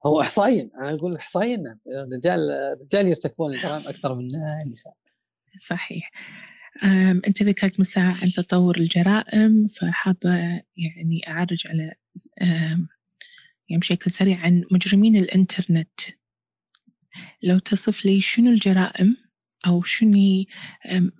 هو 0.06 0.20
احصائيا 0.20 0.70
أنا 0.78 0.94
أقول 0.94 1.16
احصائيا 1.16 1.56
نعم 1.56 1.78
الرجال 1.86 2.50
الرجال 2.50 3.06
يرتكبون 3.06 3.54
الجرائم 3.54 3.88
أكثر 3.88 4.14
من 4.14 4.28
النساء. 4.64 4.94
صحيح. 5.58 6.10
أنت 7.26 7.42
ذكرت 7.42 7.80
مساحه 7.80 8.06
عن 8.06 8.28
تطور 8.36 8.76
الجرائم 8.76 9.66
فحابة 9.66 10.62
يعني 10.76 11.28
أعرج 11.28 11.66
على 11.66 11.94
يعني 13.72 13.80
بشكل 13.80 14.10
سريع 14.10 14.38
عن 14.38 14.64
مجرمين 14.70 15.16
الإنترنت. 15.16 16.00
لو 17.42 17.58
تصف 17.58 18.04
لي 18.04 18.20
شنو 18.20 18.50
الجرائم 18.50 19.16
أو 19.66 19.82
شنو 19.82 20.44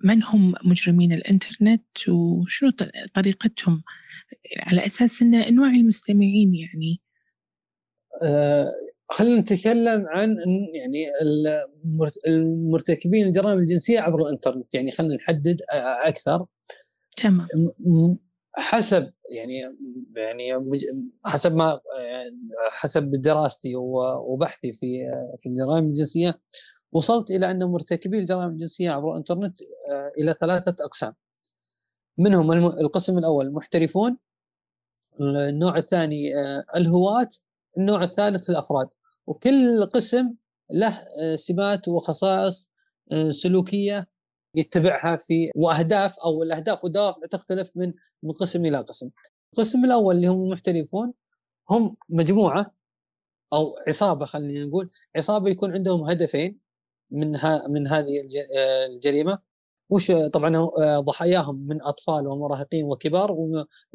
من 0.03 0.23
هم 0.23 0.53
مجرمين 0.63 1.13
الإنترنت 1.13 2.09
وشنو 2.09 2.71
طريقتهم؟ 3.13 3.83
على 4.59 4.85
أساس 4.85 5.21
أن 5.21 5.55
نوعي 5.55 5.75
المستمعين 5.75 6.55
يعني. 6.55 7.01
أه 8.21 8.71
خلينا 9.11 9.39
نتكلم 9.39 10.05
عن 10.07 10.37
يعني 10.73 11.05
المرتكبين 12.27 13.27
الجرائم 13.27 13.59
الجنسية 13.59 13.99
عبر 13.99 14.21
الإنترنت. 14.21 14.75
يعني 14.75 14.91
خلينا 14.91 15.15
نحدد 15.15 15.61
أكثر. 16.05 16.45
تمام. 17.17 17.47
حسب 18.55 19.11
يعني 19.35 19.61
يعني 20.15 20.53
حسب 21.25 21.55
ما 21.55 21.79
حسب 22.69 23.09
دراستي 23.09 23.75
وبحثي 23.75 24.73
في 24.73 25.11
في 25.37 25.49
الجرائم 25.49 25.85
الجنسية 25.85 26.39
وصلت 26.91 27.31
إلى 27.31 27.51
أن 27.51 27.63
مرتكبي 27.63 28.19
الجرائم 28.19 28.49
الجنسية 28.49 28.91
عبر 28.91 29.11
الإنترنت 29.11 29.59
إلى 30.17 30.35
ثلاثة 30.39 30.85
أقسام. 30.85 31.13
منهم 32.17 32.51
القسم 32.51 33.17
الأول 33.17 33.45
المحترفون 33.45 34.17
النوع 35.21 35.77
الثاني 35.77 36.31
الهواة 36.75 37.27
النوع 37.77 38.03
الثالث 38.03 38.49
الأفراد. 38.49 38.87
وكل 39.27 39.85
قسم 39.85 40.33
له 40.71 41.05
سمات 41.35 41.87
وخصائص 41.87 42.69
سلوكية 43.29 44.07
يتبعها 44.55 45.17
في 45.17 45.51
وأهداف 45.55 46.19
أو 46.19 46.43
الأهداف 46.43 46.83
والدوافع 46.83 47.27
تختلف 47.31 47.77
من 47.77 47.93
من 48.23 48.31
قسم 48.31 48.65
إلى 48.65 48.77
قسم. 48.77 49.09
القسم 49.53 49.85
الأول 49.85 50.15
اللي 50.15 50.27
هم 50.27 50.43
المحترفون 50.43 51.13
هم 51.69 51.95
مجموعة 52.09 52.73
أو 53.53 53.77
عصابة 53.87 54.25
خلينا 54.25 54.65
نقول. 54.65 54.89
عصابة 55.15 55.49
يكون 55.49 55.71
عندهم 55.73 56.09
هدفين 56.09 56.59
من 57.11 57.35
ها 57.35 57.67
من 57.67 57.87
هذه 57.87 58.27
الجريمة. 58.89 59.39
وش 59.89 60.11
طبعا 60.11 60.69
ضحاياهم 60.99 61.67
من 61.67 61.81
أطفال 61.81 62.27
ومراهقين 62.27 62.85
وكبار 62.85 63.35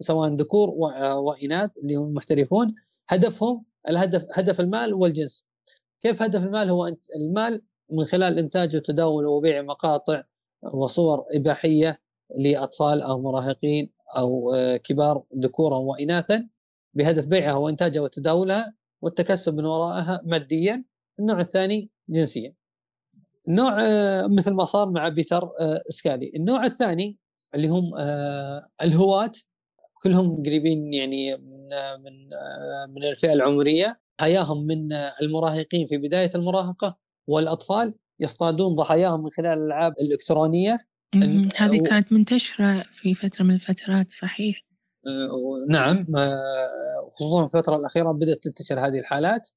سواء 0.00 0.34
ذكور 0.34 0.70
وإناث 1.18 1.70
اللي 1.82 1.96
هم 1.96 2.08
المحترفون. 2.08 2.74
هدفهم 3.08 3.64
الهدف 3.88 4.26
هدف 4.32 4.60
المال 4.60 4.94
والجنس. 4.94 5.46
كيف 6.00 6.22
هدف 6.22 6.42
المال؟ 6.42 6.70
هو 6.70 6.94
المال 7.16 7.62
من 7.90 8.04
خلال 8.04 8.38
إنتاج 8.38 8.76
وتداول 8.76 9.26
وبيع 9.26 9.62
مقاطع 9.62 10.22
وصور 10.62 11.24
إباحية 11.34 12.00
لأطفال 12.36 13.02
أو 13.02 13.22
مراهقين 13.22 13.90
أو 14.16 14.54
آه، 14.54 14.76
كبار 14.76 15.24
ذكورا 15.38 15.76
واناثا 15.76 16.48
بهدف 16.94 17.26
بيعها 17.26 17.54
وإنتاجها 17.54 18.00
وتداولها 18.00 18.74
والتكسب 19.02 19.56
من 19.58 19.64
وراءها 19.64 20.22
ماديا 20.24 20.84
النوع 21.18 21.40
الثاني 21.40 21.90
جنسيا. 22.08 22.54
النوع 23.48 23.86
آه، 23.86 24.26
مثل 24.26 24.52
ما 24.52 24.64
صار 24.64 24.90
مع 24.90 25.08
بيتر 25.08 25.50
آه، 25.60 25.82
سكالي 25.88 26.32
النوع 26.36 26.64
الثاني 26.64 27.18
اللي 27.54 27.68
هم 27.68 27.94
الهواة 28.82 29.32
كلهم 30.02 30.42
قريبين 30.42 30.94
يعني 30.94 31.36
من 31.36 31.68
من 32.04 32.28
من 32.94 33.04
الفئة 33.04 33.32
العمرية. 33.32 34.00
ضحاياهم 34.20 34.66
من 34.66 34.92
المراهقين 34.92 35.86
في 35.86 35.96
بداية 35.96 36.30
المراهقة 36.34 36.98
والأطفال 37.26 37.94
يصطادون 38.20 38.74
ضحاياهم 38.74 39.22
من 39.22 39.30
خلال 39.30 39.58
الألعاب 39.58 39.94
الإلكترونية. 40.00 40.86
هذه 41.56 41.82
كانت 41.82 42.12
منتشرة 42.12 42.84
في 42.92 43.14
فترة 43.14 43.44
من 43.44 43.54
الفترات 43.54 44.12
صحيح؟ 44.12 44.64
نعم 45.68 46.06
خصوصا 47.10 47.48
في 47.48 47.56
الفترة 47.56 47.76
الأخيرة 47.76 48.12
بدأت 48.12 48.44
تنتشر 48.44 48.86
هذه 48.86 48.98
الحالات. 48.98 49.48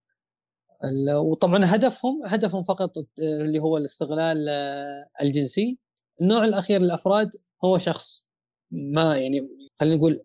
وطبعا 1.15 1.75
هدفهم 1.75 2.21
هدفهم 2.25 2.63
فقط 2.63 2.91
اللي 3.19 3.59
هو 3.59 3.77
الاستغلال 3.77 4.49
آه، 4.49 5.07
الجنسي. 5.21 5.77
النوع 6.21 6.43
الأخير 6.43 6.81
للأفراد 6.81 7.29
هو 7.63 7.77
شخص 7.77 8.27
ما 8.71 9.17
يعني 9.17 9.49
خلينا 9.79 9.95
نقول 9.95 10.23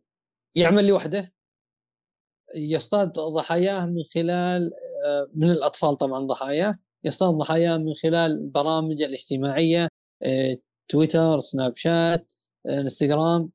يعمل 0.55 0.87
لوحده. 0.87 1.32
يصطاد 2.55 3.12
ضحاياه 3.12 3.87
من 3.87 4.03
خلال 4.14 4.72
آه، 5.07 5.28
من 5.34 5.51
الأطفال 5.51 5.97
طبعا 5.97 6.26
ضحاياه. 6.26 6.78
يصطاد 7.07 7.34
ضحاياه 7.34 7.76
من 7.76 7.94
خلال 7.94 8.30
البرامج 8.30 9.02
الاجتماعية 9.02 9.88
آه، 10.22 10.57
تويتر 10.88 11.38
سناب 11.38 11.76
شات 11.76 12.32
انستغرام 12.66 13.50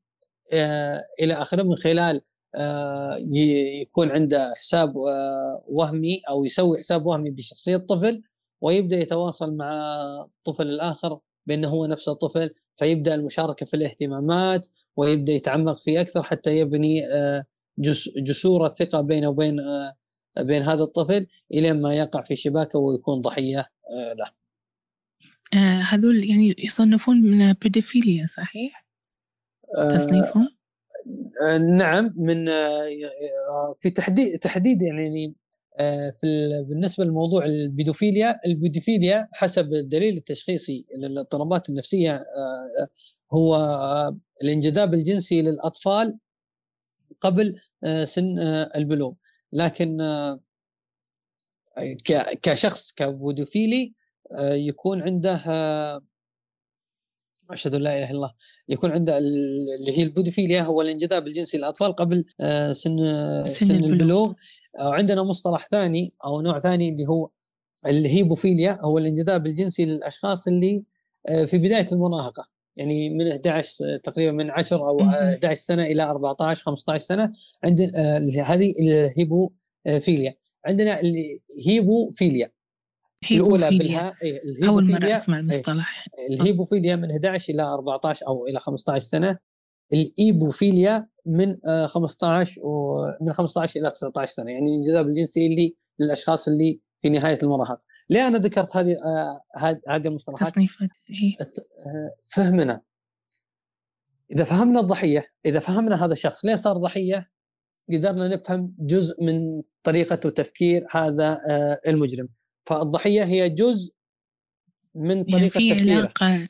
إلى 1.19 1.33
آخره. 1.33 1.63
من 1.63 1.75
خلال 1.75 2.21
آه، 2.55 3.17
يكون 3.81 4.11
عنده 4.11 4.53
حساب 4.55 4.97
آه، 4.97 5.63
وهمي 5.67 6.21
أو 6.29 6.45
يسوي 6.45 6.77
حساب 6.77 7.05
وهمي 7.05 7.31
بشخصية 7.31 7.75
الطفل 7.75 8.21
ويبدأ 8.61 8.97
يتواصل 8.97 9.55
مع 9.55 9.95
الطفل 10.37 10.67
الآخر 10.67 11.19
بأنه 11.45 11.67
هو 11.69 11.85
نفس 11.85 12.09
الطفل. 12.09 12.49
فيبدأ 12.75 13.15
المشاركة 13.15 13.65
في 13.65 13.73
الاهتمامات 13.73 14.67
ويبدأ 14.97 15.33
يتعمق 15.33 15.77
فيه 15.77 16.01
أكثر 16.01 16.23
حتى 16.23 16.57
يبني 16.57 17.07
آه، 17.13 17.45
جسور 18.17 18.65
الثقة 18.65 19.01
بينه 19.01 19.29
وبين 19.29 19.59
بين 20.39 20.61
هذا 20.61 20.83
الطفل 20.83 21.27
إلى 21.53 21.73
ما 21.73 21.95
يقع 21.95 22.21
في 22.21 22.35
شباكه 22.35 22.79
ويكون 22.79 23.21
ضحية 23.21 23.69
له. 23.91 24.31
هذول 25.81 26.23
يعني 26.23 26.55
يصنفون 26.57 27.21
من 27.21 27.53
بيدوفيليا 27.53 28.25
صحيح؟ 28.25 28.85
تصنيفهم؟ 29.89 30.61
آه، 31.43 31.57
نعم 31.57 32.13
من 32.17 32.49
آه، 32.49 32.87
آه، 33.49 33.75
في 33.79 33.89
تحديد 33.89 34.39
تحديد 34.39 34.81
يعني 34.81 35.35
في 36.21 36.63
بالنسبة 36.69 37.03
لموضوع 37.05 37.45
البيدوفيليا 37.45 38.39
البيدوفيليا 38.45 39.27
حسب 39.33 39.73
الدليل 39.73 40.17
التشخيصي 40.17 40.85
للاضطرابات 40.95 41.69
النفسية 41.69 42.25
هو 43.33 43.55
الانجذاب 44.41 44.93
الجنسي 44.93 45.41
للأطفال 45.41 46.17
قبل 47.21 47.55
سن 48.03 48.39
البلوغ 48.75 49.13
لكن 49.53 49.97
كشخص 52.43 52.91
كبيدوفيلي 52.91 53.93
يكون 54.41 55.01
عنده 55.01 55.41
أشهد 57.53 57.75
أن 57.75 57.81
لا 57.81 57.97
إله 57.97 58.05
إلا 58.05 58.15
الله 58.15 58.33
يكون 58.69 58.91
عنده 58.91 59.17
اللي 59.17 59.97
هي 59.97 60.03
البيدوفيليا 60.03 60.61
هو 60.61 60.81
الانجذاب 60.81 61.27
الجنسي 61.27 61.57
للأطفال 61.57 61.95
قبل 61.95 62.25
آه، 62.39 62.73
سن 62.73 62.97
سن, 63.45 63.75
البلوغ. 63.75 64.33
وعندنا 64.81 65.23
مصطلح 65.23 65.67
ثاني 65.71 66.11
أو 66.25 66.41
نوع 66.41 66.59
ثاني 66.59 66.89
اللي 66.89 67.07
هو 67.07 67.29
الهيبيفيليا 67.87 68.79
هو 68.81 68.97
الانجذاب 68.97 69.45
الجنسي 69.45 69.85
للأشخاص 69.85 70.47
اللي 70.47 70.83
آه، 71.27 71.45
في 71.45 71.57
بداية 71.57 71.87
المراهقة. 71.91 72.47
يعني 72.75 73.09
من 73.09 73.31
11 73.31 73.97
تقريبا 74.03 74.31
من 74.31 74.51
10 74.51 74.77
أو 74.77 75.01
11 75.01 75.61
سنة 75.61 75.83
إلى 75.83 76.03
14 76.03 76.63
15 76.63 77.05
سنة 77.05 77.31
عندنا 77.63 77.91
آه، 77.95 78.43
هذه 78.43 78.73
ال 78.79 78.93
hebephilia 78.93 80.35
عندنا 80.65 81.01
ال 81.01 81.15
hebephilia 81.15 82.51
الأولى 83.31 83.69
بالها 83.69 84.15
إيه 84.23 84.67
أول 84.67 84.91
مرة 84.91 85.15
أسمع 85.15 85.39
المصطلح. 85.39 86.05
إيه 86.19 86.27
ال 86.27 86.33
hebephilia 86.33 86.95
من 86.95 87.11
11 87.11 87.53
إلى 87.53 87.63
14 87.63 88.27
أو 88.27 88.47
إلى 88.47 88.59
15 88.59 89.05
سنة. 89.05 89.37
ال 89.93 90.02
ephebophilia 90.02 91.07
من 91.25 91.57
15 91.85 92.61
ومن 92.63 93.33
15 93.33 93.79
إلى 93.79 93.89
19 93.89 94.33
سنة. 94.33 94.51
يعني 94.51 94.65
الانجذاب 94.65 95.07
الجنسي 95.07 95.47
اللي 95.47 95.75
للأشخاص 95.99 96.47
اللي 96.47 96.79
في 97.01 97.09
نهاية 97.09 97.39
المراهقه 97.43 97.81
ليه 98.11 98.27
أنا 98.27 98.37
ذكرت 98.37 98.77
هذه 98.77 98.97
هذه 99.87 100.07
المصطلحات؟ 100.07 100.49
تصنيفات 100.49 100.89
فهمنا. 102.33 102.81
إذا 104.31 104.43
فهمنا 104.43 104.79
الضحية 104.79 105.25
إذا 105.45 105.59
فهمنا 105.59 106.05
هذا 106.05 106.11
الشخص 106.11 106.45
ليه 106.45 106.55
صار 106.55 106.77
ضحية 106.77 107.31
قدرنا 107.93 108.27
نفهم 108.27 108.75
جزء 108.79 109.23
من 109.23 109.61
طريقة 109.83 110.15
تفكير 110.15 110.87
هذا 110.91 111.41
المجرم. 111.87 112.29
فالضحية 112.63 113.23
هي 113.23 113.49
جزء 113.49 113.95
من 114.95 115.17
يعني 115.17 115.49
طريقة 115.49 115.61
يعني 115.61 115.83
في 115.83 115.93
علاقة 115.93 116.49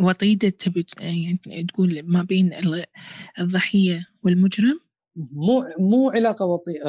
وطيدة 0.00 0.48
تبي 0.48 0.86
يعني 1.00 1.66
تقول 1.68 2.02
ما 2.04 2.22
بين 2.22 2.54
الضحية 3.38 4.06
والمجرم؟ 4.22 4.85
مو 5.16 5.74
مو 5.78 6.10
علاقة 6.10 6.46
وطي... 6.46 6.80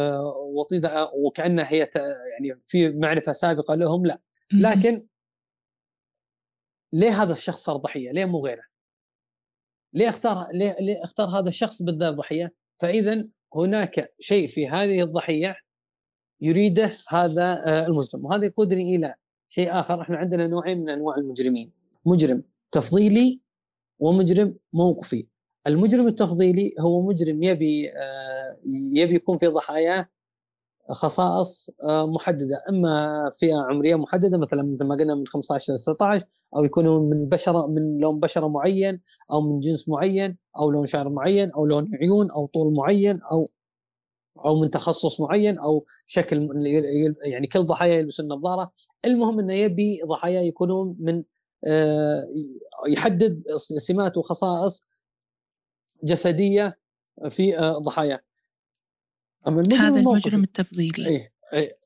وطيدة 0.55 1.11
وكأنها 1.13 1.73
هي 1.73 1.89
يعني 2.32 2.59
في 2.59 2.89
معرفة 2.89 3.32
سابقة 3.32 3.75
لهم 3.75 4.05
لا 4.05 4.21
لكن 4.53 5.05
ليه 6.93 7.23
هذا 7.23 7.32
الشخص 7.32 7.63
صار 7.63 7.78
ضحيه؟ 7.78 8.11
ليه 8.11 8.25
مو 8.25 8.45
غيره؟ 8.45 8.63
ليه 9.93 10.09
اختار 10.09 10.47
ليه, 10.53 10.75
ليه 10.80 11.03
اختار 11.03 11.28
هذا 11.39 11.49
الشخص 11.49 11.82
بالذات 11.82 12.13
ضحيه؟ 12.13 12.53
فإذا 12.78 13.28
هناك 13.55 14.13
شيء 14.19 14.47
في 14.47 14.67
هذه 14.67 15.03
الضحية 15.03 15.57
يريده 16.41 16.89
هذا 17.09 17.63
المجرم 17.88 18.25
وهذا 18.25 18.45
يقودني 18.45 18.95
إلى 18.95 19.15
شيء 19.49 19.80
آخر 19.80 20.01
إحنا 20.01 20.17
عندنا 20.17 20.47
نوعين 20.47 20.78
من 20.78 20.89
أنواع 20.89 21.15
المجرمين 21.17 21.71
مجرم 22.05 22.43
تفضيلي 22.71 23.41
ومجرم 23.99 24.55
موقفي 24.73 25.28
المجرم 25.68 26.07
التفضيلي 26.07 26.74
هو 26.80 27.01
مجرم 27.01 27.43
يبي 27.43 27.91
يبي 28.93 29.15
يكون 29.15 29.38
في 29.38 29.47
ضحاياه 29.47 30.09
خصائص 30.91 31.70
محددة. 31.86 32.63
أما 32.70 33.32
فئه 33.39 33.55
عمرية 33.55 33.95
محددة 33.95 34.38
مثلا 34.38 34.63
مثل 34.63 34.86
ما 34.86 34.95
قلنا 34.95 35.15
من 35.15 35.28
15 35.28 35.70
إلى 35.70 35.78
16 35.78 36.26
أو 36.55 36.63
يكونوا 36.63 36.99
من 36.99 37.30
بشره 37.30 37.68
من 37.68 37.97
لون 37.97 38.20
بشرة 38.20 38.47
معين 38.47 39.01
أو 39.32 39.41
من 39.41 39.59
جنس 39.59 39.89
معين 39.89 40.38
أو 40.59 40.72
لون 40.72 40.86
شعر 40.86 41.09
معين 41.09 41.51
أو 41.51 41.65
لون 41.65 41.91
عيون 42.01 42.32
أو 42.32 42.45
طول 42.45 42.74
معين 42.74 43.22
أو 43.32 43.49
أو 44.45 44.61
من 44.61 44.70
تخصص 44.70 45.22
معين 45.22 45.57
أو 45.57 45.86
شكل 46.05 46.49
يعني 47.24 47.47
كل 47.47 47.63
ضحايا 47.63 47.93
يلبسون 47.93 48.32
النظاره 48.32 48.72
المهم 49.05 49.39
إنه 49.39 49.53
يبي 49.53 50.01
ضحايا 50.05 50.41
يكونون 50.41 50.95
من 50.99 51.24
يحدد 52.88 53.43
سمات 53.57 54.18
وخصائص 54.18 54.86
جسدية 56.03 56.79
في 57.29 57.57
ضحاياه 57.57 58.19
أما 59.47 59.61
المجرم 59.61 59.79
هذا 59.79 59.99
المجرم 59.99 60.43
التفضيلي. 60.43 61.07
إيه 61.07 61.33
إيه 61.53 61.77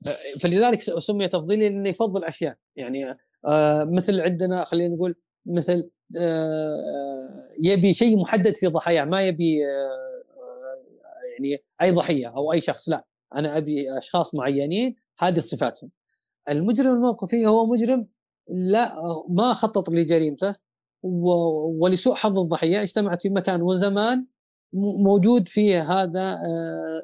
فلذلك 0.41 0.82
سمي 0.82 1.28
تفضيلي 1.28 1.70
لأنه 1.70 1.89
يفضل 1.89 2.24
أشياء. 2.24 2.57
يعني 2.76 3.18
آه 3.45 3.84
مثل 3.84 4.20
عندنا 4.20 4.64
خلينا 4.64 4.95
نقول 4.95 5.16
مثل 5.45 5.89
آه 6.18 7.49
يبي 7.64 7.93
شيء 7.93 8.18
محدد 8.18 8.55
في 8.55 8.68
ضحاياه 8.68 9.05
ما 9.05 9.22
يبي 9.22 9.66
آه 9.66 10.12
يعني 11.34 11.64
أي 11.82 11.91
ضحية 11.91 12.28
أو 12.28 12.53
أي 12.53 12.62
شخص 12.62 12.89
لا. 12.89 13.05
أنا 13.36 13.57
أبي 13.57 13.97
أشخاص 13.97 14.36
معينين 14.36 14.95
هذه 15.20 15.39
صفاتهم. 15.39 15.91
المجرم 16.49 16.95
الموقفي 16.95 17.45
هو 17.45 17.66
مجرم 17.66 18.07
لا 18.47 18.95
ما 19.30 19.53
خطط 19.53 19.89
لجريمته 19.89 20.55
ولسوء 21.04 22.16
حظ 22.16 22.39
الضحية 22.39 22.82
اجتمعت 22.82 23.22
في 23.22 23.30
مكان 23.30 23.62
وزمان 23.62 24.26
موجود 24.74 25.47
فيه 25.47 25.91
هذا 25.93 26.38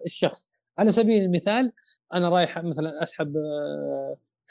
الشخص. 0.05 0.47
على 0.77 0.91
سبيل 0.91 1.23
المثال 1.23 1.71
أنا 2.13 2.29
رايح 2.29 2.57
مثلا 2.57 3.03
أسحب 3.03 3.33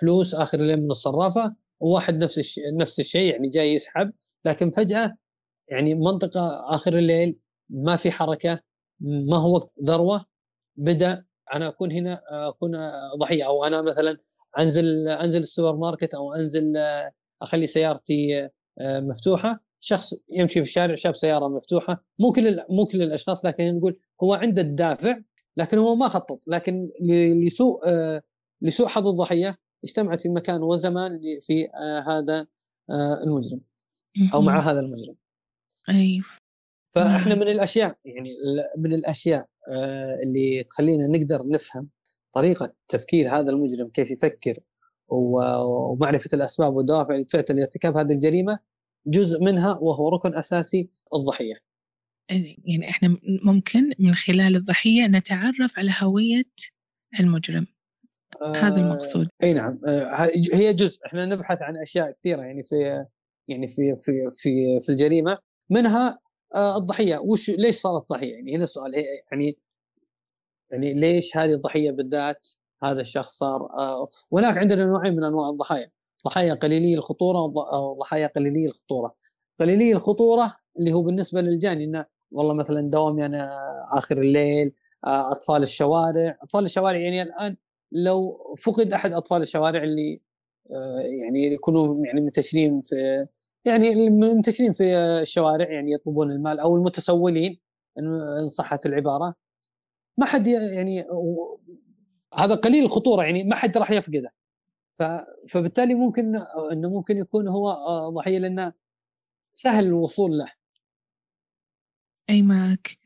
فلوس 0.01 0.34
آخر 0.34 0.61
الليل 0.61 0.82
من 0.82 0.90
الصرافة 0.90 1.55
وواحد 1.80 2.24
نفس 2.24 2.38
الشيء 2.38 2.76
نفس 2.76 3.01
الشيء 3.01 3.32
يعني 3.32 3.49
جاي 3.49 3.74
يسحب 3.74 4.12
لكن 4.44 4.70
فجأة 4.70 5.16
يعني 5.68 5.94
منطقة 5.94 6.74
آخر 6.74 6.99
الليل 6.99 7.38
ما 7.70 7.97
في 7.97 8.11
حركة 8.11 8.61
ما 9.01 9.36
هو 9.36 9.55
وقت 9.55 9.72
ذروة 9.84 10.24
بدأ 10.76 11.24
أنا 11.55 11.68
أكون 11.68 11.92
هنا 11.92 12.22
أكون 12.49 12.90
ضحية. 13.20 13.47
أو 13.47 13.64
أنا 13.64 13.82
مثلا 13.82 14.18
أنزل 14.59 15.09
أنزل 15.09 15.40
السوبر 15.40 15.76
ماركت 15.78 16.14
أو 16.14 16.34
أنزل 16.34 16.72
أخلي 17.42 17.66
سيارتي 17.66 18.49
مفتوحة. 18.81 19.61
شخص 19.81 20.14
يمشي 20.29 20.55
في 20.55 20.66
الشارع 20.66 20.95
شاف 20.95 21.16
سيارة 21.16 21.49
مفتوحة. 21.49 22.05
مو 22.18 22.33
كل 22.33 22.64
مو 22.70 22.87
كل 22.87 23.03
الأشخاص 23.03 23.45
لكن 23.45 23.77
نقول 23.77 23.99
هو 24.22 24.35
عنده 24.35 24.62
الدافع 24.62 25.20
لكن 25.57 25.79
هو 25.79 25.95
ما 25.95 26.09
خطط. 26.09 26.41
لكن 26.47 26.91
لسوء 27.45 27.81
لسوء 28.62 28.87
حظ 28.87 29.07
الضحية 29.07 29.59
اجتمعت 29.85 30.22
في 30.22 30.29
مكان 30.29 30.62
وزمان 30.62 31.20
في 31.41 31.68
هذا 32.07 32.47
المجرم 33.24 33.61
أو 34.35 34.41
مع 34.41 34.61
هذا 34.61 34.81
المجرم. 34.81 35.14
أيوه. 35.89 36.24
فإحنا 36.91 37.35
من 37.35 37.49
الأشياء 37.49 37.99
يعني 38.05 38.31
من 38.79 38.93
الأشياء 38.93 39.49
اللي 40.22 40.64
تخلينا 40.64 41.07
نقدر 41.07 41.49
نفهم 41.49 41.89
طريقة 42.33 42.72
تفكير 42.89 43.39
هذا 43.39 43.51
المجرم 43.51 43.89
كيف 43.89 44.11
يفكر 44.11 44.59
ومعرفة 45.09 46.30
الأسباب 46.34 46.74
والدوافع 46.74 47.14
اللي 47.14 47.24
تدفعه 47.24 47.57
لارتكاب 47.57 47.96
هذه 47.96 48.12
الجريمة 48.12 48.59
جزء 49.07 49.44
منها 49.44 49.78
وهو 49.82 50.09
ركن 50.09 50.34
أساسي 50.34 50.90
الضحية. 51.14 51.54
يعني 52.64 52.90
إحنا 52.90 53.16
ممكن 53.42 53.90
من 53.98 54.14
خلال 54.14 54.57
الضحية 54.57 55.07
نتعرف 55.07 55.78
على 55.78 55.90
هوية 56.02 56.50
المجرم. 57.20 57.66
آه 58.42 58.57
هذا 58.57 58.80
المقصود. 58.80 59.28
إي 59.42 59.54
نعم 59.54 59.80
آه 59.86 60.30
هي 60.54 60.72
جزء 60.72 61.07
إحنا 61.07 61.26
نبحث 61.26 61.62
عن 61.62 61.76
أشياء 61.76 62.11
كثيرة 62.11 62.42
يعني 62.42 62.62
في 62.62 63.04
يعني 63.48 63.68
في 63.68 63.94
في 63.96 64.28
في 64.30 64.80
في 64.80 64.88
الجريمة 64.88 65.38
منها 65.70 66.18
آه 66.54 66.76
الضحية 66.76 67.18
وش 67.18 67.50
ليش 67.50 67.76
صارت 67.76 68.09
ضحية؟ 68.11 68.34
يعني 68.34 68.57
هنا 68.57 68.64
السؤال 68.64 68.94
يعني 69.32 69.59
يعني 70.70 70.94
ليش 70.94 71.36
هذه 71.36 71.52
الضحية 71.52 71.90
بالذات 71.90 72.48
هذا 72.83 73.01
الشخص 73.01 73.39
صار 73.39 73.62
آه 73.79 74.09
وهناك 74.31 74.59
عندنا 74.59 74.87
نوعين 74.87 75.16
من 75.16 75.24
أنواع 75.24 75.51
الضحايا. 75.51 75.91
ضحايا 76.27 76.55
قليلي 76.55 76.95
الخطورة 76.95 77.41
وضحايا 77.41 78.27
قليلي 78.27 78.64
الخطورة. 78.64 79.14
قليلي 79.61 79.93
الخطورة 79.93 80.57
اللي 80.79 80.93
هو 80.93 81.03
بالنسبة 81.03 81.41
للجاني 81.41 81.85
إنه 81.85 82.07
والله 82.31 82.55
مثلا 82.55 82.91
دوامي 82.91 83.27
أنا 83.27 83.59
آخر 83.93 84.18
الليل 84.18 84.72
آه 85.07 85.33
أطفال 85.33 85.62
الشوارع. 85.62 86.39
أطفال 86.43 86.64
الشوارع 86.64 86.99
يعني 86.99 87.22
الآن 87.22 87.57
لو 87.93 88.39
فقد 88.59 88.93
أحد 88.93 89.12
أطفال 89.12 89.43
الشوارع 89.43 89.83
اللي 89.83 90.20
آه 90.70 90.99
يعني 91.01 91.47
يكونوا 91.55 92.07
يعني 92.07 92.20
منتشرين 92.20 92.81
في 92.83 93.27
يعني 93.64 93.93
المنتشرين 93.93 94.72
في 94.72 94.97
الشوارع 94.97 95.70
يعني 95.70 95.93
يطلبون 95.93 96.31
المال 96.33 96.61
أو 96.61 96.77
المتسولين 96.77 97.61
إن 97.99 98.49
صحت 98.49 98.87
العبارة. 98.87 99.35
ما 100.18 100.27
حد 100.27 100.47
يعني 100.47 101.07
هذا 102.35 102.55
قليل 102.55 102.85
الخطورة 102.85 103.24
يعني 103.24 103.45
ما 103.45 103.57
حد 103.57 103.79
راح 103.79 103.91
يفقده. 103.91 104.33
فبالتالي 105.49 105.95
ممكن 105.95 106.37
إنه 106.72 106.91
ممكن 106.91 107.16
يكون 107.16 107.49
هو 107.49 107.77
ضحية 108.11 108.39
لأنه 108.39 108.72
سهل 109.55 109.87
الوصول 109.87 110.39
له. 110.39 110.53
أي 112.31 112.43
معك. 112.43 112.99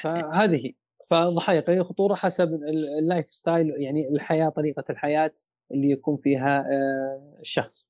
فهذه 0.00 0.72
فضحايا 1.10 1.60
قليل 1.60 1.80
الخطورة 1.80 2.14
حسب 2.14 2.54
ال 2.98 3.26
lifestyle 3.26 3.70
يعني 3.78 4.08
الحياة 4.08 4.48
طريقة 4.48 4.84
الحياة 4.90 5.32
اللي 5.72 5.90
يكون 5.90 6.16
فيها 6.16 6.66
الشخص. 7.40 7.88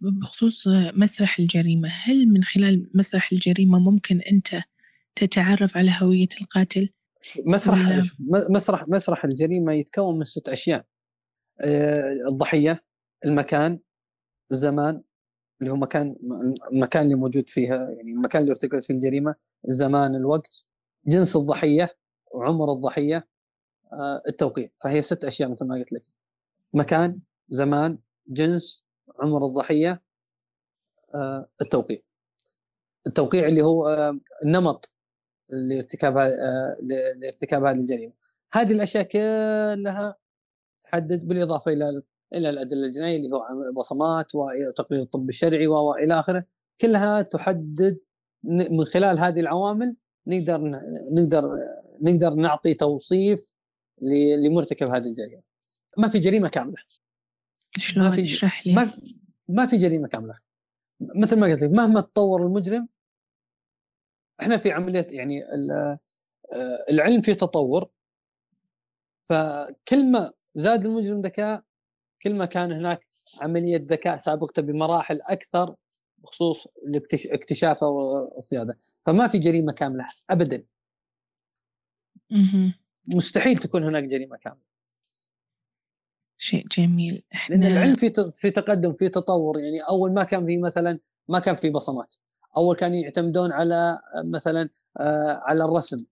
بخصوص 0.00 0.68
مسرح 0.68 1.38
الجريمة 1.38 1.88
هل 1.88 2.26
من 2.28 2.44
خلال 2.44 2.90
مسرح 2.94 3.32
الجريمة 3.32 3.78
ممكن 3.78 4.20
أنت 4.20 4.62
تتعرف 5.14 5.76
على 5.76 5.90
هوية 6.02 6.28
القاتل؟ 6.40 6.88
مسرح 7.48 7.78
مسرح 8.30 8.88
مسرح 8.88 9.24
الجريمة 9.24 9.72
يتكون 9.72 10.18
من 10.18 10.24
ست 10.24 10.48
أشياء. 10.48 10.84
الضحية 12.28 12.84
المكان 13.24 13.80
الزمان 14.50 15.02
اللي 15.60 15.72
هو 15.72 15.76
مكان 15.76 16.16
المكان 16.72 17.02
اللي 17.04 17.14
موجود 17.14 17.48
فيها 17.48 17.90
يعني 17.90 18.12
المكان 18.12 18.42
اللي 18.42 18.52
ارتكبت 18.52 18.84
فيه 18.84 18.94
الجريمة 18.94 19.34
الزمان 19.68 20.14
الوقت 20.14 20.66
جنس 21.06 21.36
الضحية 21.36 21.96
وعمر 22.34 22.72
الضحية 22.72 23.28
التوقيع. 24.28 24.68
فهي 24.80 25.02
ست 25.02 25.24
أشياء 25.24 25.50
مثل 25.50 25.64
ما 25.66 25.74
قلت 25.74 25.92
لك. 25.92 26.02
مكان 26.74 27.20
زمان 27.48 27.98
جنس 28.26 28.84
عمر 29.18 29.46
الضحية 29.46 30.02
التوقيع. 31.60 31.98
التوقيع 33.06 33.48
اللي 33.48 33.62
هو 33.62 34.12
النمط. 34.44 34.92
لارتكاب 35.52 36.18
لارتكاب 37.16 37.64
هذه 37.64 37.76
الجريمة. 37.76 38.12
هذه 38.52 38.72
الأشياء 38.72 39.02
كلها 39.04 40.16
تحدد 40.84 41.28
بالإضافة 41.28 41.72
إلى 41.72 42.02
إلى 42.34 42.50
الأدلة 42.50 42.86
الجنائية 42.86 43.16
اللي 43.16 43.36
هو 43.36 43.46
البصمات 43.68 44.34
وتقرير 44.34 45.02
الطب 45.02 45.28
الشرعي 45.28 45.66
وإلى 45.66 46.20
آخره. 46.20 46.44
كلها 46.80 47.22
تحدد 47.22 47.98
من 48.44 48.84
خلال 48.84 49.18
هذه 49.18 49.40
العوامل 49.40 49.96
نقدر 50.26 50.80
نقدر 51.10 51.58
نقدر 52.02 52.34
نعطي 52.34 52.74
توصيف 52.74 53.54
لمرتكب 54.38 54.90
هذه 54.90 55.06
الجريمة. 55.06 55.42
ما 55.98 56.08
في 56.08 56.18
جريمة 56.18 56.48
كاملة. 56.48 56.82
شلون 57.76 58.06
اشرح 58.06 58.66
لي؟ 58.66 58.74
ما 58.74 58.84
في 58.84 59.16
ما 59.48 59.66
في 59.66 59.76
جريمة 59.76 60.08
كاملة. 60.08 60.34
مثل 61.00 61.38
ما 61.38 61.46
قلت 61.46 61.62
لك 61.62 61.70
مهما 61.70 62.00
تطور 62.00 62.46
المجرم 62.46 62.88
إحنا 64.42 64.58
في 64.58 64.72
عملية 64.72 65.06
يعني 65.10 65.44
آه، 65.44 65.98
العلم 66.90 67.20
في 67.20 67.34
تطور. 67.34 67.88
فكل 69.28 70.10
ما 70.12 70.32
زاد 70.54 70.84
المجرم 70.84 71.20
ذكاء 71.20 71.62
كل 72.22 72.38
ما 72.38 72.44
كان 72.44 72.72
هناك 72.72 73.06
عملية 73.42 73.80
ذكاء 73.82 74.16
سابقته 74.16 74.62
بمراحل 74.62 75.20
أكثر 75.30 75.74
بخصوص 76.18 76.66
اكتشافه 77.26 77.86
والصيادة. 77.86 78.78
فما 79.06 79.28
في 79.28 79.38
جريمة 79.38 79.72
كاملة 79.72 80.06
ابدا. 80.30 80.64
مستحيل 83.14 83.58
تكون 83.58 83.84
هناك 83.84 84.04
جريمة 84.04 84.36
كاملة. 84.36 84.72
شيء 86.38 86.66
جميل. 86.66 87.22
إحنا 87.34 87.54
لأن 87.54 87.72
العلم 87.72 87.94
في 87.94 88.12
في 88.32 88.50
تقدم 88.50 88.92
في 88.92 89.08
تطور. 89.08 89.58
يعني 89.58 89.80
أول 89.80 90.12
ما 90.12 90.24
كان 90.24 90.46
في 90.46 90.58
مثلا 90.58 90.98
ما 91.28 91.38
كان 91.38 91.56
في 91.56 91.70
بصمات. 91.70 92.14
أول 92.56 92.76
كانوا 92.76 92.96
يعتمدون 92.96 93.52
على 93.52 94.00
مثلا 94.24 94.68
آه، 95.00 95.40
على 95.44 95.64
الرسم. 95.64 96.06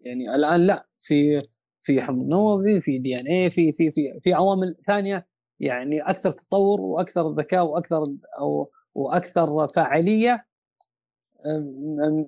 يعني 0.00 0.34
الآن 0.34 0.60
لا 0.60 0.86
في 0.98 1.42
في 1.82 2.02
حمض 2.02 2.26
نووي 2.26 2.80
في 2.80 2.98
دي 2.98 3.20
إن 3.20 3.26
اي 3.26 3.50
في 3.50 3.72
في 3.72 3.90
في 3.90 4.20
في 4.22 4.32
عوامل 4.32 4.76
ثانية 4.84 5.26
يعني 5.60 6.00
أكثر 6.00 6.30
تطور 6.30 6.80
وأكثر 6.80 7.32
ذكاء 7.32 7.66
وأكثر 7.66 8.04
أو 8.38 8.70
وأكثر 8.94 9.68
فاعلية 9.68 10.46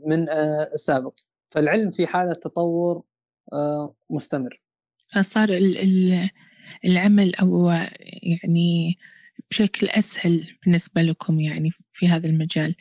من 0.07 0.29
آه، 0.29 0.71
السابق. 0.73 1.15
فالعلم 1.49 1.91
في 1.91 2.07
حالة 2.07 2.33
تطور 2.33 3.03
آه، 3.53 3.95
مستمر. 4.11 4.63
فصار 5.13 5.49
العمل 6.85 7.35
أو 7.35 7.71
يعني 8.23 8.99
بشكل 9.51 9.89
أسهل 9.89 10.57
بالنسبة 10.65 11.03
لكم 11.03 11.41
يعني 11.41 11.71
في 11.93 12.09
هذا 12.09 12.27
المجال. 12.27 12.75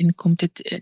إنكم 0.00 0.34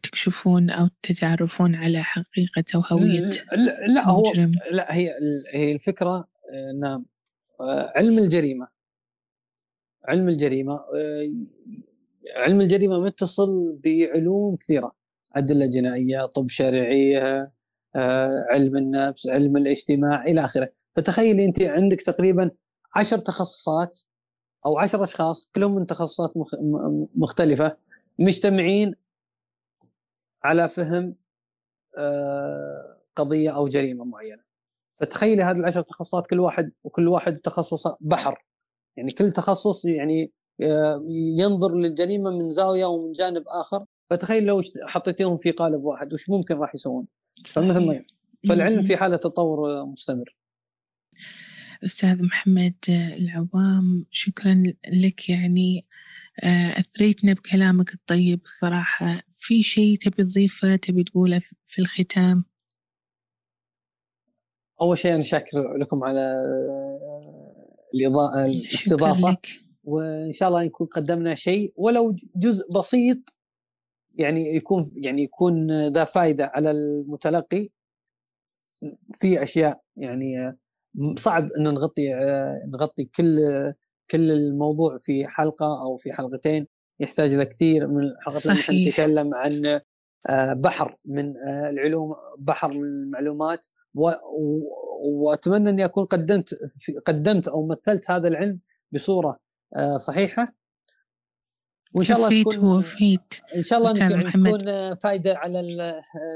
تكشفون 0.02 0.70
أو 0.70 0.88
تتعرفون 1.02 1.74
على 1.74 2.02
حقيقة 2.02 2.64
أو 2.74 2.80
هوية 2.80 3.28
لا, 3.52 3.86
لا 3.86 4.08
هو 4.08 4.32
لا 4.70 4.94
هي 4.94 5.14
هي 5.52 5.72
الفكرة 5.72 6.28
إن 6.52 7.04
علم 7.96 8.18
الجريمة. 8.18 8.68
علم 10.04 10.28
الجريمة 10.28 10.80
علم 12.36 12.60
الجريمة 12.60 13.00
متصل 13.00 13.78
بعلوم 13.84 14.56
كثيرة. 14.56 14.92
أدلة 15.36 15.66
جنائية 15.66 16.26
طب 16.26 16.48
شرعي 16.48 17.16
علم 18.50 18.76
النفس 18.76 19.26
علم 19.26 19.56
الاجتماع 19.56 20.24
إلى 20.24 20.44
آخره. 20.44 20.72
فتخيلي 20.96 21.44
انت 21.44 21.62
عندك 21.62 22.00
تقريبا 22.00 22.50
عشر 22.96 23.18
تخصصات 23.18 23.98
أو 24.66 24.78
عشر 24.78 25.02
أشخاص 25.02 25.50
كلهم 25.54 25.74
من 25.74 25.86
تخصصات 25.86 26.32
مختلفة 27.14 27.76
مجتمعين 28.18 28.94
على 30.44 30.68
فهم 30.68 31.14
آه، 31.98 33.00
قضية 33.16 33.50
أو 33.50 33.68
جريمة 33.68 34.04
معينة. 34.04 34.42
فتخيلي 34.96 35.42
هذه 35.42 35.58
العشر 35.58 35.80
تخصصات 35.80 36.26
كل 36.26 36.40
واحد 36.40 36.72
وكل 36.84 37.08
واحد 37.08 37.36
تخصصه 37.36 37.96
بحر. 38.00 38.44
يعني 38.96 39.12
كل 39.12 39.30
تخصص 39.30 39.84
يعني 39.84 40.32
آه، 40.62 41.04
ينظر 41.38 41.74
للجريمة 41.74 42.30
من 42.30 42.50
زاوية 42.50 42.86
ومن 42.86 43.12
جانب 43.12 43.44
آخر. 43.46 43.84
فتخيل 44.10 44.44
لو 44.44 44.62
حطيتيهم 44.82 45.38
في 45.38 45.50
قالب 45.50 45.84
واحد 45.84 46.12
وش 46.12 46.30
ممكن 46.30 46.56
راح 46.56 46.74
يسوون؟ 46.74 47.06
فمثل 47.46 47.86
ما 47.86 48.04
فالعلم 48.48 48.82
في 48.82 48.96
حالة 48.96 49.16
تطور 49.16 49.84
مستمر. 49.84 50.36
أستاذ 51.84 52.22
محمد 52.22 52.74
العوام 52.88 54.06
شكرا 54.10 54.62
لك 54.88 55.28
يعني 55.28 55.86
آه، 56.44 56.80
أثريتنا 56.80 57.32
بكلامك 57.32 57.94
الطيب 57.94 58.40
الصراحة. 58.44 59.22
في 59.38 59.62
شيء 59.62 59.96
تبي 59.96 60.24
تضيفه 60.24 60.76
تبي 60.76 61.04
تقوله 61.04 61.42
في 61.68 61.78
الختام؟ 61.78 62.44
أول 64.82 64.98
شيء 64.98 65.14
أنا 65.14 65.22
شاكر 65.22 65.76
لكم 65.76 66.04
على 66.04 66.34
الإضاءة 67.94 68.46
الاستضافة. 68.46 69.36
وإن 69.84 70.32
شاء 70.32 70.48
الله 70.48 70.64
نكون 70.64 70.86
قدمنا 70.86 71.34
شيء. 71.34 71.72
ولو 71.76 72.16
جزء 72.36 72.72
بسيط 72.72 73.18
يعني 74.14 74.56
يكون 74.56 74.90
يعني 74.96 75.22
يكون 75.22 75.88
ذا 75.88 76.04
فائدة 76.04 76.50
على 76.54 76.70
المتلقي. 76.70 77.68
في 79.12 79.42
أشياء 79.42 79.82
يعني 79.96 80.58
صعب 81.14 81.48
إن 81.58 81.64
نغطي 81.64 82.14
نغطي 82.66 83.04
كل 83.04 83.38
كل 84.10 84.30
الموضوع 84.30 84.98
في 84.98 85.26
حلقة 85.26 85.82
أو 85.82 85.96
في 85.96 86.12
حلقتين. 86.12 86.66
يحتاج 87.00 87.32
إلى 87.32 87.46
كثير 87.46 87.86
من 87.86 88.02
الحلقات 88.02 88.46
اللي 88.46 88.88
نتكلم 88.88 89.34
عن 89.34 89.80
آه، 90.28 90.52
بحر 90.52 90.96
من 91.04 91.36
آه، 91.36 91.70
العلوم 91.70 92.14
بحر 92.38 92.72
من 92.74 92.84
المعلومات. 92.84 93.66
وأتمنى 95.00 95.70
إني 95.70 95.84
أكون 95.84 96.04
قدمت 96.04 96.54
قدمت 97.06 97.48
أو 97.48 97.66
مثلت 97.66 98.10
هذا 98.10 98.28
العلم 98.28 98.60
بصورة 98.92 99.38
آه، 99.76 99.96
صحيحة. 99.96 100.54
وإن 101.94 102.04
شاء 102.04 102.16
الله 102.16 102.42
تكون 102.42 102.58
وفيت 102.58 103.34
إن 103.56 103.62
شاء 103.62 103.78
الله 103.78 103.98
يعني 103.98 104.32
تكون 104.32 104.94
فائده 104.94 105.36
على 105.36 105.60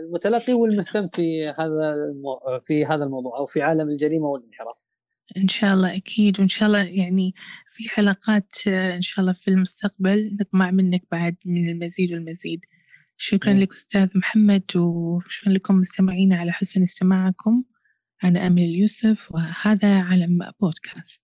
المتلقي 0.05 0.53
والمهتم 0.53 1.09
في 1.09 1.49
هذا 1.49 1.95
في 2.61 2.87
هذا 2.87 3.05
الموضوع 3.05 3.39
أو 3.39 3.47
في 3.47 3.63
عالم 3.63 3.89
الجريمة 3.89 4.27
والانحراف. 4.27 4.85
إن 5.37 5.49
شاء 5.49 5.75
الله 5.75 5.97
أكيد 5.97 6.41
وإن 6.41 6.49
شاء 6.49 6.67
الله 6.67 6.83
يعني 6.83 7.35
في 7.71 7.89
حلقات 7.89 8.53
إن 8.67 9.03
شاء 9.03 9.21
الله 9.21 9.33
في 9.33 9.49
المستقبل 9.49 10.37
نطمع 10.41 10.71
منك 10.71 11.03
بعد 11.13 11.37
من 11.45 11.69
المزيد 11.69 12.13
والمزيد. 12.13 12.61
شكرا 13.17 13.53
لك 13.53 13.73
أستاذ 13.73 14.09
محمد 14.15 14.63
وشكرا 14.77 15.53
لكم 15.53 15.75
مستمعينا 15.75 16.37
على 16.37 16.53
حسن 16.53 16.83
استماعكم. 16.83 17.63
أنا 18.25 18.47
امل 18.47 18.63
اليوسف 18.63 19.33
وهذا 19.33 20.01
علم 20.01 20.39
بودكاست. 20.61 21.23